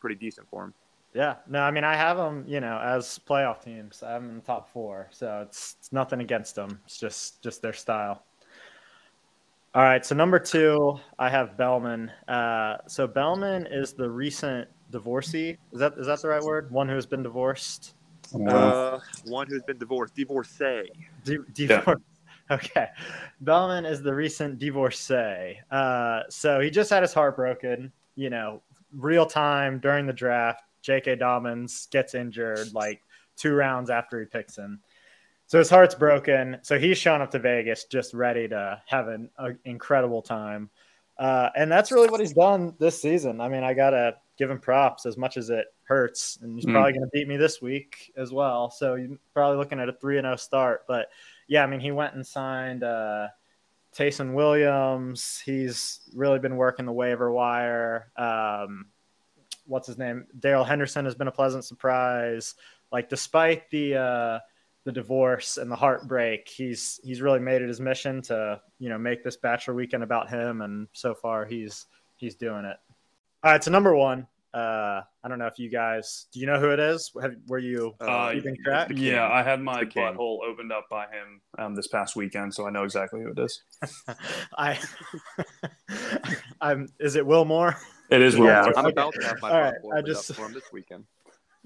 pretty 0.00 0.16
decent 0.16 0.48
for 0.50 0.64
him. 0.64 0.74
Yeah, 1.14 1.36
no, 1.48 1.60
I 1.60 1.70
mean 1.70 1.84
I 1.84 1.96
have 1.96 2.16
them, 2.16 2.44
you 2.46 2.60
know, 2.60 2.78
as 2.78 3.20
playoff 3.26 3.62
teams. 3.62 4.02
I 4.02 4.12
have 4.12 4.22
them 4.22 4.30
in 4.30 4.36
the 4.36 4.42
top 4.42 4.70
four, 4.70 5.08
so 5.10 5.42
it's, 5.46 5.76
it's 5.78 5.92
nothing 5.92 6.20
against 6.20 6.54
them. 6.54 6.80
It's 6.84 6.98
just 6.98 7.42
just 7.42 7.62
their 7.62 7.72
style. 7.72 8.22
All 9.74 9.82
right, 9.82 10.04
so 10.04 10.14
number 10.14 10.38
two, 10.38 10.98
I 11.18 11.28
have 11.28 11.56
Bellman. 11.58 12.10
Uh, 12.26 12.78
so 12.86 13.06
Bellman 13.06 13.66
is 13.70 13.92
the 13.92 14.08
recent 14.08 14.68
divorcee. 14.96 15.58
Is 15.72 15.78
that 15.78 15.94
is 15.98 16.06
that 16.06 16.22
the 16.22 16.28
right 16.28 16.42
word? 16.42 16.70
One 16.70 16.88
who 16.88 16.94
has 16.94 17.06
been 17.06 17.22
divorced. 17.22 17.94
Uh, 18.48 18.98
one 19.26 19.46
who's 19.46 19.62
been 19.62 19.78
divorced, 19.78 20.14
divorcee. 20.14 20.90
Di- 21.24 21.38
divorce. 21.52 21.84
Yeah. 21.86 21.94
Okay, 22.48 22.86
Bellman 23.40 23.84
is 23.84 24.02
the 24.04 24.14
recent 24.14 24.60
divorcee. 24.60 25.58
Uh, 25.68 26.20
so 26.28 26.60
he 26.60 26.70
just 26.70 26.90
had 26.90 27.02
his 27.02 27.12
heart 27.12 27.34
broken. 27.34 27.90
You 28.14 28.30
know, 28.30 28.62
real 28.92 29.26
time 29.26 29.80
during 29.80 30.06
the 30.06 30.12
draft. 30.12 30.62
J.K. 30.80 31.16
Dobbins 31.16 31.88
gets 31.90 32.14
injured 32.14 32.72
like 32.72 33.02
two 33.36 33.52
rounds 33.52 33.90
after 33.90 34.20
he 34.20 34.26
picks 34.26 34.56
him. 34.56 34.78
So 35.48 35.58
his 35.58 35.68
heart's 35.68 35.96
broken. 35.96 36.58
So 36.62 36.78
he's 36.78 36.98
shown 36.98 37.20
up 37.20 37.32
to 37.32 37.40
Vegas 37.40 37.84
just 37.84 38.14
ready 38.14 38.46
to 38.46 38.80
have 38.86 39.08
an 39.08 39.28
incredible 39.64 40.22
time. 40.22 40.70
Uh, 41.18 41.48
and 41.56 41.70
that's 41.70 41.90
really 41.90 42.08
what 42.08 42.20
he's 42.20 42.32
done 42.34 42.74
this 42.78 43.00
season. 43.00 43.40
I 43.40 43.48
mean, 43.48 43.64
I 43.64 43.74
got 43.74 43.90
to 43.90 44.16
give 44.38 44.50
him 44.50 44.58
props 44.58 45.06
as 45.06 45.16
much 45.16 45.36
as 45.36 45.50
it 45.50 45.66
hurts. 45.84 46.38
And 46.42 46.54
he's 46.54 46.66
mm. 46.66 46.72
probably 46.72 46.92
going 46.92 47.04
to 47.04 47.10
beat 47.12 47.28
me 47.28 47.36
this 47.36 47.62
week 47.62 48.12
as 48.16 48.32
well. 48.32 48.70
So 48.70 48.96
you're 48.96 49.18
probably 49.32 49.56
looking 49.56 49.80
at 49.80 49.88
a 49.88 49.94
3 49.94 50.16
0 50.16 50.36
start. 50.36 50.84
But 50.86 51.08
yeah, 51.48 51.62
I 51.62 51.66
mean, 51.66 51.80
he 51.80 51.90
went 51.90 52.14
and 52.14 52.26
signed 52.26 52.84
uh, 52.84 53.28
Ty'Son 53.92 54.34
Williams. 54.34 55.40
He's 55.44 56.00
really 56.14 56.38
been 56.38 56.56
working 56.56 56.84
the 56.84 56.92
waiver 56.92 57.32
wire. 57.32 58.10
Um, 58.16 58.86
what's 59.66 59.86
his 59.86 59.98
name? 59.98 60.26
Darrell 60.38 60.64
Henderson 60.64 61.04
has 61.06 61.14
been 61.14 61.28
a 61.28 61.32
pleasant 61.32 61.64
surprise. 61.64 62.54
Like, 62.92 63.08
despite 63.08 63.70
the. 63.70 63.96
Uh, 63.96 64.38
the 64.86 64.92
divorce 64.92 65.58
and 65.58 65.70
the 65.70 65.76
heartbreak, 65.76 66.48
he's 66.48 67.00
he's 67.02 67.20
really 67.20 67.40
made 67.40 67.60
it 67.60 67.68
his 67.68 67.80
mission 67.80 68.22
to 68.22 68.60
you 68.78 68.88
know 68.88 68.96
make 68.96 69.24
this 69.24 69.36
bachelor 69.36 69.74
weekend 69.74 70.04
about 70.04 70.30
him, 70.30 70.62
and 70.62 70.86
so 70.92 71.12
far 71.12 71.44
he's 71.44 71.86
he's 72.14 72.36
doing 72.36 72.64
it. 72.64 72.76
All 73.42 73.50
right, 73.50 73.62
so 73.62 73.72
number 73.72 73.96
one, 73.96 74.28
uh, 74.54 75.02
I 75.24 75.28
don't 75.28 75.40
know 75.40 75.48
if 75.48 75.58
you 75.58 75.68
guys 75.68 76.26
do 76.32 76.38
you 76.38 76.46
know 76.46 76.60
who 76.60 76.70
it 76.70 76.78
is? 76.78 77.10
Have, 77.20 77.34
were 77.48 77.58
you 77.58 77.96
uh, 78.00 78.30
keeping 78.30 78.56
track? 78.64 78.92
Yeah, 78.94 79.28
I 79.28 79.42
had 79.42 79.60
my 79.60 79.82
butthole 79.82 80.38
opened 80.48 80.70
up 80.70 80.86
by 80.88 81.06
him 81.06 81.40
um, 81.58 81.74
this 81.74 81.88
past 81.88 82.14
weekend, 82.14 82.54
so 82.54 82.68
I 82.68 82.70
know 82.70 82.84
exactly 82.84 83.22
who 83.22 83.32
it 83.32 83.38
is. 83.40 83.62
I, 84.56 84.78
I'm. 86.60 86.88
Is 87.00 87.16
it 87.16 87.26
Wilmore? 87.26 87.76
It 88.08 88.22
is 88.22 88.36
Wilmore. 88.36 88.72
Yeah, 88.72 88.72
I'm 88.76 88.86
about 88.86 89.14
to 89.14 89.26
have 89.26 89.42
my 89.42 89.50
butthole 89.50 89.90
right, 89.90 89.98
I 89.98 90.02
just, 90.02 90.32
for 90.32 90.46
him 90.46 90.52
this 90.52 90.72
weekend. 90.72 91.06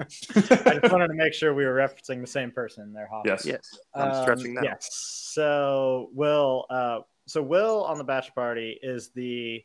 I 0.00 0.78
just 0.80 0.92
wanted 0.92 1.08
to 1.08 1.14
make 1.14 1.34
sure 1.34 1.54
we 1.54 1.64
were 1.64 1.74
referencing 1.74 2.20
the 2.20 2.26
same 2.26 2.50
person 2.50 2.92
there, 2.92 3.06
Hoff. 3.06 3.24
Yes, 3.26 3.44
yes. 3.44 3.78
I'm 3.94 4.12
um, 4.12 4.22
stretching 4.22 4.54
now. 4.54 4.62
Yes. 4.62 4.88
So 5.32 6.10
Will, 6.12 6.66
uh, 6.70 7.00
so 7.26 7.42
Will 7.42 7.84
on 7.84 7.98
the 7.98 8.04
bachelor 8.04 8.32
party 8.34 8.78
is 8.82 9.10
the 9.10 9.64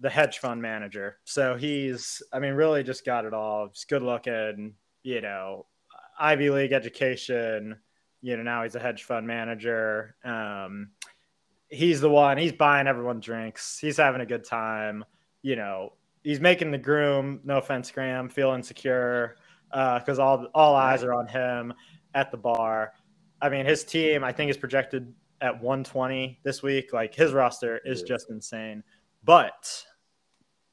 the 0.00 0.10
hedge 0.10 0.38
fund 0.38 0.60
manager. 0.60 1.18
So 1.24 1.56
he's, 1.56 2.22
I 2.32 2.38
mean, 2.38 2.54
really 2.54 2.82
just 2.82 3.04
got 3.06 3.24
it 3.24 3.32
all. 3.32 3.68
He's 3.68 3.84
good 3.84 4.02
looking, 4.02 4.74
you 5.02 5.20
know, 5.20 5.66
Ivy 6.18 6.50
League 6.50 6.72
education. 6.72 7.76
You 8.20 8.36
know, 8.36 8.42
now 8.42 8.64
he's 8.64 8.74
a 8.74 8.80
hedge 8.80 9.04
fund 9.04 9.26
manager. 9.26 10.16
Um, 10.24 10.90
he's 11.68 12.00
the 12.00 12.10
one. 12.10 12.38
He's 12.38 12.52
buying 12.52 12.86
everyone 12.86 13.20
drinks. 13.20 13.78
He's 13.78 13.96
having 13.96 14.20
a 14.20 14.26
good 14.26 14.44
time. 14.44 15.04
You 15.42 15.56
know, 15.56 15.92
he's 16.22 16.40
making 16.40 16.70
the 16.70 16.78
groom. 16.78 17.40
No 17.44 17.58
offense, 17.58 17.90
Graham. 17.90 18.28
Feel 18.28 18.52
insecure 18.52 19.36
because 19.74 20.18
uh, 20.18 20.24
all 20.24 20.46
all 20.54 20.76
eyes 20.76 21.02
are 21.02 21.12
on 21.12 21.26
him 21.26 21.74
at 22.14 22.30
the 22.30 22.36
bar. 22.36 22.92
I 23.42 23.48
mean, 23.48 23.66
his 23.66 23.84
team 23.84 24.22
I 24.22 24.32
think 24.32 24.50
is 24.50 24.56
projected 24.56 25.12
at 25.40 25.54
120 25.54 26.40
this 26.44 26.62
week. 26.62 26.92
Like 26.92 27.14
his 27.14 27.32
roster 27.32 27.80
is 27.84 28.02
just 28.02 28.30
insane. 28.30 28.82
But 29.24 29.84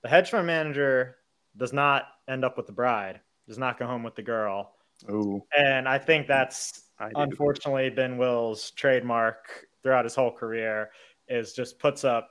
the 0.04 0.10
hedge 0.10 0.30
fund 0.30 0.48
manager 0.48 1.18
does 1.58 1.74
not 1.74 2.04
end 2.30 2.46
up 2.46 2.58
with 2.58 2.68
the 2.68 2.74
bride. 2.74 3.20
Does 3.48 3.58
not 3.58 3.80
go 3.80 3.88
home 3.88 4.04
with 4.04 4.16
the 4.16 4.22
girl. 4.22 4.76
Ooh. 5.10 5.42
And 5.58 5.88
I 5.88 5.98
think 5.98 6.28
that's 6.28 6.84
I 7.00 7.10
unfortunately 7.16 7.90
been 7.90 8.18
Will's 8.18 8.72
trademark 8.72 9.68
throughout 9.82 10.06
his 10.06 10.16
whole 10.16 10.32
career. 10.32 10.92
Is 11.28 11.54
just 11.54 11.80
puts 11.80 12.04
up 12.04 12.30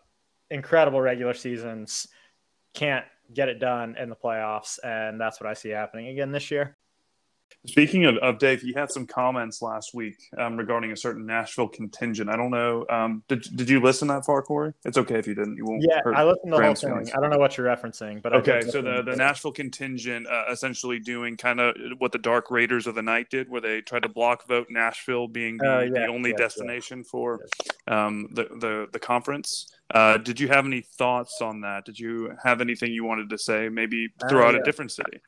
incredible 0.51 1.01
regular 1.01 1.35
seasons, 1.35 2.07
can't 2.75 3.05
get 3.35 3.49
it 3.49 3.59
done 3.59 3.97
in 3.97 4.09
the 4.09 4.17
playoffs, 4.17 4.79
and 4.83 5.21
that's 5.21 5.41
what 5.41 5.49
I 5.49 5.55
see 5.55 5.71
happening 5.71 6.09
again 6.09 6.33
this 6.33 6.51
year. 6.51 6.77
Speaking 7.67 8.07
of, 8.07 8.17
of 8.19 8.39
Dave, 8.39 8.63
you 8.63 8.73
had 8.75 8.91
some 8.91 9.07
comments 9.07 9.61
last 9.61 9.93
week 9.93 10.17
um, 10.39 10.57
regarding 10.57 10.93
a 10.93 10.97
certain 10.97 11.27
Nashville 11.27 11.69
contingent. 11.69 12.31
I 12.31 12.37
don't 12.37 12.51
know. 12.51 12.87
Um, 12.89 13.23
did 13.29 13.43
Did 13.55 13.69
you 13.69 13.81
listen 13.81 14.09
that 14.09 14.25
far, 14.25 14.41
Corey? 14.41 14.73
It's 14.85 14.97
okay 14.97 15.19
if 15.19 15.27
you 15.27 15.35
didn't. 15.35 15.57
You 15.57 15.67
won't. 15.67 15.83
Yeah, 15.83 16.01
I 16.15 16.25
listened 16.25 16.53
to 16.53 16.57
the 16.57 16.65
whole 16.65 16.75
thing. 16.75 16.91
Feelings. 16.91 17.13
I 17.13 17.21
don't 17.21 17.29
know 17.29 17.39
what 17.39 17.59
you're 17.59 17.67
referencing, 17.67 18.23
but 18.23 18.33
okay. 18.35 18.63
So 18.63 18.81
the 18.81 19.03
the 19.03 19.15
Nashville 19.15 19.53
contingent 19.53 20.27
uh, 20.27 20.45
essentially 20.51 21.01
doing 21.01 21.37
kind 21.37 21.61
of 21.61 21.75
what 21.99 22.13
the 22.13 22.19
Dark 22.19 22.51
Raiders 22.51 22.87
of 22.87 22.95
the 22.95 23.03
Night 23.03 23.29
did, 23.31 23.51
where 23.51 23.61
they 23.61 23.83
tried 23.83 24.05
to 24.05 24.09
block 24.09 24.47
vote 24.47 24.69
Nashville 24.71 25.29
being 25.29 25.59
the, 25.59 25.77
uh, 25.77 25.81
yeah, 25.81 25.91
the 25.91 26.07
only 26.07 26.33
destination 26.33 27.05
for 27.05 27.41
um, 27.89 28.29
the 28.33 28.45
the 28.45 28.87
the 28.93 28.99
conference. 28.99 29.71
Uh, 29.93 30.19
did 30.19 30.39
you 30.39 30.49
have 30.49 30.67
any 30.67 30.81
thoughts 30.81 31.41
on 31.43 31.63
that? 31.63 31.85
Did 31.85 31.99
you 31.99 32.33
have 32.43 32.61
anything 32.61 32.93
you 32.93 33.05
wanted 33.05 33.31
to 33.31 33.39
say? 33.39 33.69
Maybe 33.69 34.09
uh, 34.23 34.29
throw 34.29 34.47
out 34.47 34.55
yeah. 34.55 34.61
a 34.61 34.65
different 34.65 34.93
city. 34.93 35.21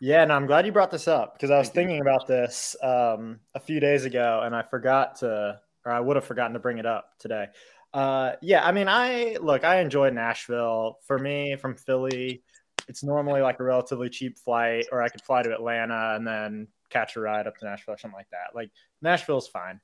Yeah, 0.00 0.22
and 0.22 0.32
I'm 0.32 0.46
glad 0.46 0.66
you 0.66 0.72
brought 0.72 0.90
this 0.90 1.08
up 1.08 1.34
because 1.34 1.50
I 1.50 1.58
was 1.58 1.70
thinking 1.70 2.00
about 2.00 2.26
this 2.26 2.76
um, 2.82 3.40
a 3.54 3.60
few 3.60 3.80
days 3.80 4.04
ago, 4.04 4.42
and 4.44 4.54
I 4.54 4.62
forgot 4.62 5.16
to, 5.16 5.60
or 5.84 5.92
I 5.92 6.00
would 6.00 6.16
have 6.16 6.24
forgotten 6.24 6.52
to 6.52 6.58
bring 6.58 6.78
it 6.78 6.86
up 6.86 7.18
today. 7.18 7.46
Uh, 7.94 8.32
yeah, 8.42 8.66
I 8.66 8.72
mean, 8.72 8.88
I 8.88 9.38
look, 9.40 9.64
I 9.64 9.80
enjoy 9.80 10.10
Nashville. 10.10 10.98
For 11.06 11.18
me, 11.18 11.56
from 11.56 11.76
Philly, 11.76 12.42
it's 12.88 13.02
normally 13.02 13.40
like 13.40 13.58
a 13.58 13.64
relatively 13.64 14.10
cheap 14.10 14.38
flight, 14.38 14.86
or 14.92 15.00
I 15.00 15.08
could 15.08 15.22
fly 15.22 15.42
to 15.42 15.52
Atlanta 15.52 16.14
and 16.16 16.26
then 16.26 16.68
catch 16.90 17.16
a 17.16 17.20
ride 17.20 17.46
up 17.46 17.56
to 17.58 17.64
Nashville 17.64 17.94
or 17.94 17.98
something 17.98 18.16
like 18.18 18.30
that. 18.30 18.54
Like 18.54 18.70
Nashville's 19.00 19.48
fine. 19.48 19.80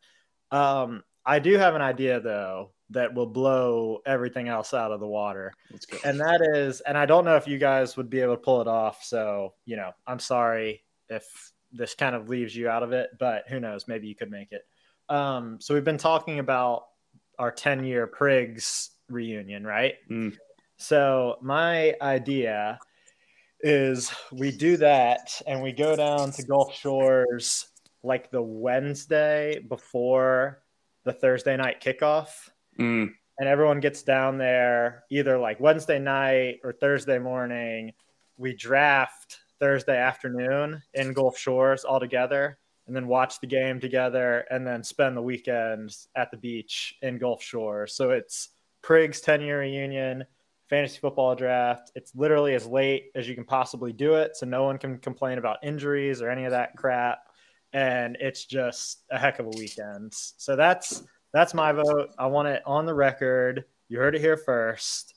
Um, 0.50 1.02
I 1.24 1.38
do 1.38 1.56
have 1.56 1.74
an 1.74 1.82
idea 1.82 2.20
though 2.20 2.70
that 2.90 3.14
will 3.14 3.26
blow 3.26 4.00
everything 4.06 4.48
else 4.48 4.74
out 4.74 4.92
of 4.92 5.00
the 5.00 5.06
water. 5.06 5.52
And 6.04 6.20
that 6.20 6.42
is, 6.54 6.80
and 6.82 6.96
I 6.96 7.06
don't 7.06 7.24
know 7.24 7.36
if 7.36 7.48
you 7.48 7.58
guys 7.58 7.96
would 7.96 8.10
be 8.10 8.20
able 8.20 8.36
to 8.36 8.42
pull 8.42 8.60
it 8.60 8.68
off. 8.68 9.02
So, 9.02 9.54
you 9.64 9.76
know, 9.76 9.92
I'm 10.06 10.18
sorry 10.18 10.82
if 11.08 11.52
this 11.72 11.94
kind 11.94 12.14
of 12.14 12.28
leaves 12.28 12.54
you 12.54 12.68
out 12.68 12.82
of 12.82 12.92
it, 12.92 13.10
but 13.18 13.44
who 13.48 13.60
knows? 13.60 13.88
Maybe 13.88 14.08
you 14.08 14.14
could 14.14 14.30
make 14.30 14.52
it. 14.52 14.66
Um, 15.08 15.58
so 15.60 15.74
we've 15.74 15.84
been 15.84 15.98
talking 15.98 16.38
about 16.38 16.84
our 17.38 17.50
10 17.50 17.84
year 17.84 18.06
Prigs 18.06 18.90
reunion, 19.08 19.64
right? 19.64 19.94
Mm. 20.10 20.36
So 20.76 21.38
my 21.40 21.94
idea 22.02 22.78
is 23.60 24.12
we 24.32 24.50
do 24.50 24.76
that 24.78 25.40
and 25.46 25.62
we 25.62 25.72
go 25.72 25.96
down 25.96 26.32
to 26.32 26.42
Gulf 26.42 26.74
Shores 26.74 27.66
like 28.02 28.30
the 28.30 28.42
Wednesday 28.42 29.60
before 29.68 30.62
the 31.04 31.12
Thursday 31.12 31.56
night 31.56 31.80
kickoff. 31.80 32.50
Mm. 32.78 33.10
And 33.38 33.48
everyone 33.48 33.80
gets 33.80 34.02
down 34.02 34.38
there 34.38 35.04
either 35.10 35.38
like 35.38 35.60
Wednesday 35.60 35.98
night 35.98 36.60
or 36.62 36.72
Thursday 36.72 37.18
morning. 37.18 37.92
We 38.36 38.54
draft 38.54 39.38
Thursday 39.58 39.96
afternoon 39.96 40.82
in 40.94 41.12
Gulf 41.12 41.38
Shores 41.38 41.84
all 41.84 42.00
together 42.00 42.58
and 42.86 42.96
then 42.96 43.06
watch 43.06 43.40
the 43.40 43.46
game 43.46 43.80
together 43.80 44.44
and 44.50 44.66
then 44.66 44.82
spend 44.82 45.16
the 45.16 45.22
weekends 45.22 46.08
at 46.16 46.30
the 46.30 46.36
beach 46.36 46.96
in 47.02 47.18
Gulf 47.18 47.42
Shores. 47.42 47.94
So 47.94 48.10
it's 48.10 48.50
Prig's 48.82 49.20
10 49.20 49.40
year 49.40 49.60
reunion, 49.60 50.24
fantasy 50.68 50.98
football 50.98 51.34
draft. 51.34 51.92
It's 51.94 52.14
literally 52.14 52.54
as 52.54 52.66
late 52.66 53.12
as 53.14 53.28
you 53.28 53.34
can 53.34 53.44
possibly 53.44 53.92
do 53.92 54.14
it. 54.14 54.36
So 54.36 54.46
no 54.46 54.64
one 54.64 54.78
can 54.78 54.98
complain 54.98 55.38
about 55.38 55.58
injuries 55.62 56.20
or 56.20 56.28
any 56.28 56.44
of 56.44 56.50
that 56.50 56.76
crap 56.76 57.28
and 57.72 58.16
it's 58.20 58.44
just 58.44 59.04
a 59.10 59.18
heck 59.18 59.38
of 59.38 59.46
a 59.46 59.50
weekend. 59.50 60.12
So 60.14 60.56
that's 60.56 61.02
that's 61.32 61.54
my 61.54 61.72
vote. 61.72 62.10
I 62.18 62.26
want 62.26 62.48
it 62.48 62.62
on 62.66 62.86
the 62.86 62.94
record. 62.94 63.64
You 63.88 63.98
heard 63.98 64.14
it 64.14 64.20
here 64.20 64.36
first. 64.36 65.14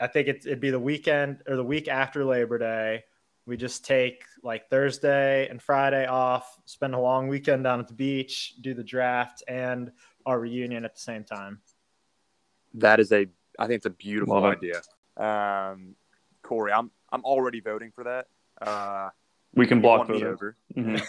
I 0.00 0.06
think 0.06 0.28
it, 0.28 0.46
it'd 0.46 0.60
be 0.60 0.70
the 0.70 0.80
weekend 0.80 1.42
or 1.46 1.56
the 1.56 1.64
week 1.64 1.88
after 1.88 2.24
Labor 2.24 2.58
Day. 2.58 3.04
We 3.44 3.56
just 3.56 3.84
take 3.84 4.24
like 4.42 4.68
Thursday 4.70 5.48
and 5.48 5.62
Friday 5.62 6.06
off, 6.06 6.58
spend 6.64 6.94
a 6.94 6.98
long 6.98 7.28
weekend 7.28 7.64
down 7.64 7.78
at 7.78 7.86
the 7.86 7.94
beach, 7.94 8.54
do 8.60 8.74
the 8.74 8.82
draft 8.82 9.42
and 9.46 9.92
our 10.24 10.40
reunion 10.40 10.84
at 10.84 10.94
the 10.94 11.00
same 11.00 11.22
time. 11.22 11.60
That 12.74 12.98
is 12.98 13.12
a, 13.12 13.26
I 13.58 13.66
think 13.66 13.78
it's 13.78 13.86
a 13.86 13.90
beautiful 13.90 14.40
Love 14.40 14.56
idea. 14.56 14.80
Um, 15.16 15.94
Corey, 16.42 16.72
I'm 16.72 16.90
I'm 17.12 17.24
already 17.24 17.60
voting 17.60 17.92
for 17.94 18.04
that. 18.04 18.26
Uh, 18.60 19.10
We 19.56 19.66
can 19.66 19.80
block 19.80 20.06
those 20.06 20.20
me 20.22 20.24
voting. 20.28 20.32
over. 20.34 20.56
Mhm. 20.76 21.00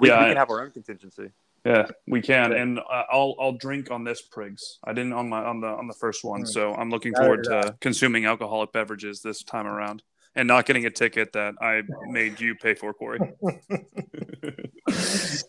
We, 0.00 0.08
Yeah, 0.08 0.18
we 0.18 0.24
I- 0.24 0.28
can 0.28 0.36
have 0.36 0.50
our 0.50 0.62
own 0.62 0.70
contingency. 0.72 1.30
Yeah, 1.64 1.88
we 2.08 2.22
can, 2.22 2.52
and 2.54 2.78
uh, 2.78 2.82
I'll 3.12 3.34
I'll 3.38 3.52
drink 3.52 3.90
on 3.90 4.02
this 4.02 4.22
Prigs. 4.26 4.78
I 4.82 4.94
didn't 4.94 5.12
on 5.12 5.28
my 5.28 5.44
on 5.44 5.60
the 5.60 5.66
on 5.66 5.88
the 5.88 5.92
first 5.94 6.24
one, 6.24 6.40
Hmm. 6.40 6.46
so 6.46 6.72
I'm 6.74 6.88
looking 6.88 7.12
Neither 7.12 7.22
forward 7.26 7.42
did 7.42 7.50
to 7.50 7.76
consuming 7.82 8.24
alcoholic 8.24 8.72
beverages 8.72 9.20
this 9.20 9.42
time 9.42 9.66
around, 9.66 10.02
and 10.34 10.48
not 10.48 10.64
getting 10.64 10.86
a 10.86 10.90
ticket 10.90 11.34
that 11.34 11.56
I 11.60 11.82
made 12.08 12.40
you 12.40 12.54
pay 12.54 12.72
for, 12.74 12.94
Corey. 12.94 13.18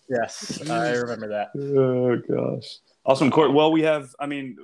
Yes, 0.10 0.70
I 0.70 0.90
remember 0.92 1.30
that. 1.30 1.50
oh 1.58 2.18
gosh, 2.18 2.68
awesome, 3.06 3.32
Corey. 3.32 3.50
Well, 3.52 3.72
we 3.72 3.82
have. 3.84 4.14
I 4.20 4.26
mean, 4.26 4.58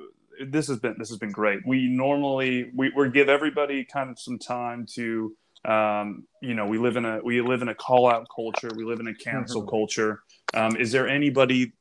this 0.45 0.67
has 0.67 0.79
been 0.79 0.95
this 0.99 1.09
has 1.09 1.17
been 1.17 1.31
great. 1.31 1.65
We 1.65 1.87
normally 1.87 2.71
we 2.75 2.91
we 2.95 3.09
give 3.09 3.29
everybody 3.29 3.85
kind 3.85 4.09
of 4.09 4.19
some 4.19 4.37
time 4.37 4.85
to. 4.95 5.35
Um, 5.67 6.25
you 6.41 6.53
know, 6.53 6.65
we 6.65 6.77
live 6.77 6.95
in 6.95 7.05
a 7.05 7.19
we 7.23 7.41
live 7.41 7.61
in 7.61 7.67
a 7.67 7.75
call 7.75 8.09
out 8.09 8.27
culture. 8.33 8.69
We 8.75 8.85
live 8.85 8.99
in 8.99 9.07
a 9.07 9.13
cancel 9.13 9.63
Mhm. 9.63 9.69
culture. 9.69 10.23
Um, 10.53 10.77
is 10.77 10.91
there 10.93 11.07
anybody 11.07 11.73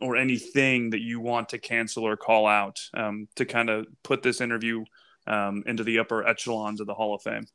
or 0.00 0.16
anything 0.16 0.90
that 0.90 1.00
you 1.00 1.18
want 1.18 1.48
to 1.48 1.58
cancel 1.58 2.04
or 2.06 2.14
call 2.16 2.46
out 2.46 2.78
um, 2.92 3.26
to 3.36 3.46
kind 3.46 3.70
of 3.70 3.86
put 4.02 4.22
this 4.22 4.40
interview 4.42 4.84
um, 5.26 5.62
into 5.66 5.82
the 5.82 5.98
upper 5.98 6.26
echelons 6.26 6.78
of 6.80 6.86
the 6.86 6.92
Hall 6.94 7.14
of 7.14 7.22
Fame? 7.22 7.46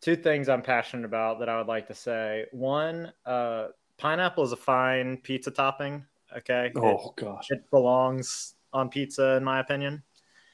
Two 0.00 0.14
things 0.14 0.48
I'm 0.48 0.62
passionate 0.62 1.04
about 1.04 1.40
that 1.40 1.48
I 1.48 1.56
would 1.58 1.66
like 1.66 1.88
to 1.88 1.94
say. 1.94 2.44
One, 2.52 3.12
uh, 3.26 3.68
pineapple 3.96 4.44
is 4.44 4.52
a 4.52 4.56
fine 4.56 5.16
pizza 5.16 5.50
topping. 5.50 6.04
Okay. 6.36 6.66
It- 6.66 6.72
Oh 6.76 7.12
gosh, 7.16 7.50
it 7.50 7.68
belongs 7.70 8.54
on 8.72 8.88
pizza, 8.88 9.34
in 9.36 9.42
my 9.44 9.58
opinion. 9.60 10.02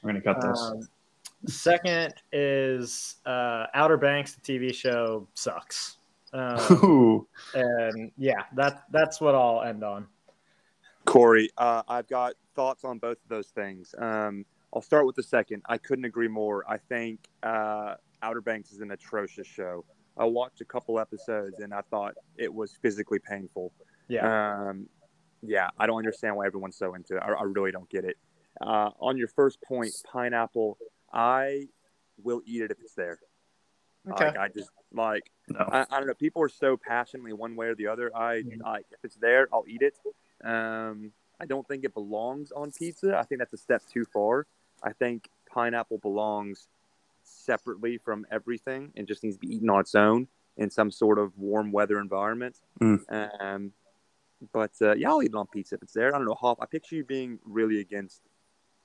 we're 0.01 0.13
gonna 0.13 0.21
cut 0.23 0.41
this. 0.41 0.89
Second 1.47 2.13
is 2.31 3.15
uh, 3.25 3.65
Outer 3.73 3.97
Banks, 3.97 4.35
the 4.35 4.41
TV 4.41 4.73
show, 4.73 5.27
sucks. 5.33 5.97
Um, 6.33 7.25
and 7.53 8.11
yeah, 8.17 8.43
that 8.55 8.83
that's 8.91 9.19
what 9.19 9.35
I'll 9.35 9.63
end 9.63 9.83
on. 9.83 10.07
Corey, 11.05 11.49
uh, 11.57 11.83
I've 11.87 12.07
got 12.07 12.33
thoughts 12.55 12.83
on 12.83 12.99
both 12.99 13.17
of 13.23 13.29
those 13.29 13.47
things. 13.47 13.95
Um, 13.97 14.45
I'll 14.73 14.81
start 14.81 15.05
with 15.05 15.15
the 15.15 15.23
second. 15.23 15.63
I 15.67 15.77
couldn't 15.77 16.05
agree 16.05 16.27
more. 16.27 16.63
I 16.69 16.77
think 16.77 17.19
uh, 17.43 17.95
Outer 18.21 18.41
Banks 18.41 18.71
is 18.71 18.79
an 18.79 18.91
atrocious 18.91 19.47
show. 19.47 19.83
I 20.17 20.25
watched 20.25 20.61
a 20.61 20.65
couple 20.65 20.99
episodes 20.99 21.59
and 21.59 21.73
I 21.73 21.81
thought 21.89 22.15
it 22.37 22.53
was 22.53 22.77
physically 22.81 23.19
painful. 23.19 23.71
Yeah. 24.07 24.69
Um, 24.69 24.87
yeah, 25.41 25.69
I 25.79 25.87
don't 25.87 25.97
understand 25.97 26.35
why 26.35 26.45
everyone's 26.45 26.77
so 26.77 26.93
into 26.93 27.17
it. 27.17 27.23
I, 27.23 27.31
I 27.31 27.43
really 27.43 27.71
don't 27.71 27.89
get 27.89 28.05
it. 28.05 28.17
Uh, 28.61 28.91
on 28.99 29.17
your 29.17 29.27
first 29.27 29.61
point, 29.61 29.91
pineapple, 30.11 30.77
I 31.13 31.67
will 32.21 32.41
eat 32.45 32.61
it 32.61 32.71
if 32.71 32.79
it's 32.79 32.93
there. 32.93 33.19
Okay. 34.09 34.25
Like, 34.27 34.37
I 34.37 34.47
just 34.47 34.71
like 34.93 35.31
No. 35.47 35.59
I, 35.71 35.85
I 35.89 35.97
don't 35.97 36.07
know. 36.07 36.13
People 36.13 36.41
are 36.41 36.49
so 36.49 36.77
passionately 36.77 37.33
one 37.33 37.55
way 37.55 37.67
or 37.67 37.75
the 37.75 37.87
other. 37.87 38.15
I 38.15 38.41
Mhm. 38.41 38.61
like 38.63 38.85
if 38.91 39.03
it's 39.03 39.15
there, 39.15 39.47
I'll 39.53 39.65
eat 39.67 39.81
it. 39.81 39.97
Um, 40.43 41.11
I 41.39 41.45
don't 41.45 41.67
think 41.67 41.83
it 41.83 41.93
belongs 41.93 42.51
on 42.51 42.71
pizza. 42.71 43.17
I 43.17 43.23
think 43.23 43.39
that's 43.39 43.53
a 43.53 43.57
step 43.57 43.83
too 43.87 44.05
far. 44.05 44.47
I 44.83 44.93
think 44.93 45.29
pineapple 45.47 45.99
belongs 45.99 46.67
separately 47.23 47.97
from 47.97 48.25
everything 48.31 48.91
and 48.95 49.07
just 49.07 49.23
needs 49.23 49.35
to 49.37 49.39
be 49.39 49.55
eaten 49.55 49.69
on 49.69 49.81
its 49.81 49.95
own 49.95 50.27
in 50.57 50.69
some 50.69 50.91
sort 50.91 51.19
of 51.19 51.37
warm 51.37 51.71
weather 51.71 51.99
environment. 51.99 52.57
Mm. 52.79 53.41
Um, 53.41 53.73
but 54.51 54.71
uh, 54.81 54.95
yeah, 54.95 55.09
I'll 55.09 55.21
eat 55.21 55.31
it 55.31 55.35
on 55.35 55.47
pizza 55.47 55.75
if 55.75 55.83
it's 55.83 55.93
there. 55.93 56.13
I 56.13 56.17
don't 56.17 56.25
know, 56.25 56.33
Hoff. 56.33 56.59
I 56.59 56.65
picture 56.65 56.95
you 56.95 57.03
being 57.03 57.39
really 57.45 57.79
against 57.79 58.21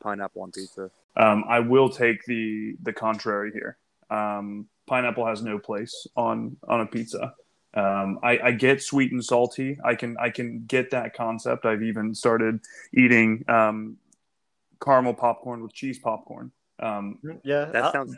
pineapple 0.01 0.43
on 0.43 0.53
pizza. 0.53 0.91
Um, 1.17 1.45
I 1.49 1.61
will 1.61 1.89
take 1.89 2.25
the 2.25 2.77
the 2.83 2.93
contrary 2.93 3.53
here. 3.53 3.79
Um, 4.11 4.67
pineapple 4.87 5.27
has 5.27 5.43
no 5.43 5.59
place 5.59 6.07
on 6.17 6.57
on 6.69 6.81
a 6.83 6.87
pizza. 6.87 7.35
Um, 7.75 8.21
I, 8.23 8.39
I 8.39 8.51
get 8.53 8.83
sweet 8.83 9.13
and 9.13 9.23
salty. 9.25 9.79
I 9.85 9.95
can 9.95 10.17
I 10.19 10.31
can 10.31 10.65
get 10.67 10.91
that 10.93 11.15
concept. 11.15 11.67
I've 11.67 11.83
even 11.83 12.15
started 12.15 12.61
eating 12.95 13.45
um, 13.49 13.97
caramel 14.83 15.15
popcorn 15.15 15.63
with 15.63 15.73
cheese 15.75 15.99
popcorn. 15.99 16.53
Um, 16.81 17.19
Yeah. 17.45 17.67
That 17.67 17.85
I'll- 17.85 17.93
sounds 17.93 18.17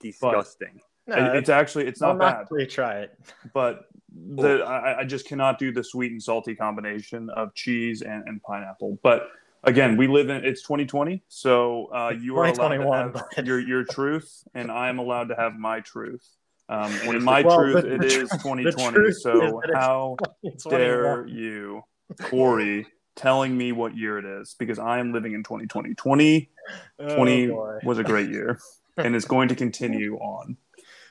disgusting. 0.00 0.80
no, 1.06 1.16
it- 1.16 1.36
it's 1.36 1.48
actually 1.48 1.86
it's 1.86 2.02
I'll 2.02 2.14
not 2.14 2.18
bad, 2.18 2.38
not 2.38 2.50
retry 2.50 3.02
it. 3.04 3.18
but 3.54 3.86
the 4.12 4.62
I, 4.64 5.00
I 5.00 5.04
just 5.04 5.26
cannot 5.28 5.58
do 5.58 5.70
the 5.72 5.84
sweet 5.84 6.10
and 6.10 6.22
salty 6.22 6.54
combination 6.54 7.28
of 7.30 7.54
cheese 7.54 8.02
and, 8.02 8.24
and 8.26 8.42
pineapple. 8.42 8.98
But 9.02 9.28
again, 9.66 9.96
we 9.96 10.06
live 10.06 10.30
in 10.30 10.44
it's 10.44 10.62
2020, 10.62 11.22
so 11.28 11.86
uh, 11.86 12.12
you 12.18 12.36
are 12.38 12.46
allowed 12.46 12.76
to 12.76 13.22
have 13.34 13.46
your 13.46 13.60
your 13.60 13.84
truth, 13.84 14.44
and 14.54 14.70
I 14.70 14.88
am 14.88 14.98
allowed 14.98 15.28
to 15.28 15.36
have 15.36 15.54
my 15.54 15.80
truth. 15.80 16.26
Um, 16.68 16.98
and 17.04 17.24
my 17.24 17.42
Well, 17.42 17.56
truth, 17.56 17.84
it 17.84 18.04
is 18.04 18.30
2020. 18.30 18.96
truth 18.96 19.08
is 19.08 19.22
So 19.22 19.62
how 19.72 20.16
dare 20.68 21.26
you, 21.26 21.82
Corey, 22.22 22.86
telling 23.14 23.56
me 23.56 23.72
what 23.72 23.96
year 23.96 24.18
it 24.18 24.24
is? 24.24 24.56
Because 24.58 24.78
I 24.78 24.98
am 24.98 25.12
living 25.12 25.34
in 25.34 25.42
2020. 25.42 25.94
2020 25.94 27.48
Oh, 27.50 27.78
was 27.84 27.98
a 27.98 28.04
great 28.04 28.30
year, 28.30 28.58
and 28.96 29.14
it's 29.14 29.26
going 29.26 29.48
to 29.48 29.54
continue 29.54 30.16
on. 30.16 30.56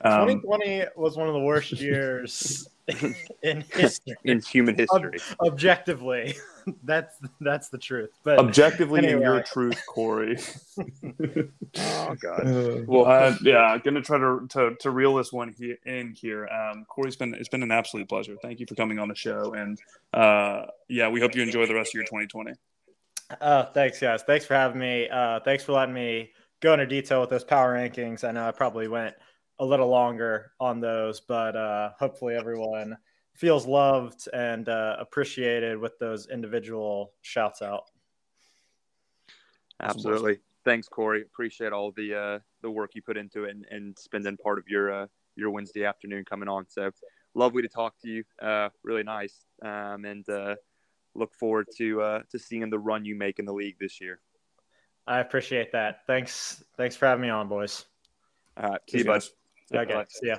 Um, 0.02 0.28
2020 0.28 0.86
was 0.96 1.16
one 1.16 1.28
of 1.28 1.34
the 1.34 1.40
worst 1.40 1.72
years 1.74 2.68
in 3.44 3.64
history. 3.74 4.16
In 4.24 4.42
human 4.42 4.76
history. 4.76 5.18
Objectively, 5.40 6.36
that's 6.84 7.18
that's 7.42 7.70
the 7.70 7.78
truth. 7.80 8.12
But 8.24 8.38
objectively 8.38 9.08
in 9.08 9.22
your 9.22 9.42
truth, 9.42 9.82
Corey. 9.88 10.38
oh 11.78 12.16
god. 12.22 12.88
well, 12.88 13.06
uh, 13.06 13.36
yeah, 13.42 13.78
gonna 13.84 14.02
try 14.02 14.20
to, 14.20 14.46
to 14.50 14.76
to 14.80 14.92
reel 14.92 15.16
this 15.16 15.34
one 15.34 15.54
here 15.58 15.78
in 15.86 16.14
here. 16.14 16.48
Um, 16.48 16.86
Corey's 16.88 17.16
been 17.16 17.34
it's 17.34 17.50
been 17.50 17.64
an 17.64 17.72
absolute 17.72 18.08
pleasure. 18.08 18.36
Thank 18.42 18.60
you 18.60 18.68
for 18.68 18.76
coming 18.76 19.00
on 19.00 19.08
the 19.08 19.16
show, 19.16 19.54
and 19.54 19.80
uh, 20.14 20.66
yeah, 20.88 21.10
we 21.10 21.20
hope 21.20 21.36
you 21.36 21.42
enjoy 21.42 21.66
the 21.66 21.76
rest 21.76 21.90
of 21.90 21.96
your 21.96 22.04
2020. 22.04 22.54
uh, 23.42 23.66
thanks, 23.74 24.00
guys. 24.00 24.22
Thanks 24.22 24.46
for 24.46 24.54
having 24.54 24.80
me. 24.80 25.10
Uh, 25.10 25.40
thanks 25.40 25.64
for 25.64 25.72
letting 25.72 25.96
me 25.96 26.32
go 26.60 26.74
into 26.74 26.86
detail 26.86 27.22
with 27.22 27.32
those 27.32 27.44
power 27.44 27.76
rankings. 27.76 28.24
I 28.24 28.32
know 28.32 28.48
I 28.48 28.52
probably 28.52 28.88
went 28.88 29.16
a 29.60 29.66
little 29.66 29.88
longer 29.88 30.52
on 30.60 30.80
those, 30.80 31.22
but 31.22 31.56
uh, 31.56 31.92
hopefully 31.98 32.36
everyone 32.36 32.98
feels 33.34 33.66
loved 33.68 34.28
and 34.34 34.70
uh, 34.70 34.96
appreciated 35.00 35.78
with 35.78 35.98
those 36.00 36.28
individual 36.28 37.14
shouts 37.22 37.62
out. 37.62 37.92
Absolutely. 39.82 40.40
Thanks, 40.64 40.88
Corey. 40.88 41.22
Appreciate 41.22 41.74
all 41.74 41.92
the 41.92 42.16
uh, 42.16 42.40
the 42.62 42.72
work 42.72 42.96
you 42.96 43.02
put 43.02 43.18
into 43.18 43.44
it 43.44 43.52
and, 43.52 43.66
and 43.70 43.98
spending 44.00 44.38
part 44.38 44.58
of 44.58 44.68
your 44.68 44.92
uh, 44.92 45.08
your 45.36 45.52
Wednesday 45.52 45.86
afternoon 45.86 46.26
coming 46.26 46.50
on. 46.50 46.66
So 46.70 46.92
lovely 47.36 47.62
to 47.62 47.68
talk 47.68 47.94
to 48.02 48.10
you. 48.10 48.24
Uh, 48.42 48.70
really 48.84 49.04
nice, 49.04 49.46
um, 49.62 50.06
and 50.06 50.28
uh, 50.30 50.56
look 51.14 51.34
forward 51.36 51.68
to 51.78 52.02
uh, 52.02 52.22
to 52.32 52.40
seeing 52.40 52.70
the 52.70 52.80
run 52.80 53.06
you 53.06 53.16
make 53.16 53.38
in 53.38 53.46
the 53.46 53.54
league 53.54 53.78
this 53.80 54.02
year. 54.02 54.20
I 55.06 55.20
appreciate 55.20 55.72
that. 55.74 56.08
Thanks. 56.08 56.64
Thanks 56.78 56.96
for 56.96 57.06
having 57.06 57.22
me 57.22 57.30
on, 57.30 57.48
boys. 57.48 57.86
All 58.58 58.70
right. 58.70 58.82
See 58.90 59.00
you, 59.00 59.06
bud. 59.06 59.22
Okay. 59.74 60.06
See 60.10 60.28
ya. 60.28 60.38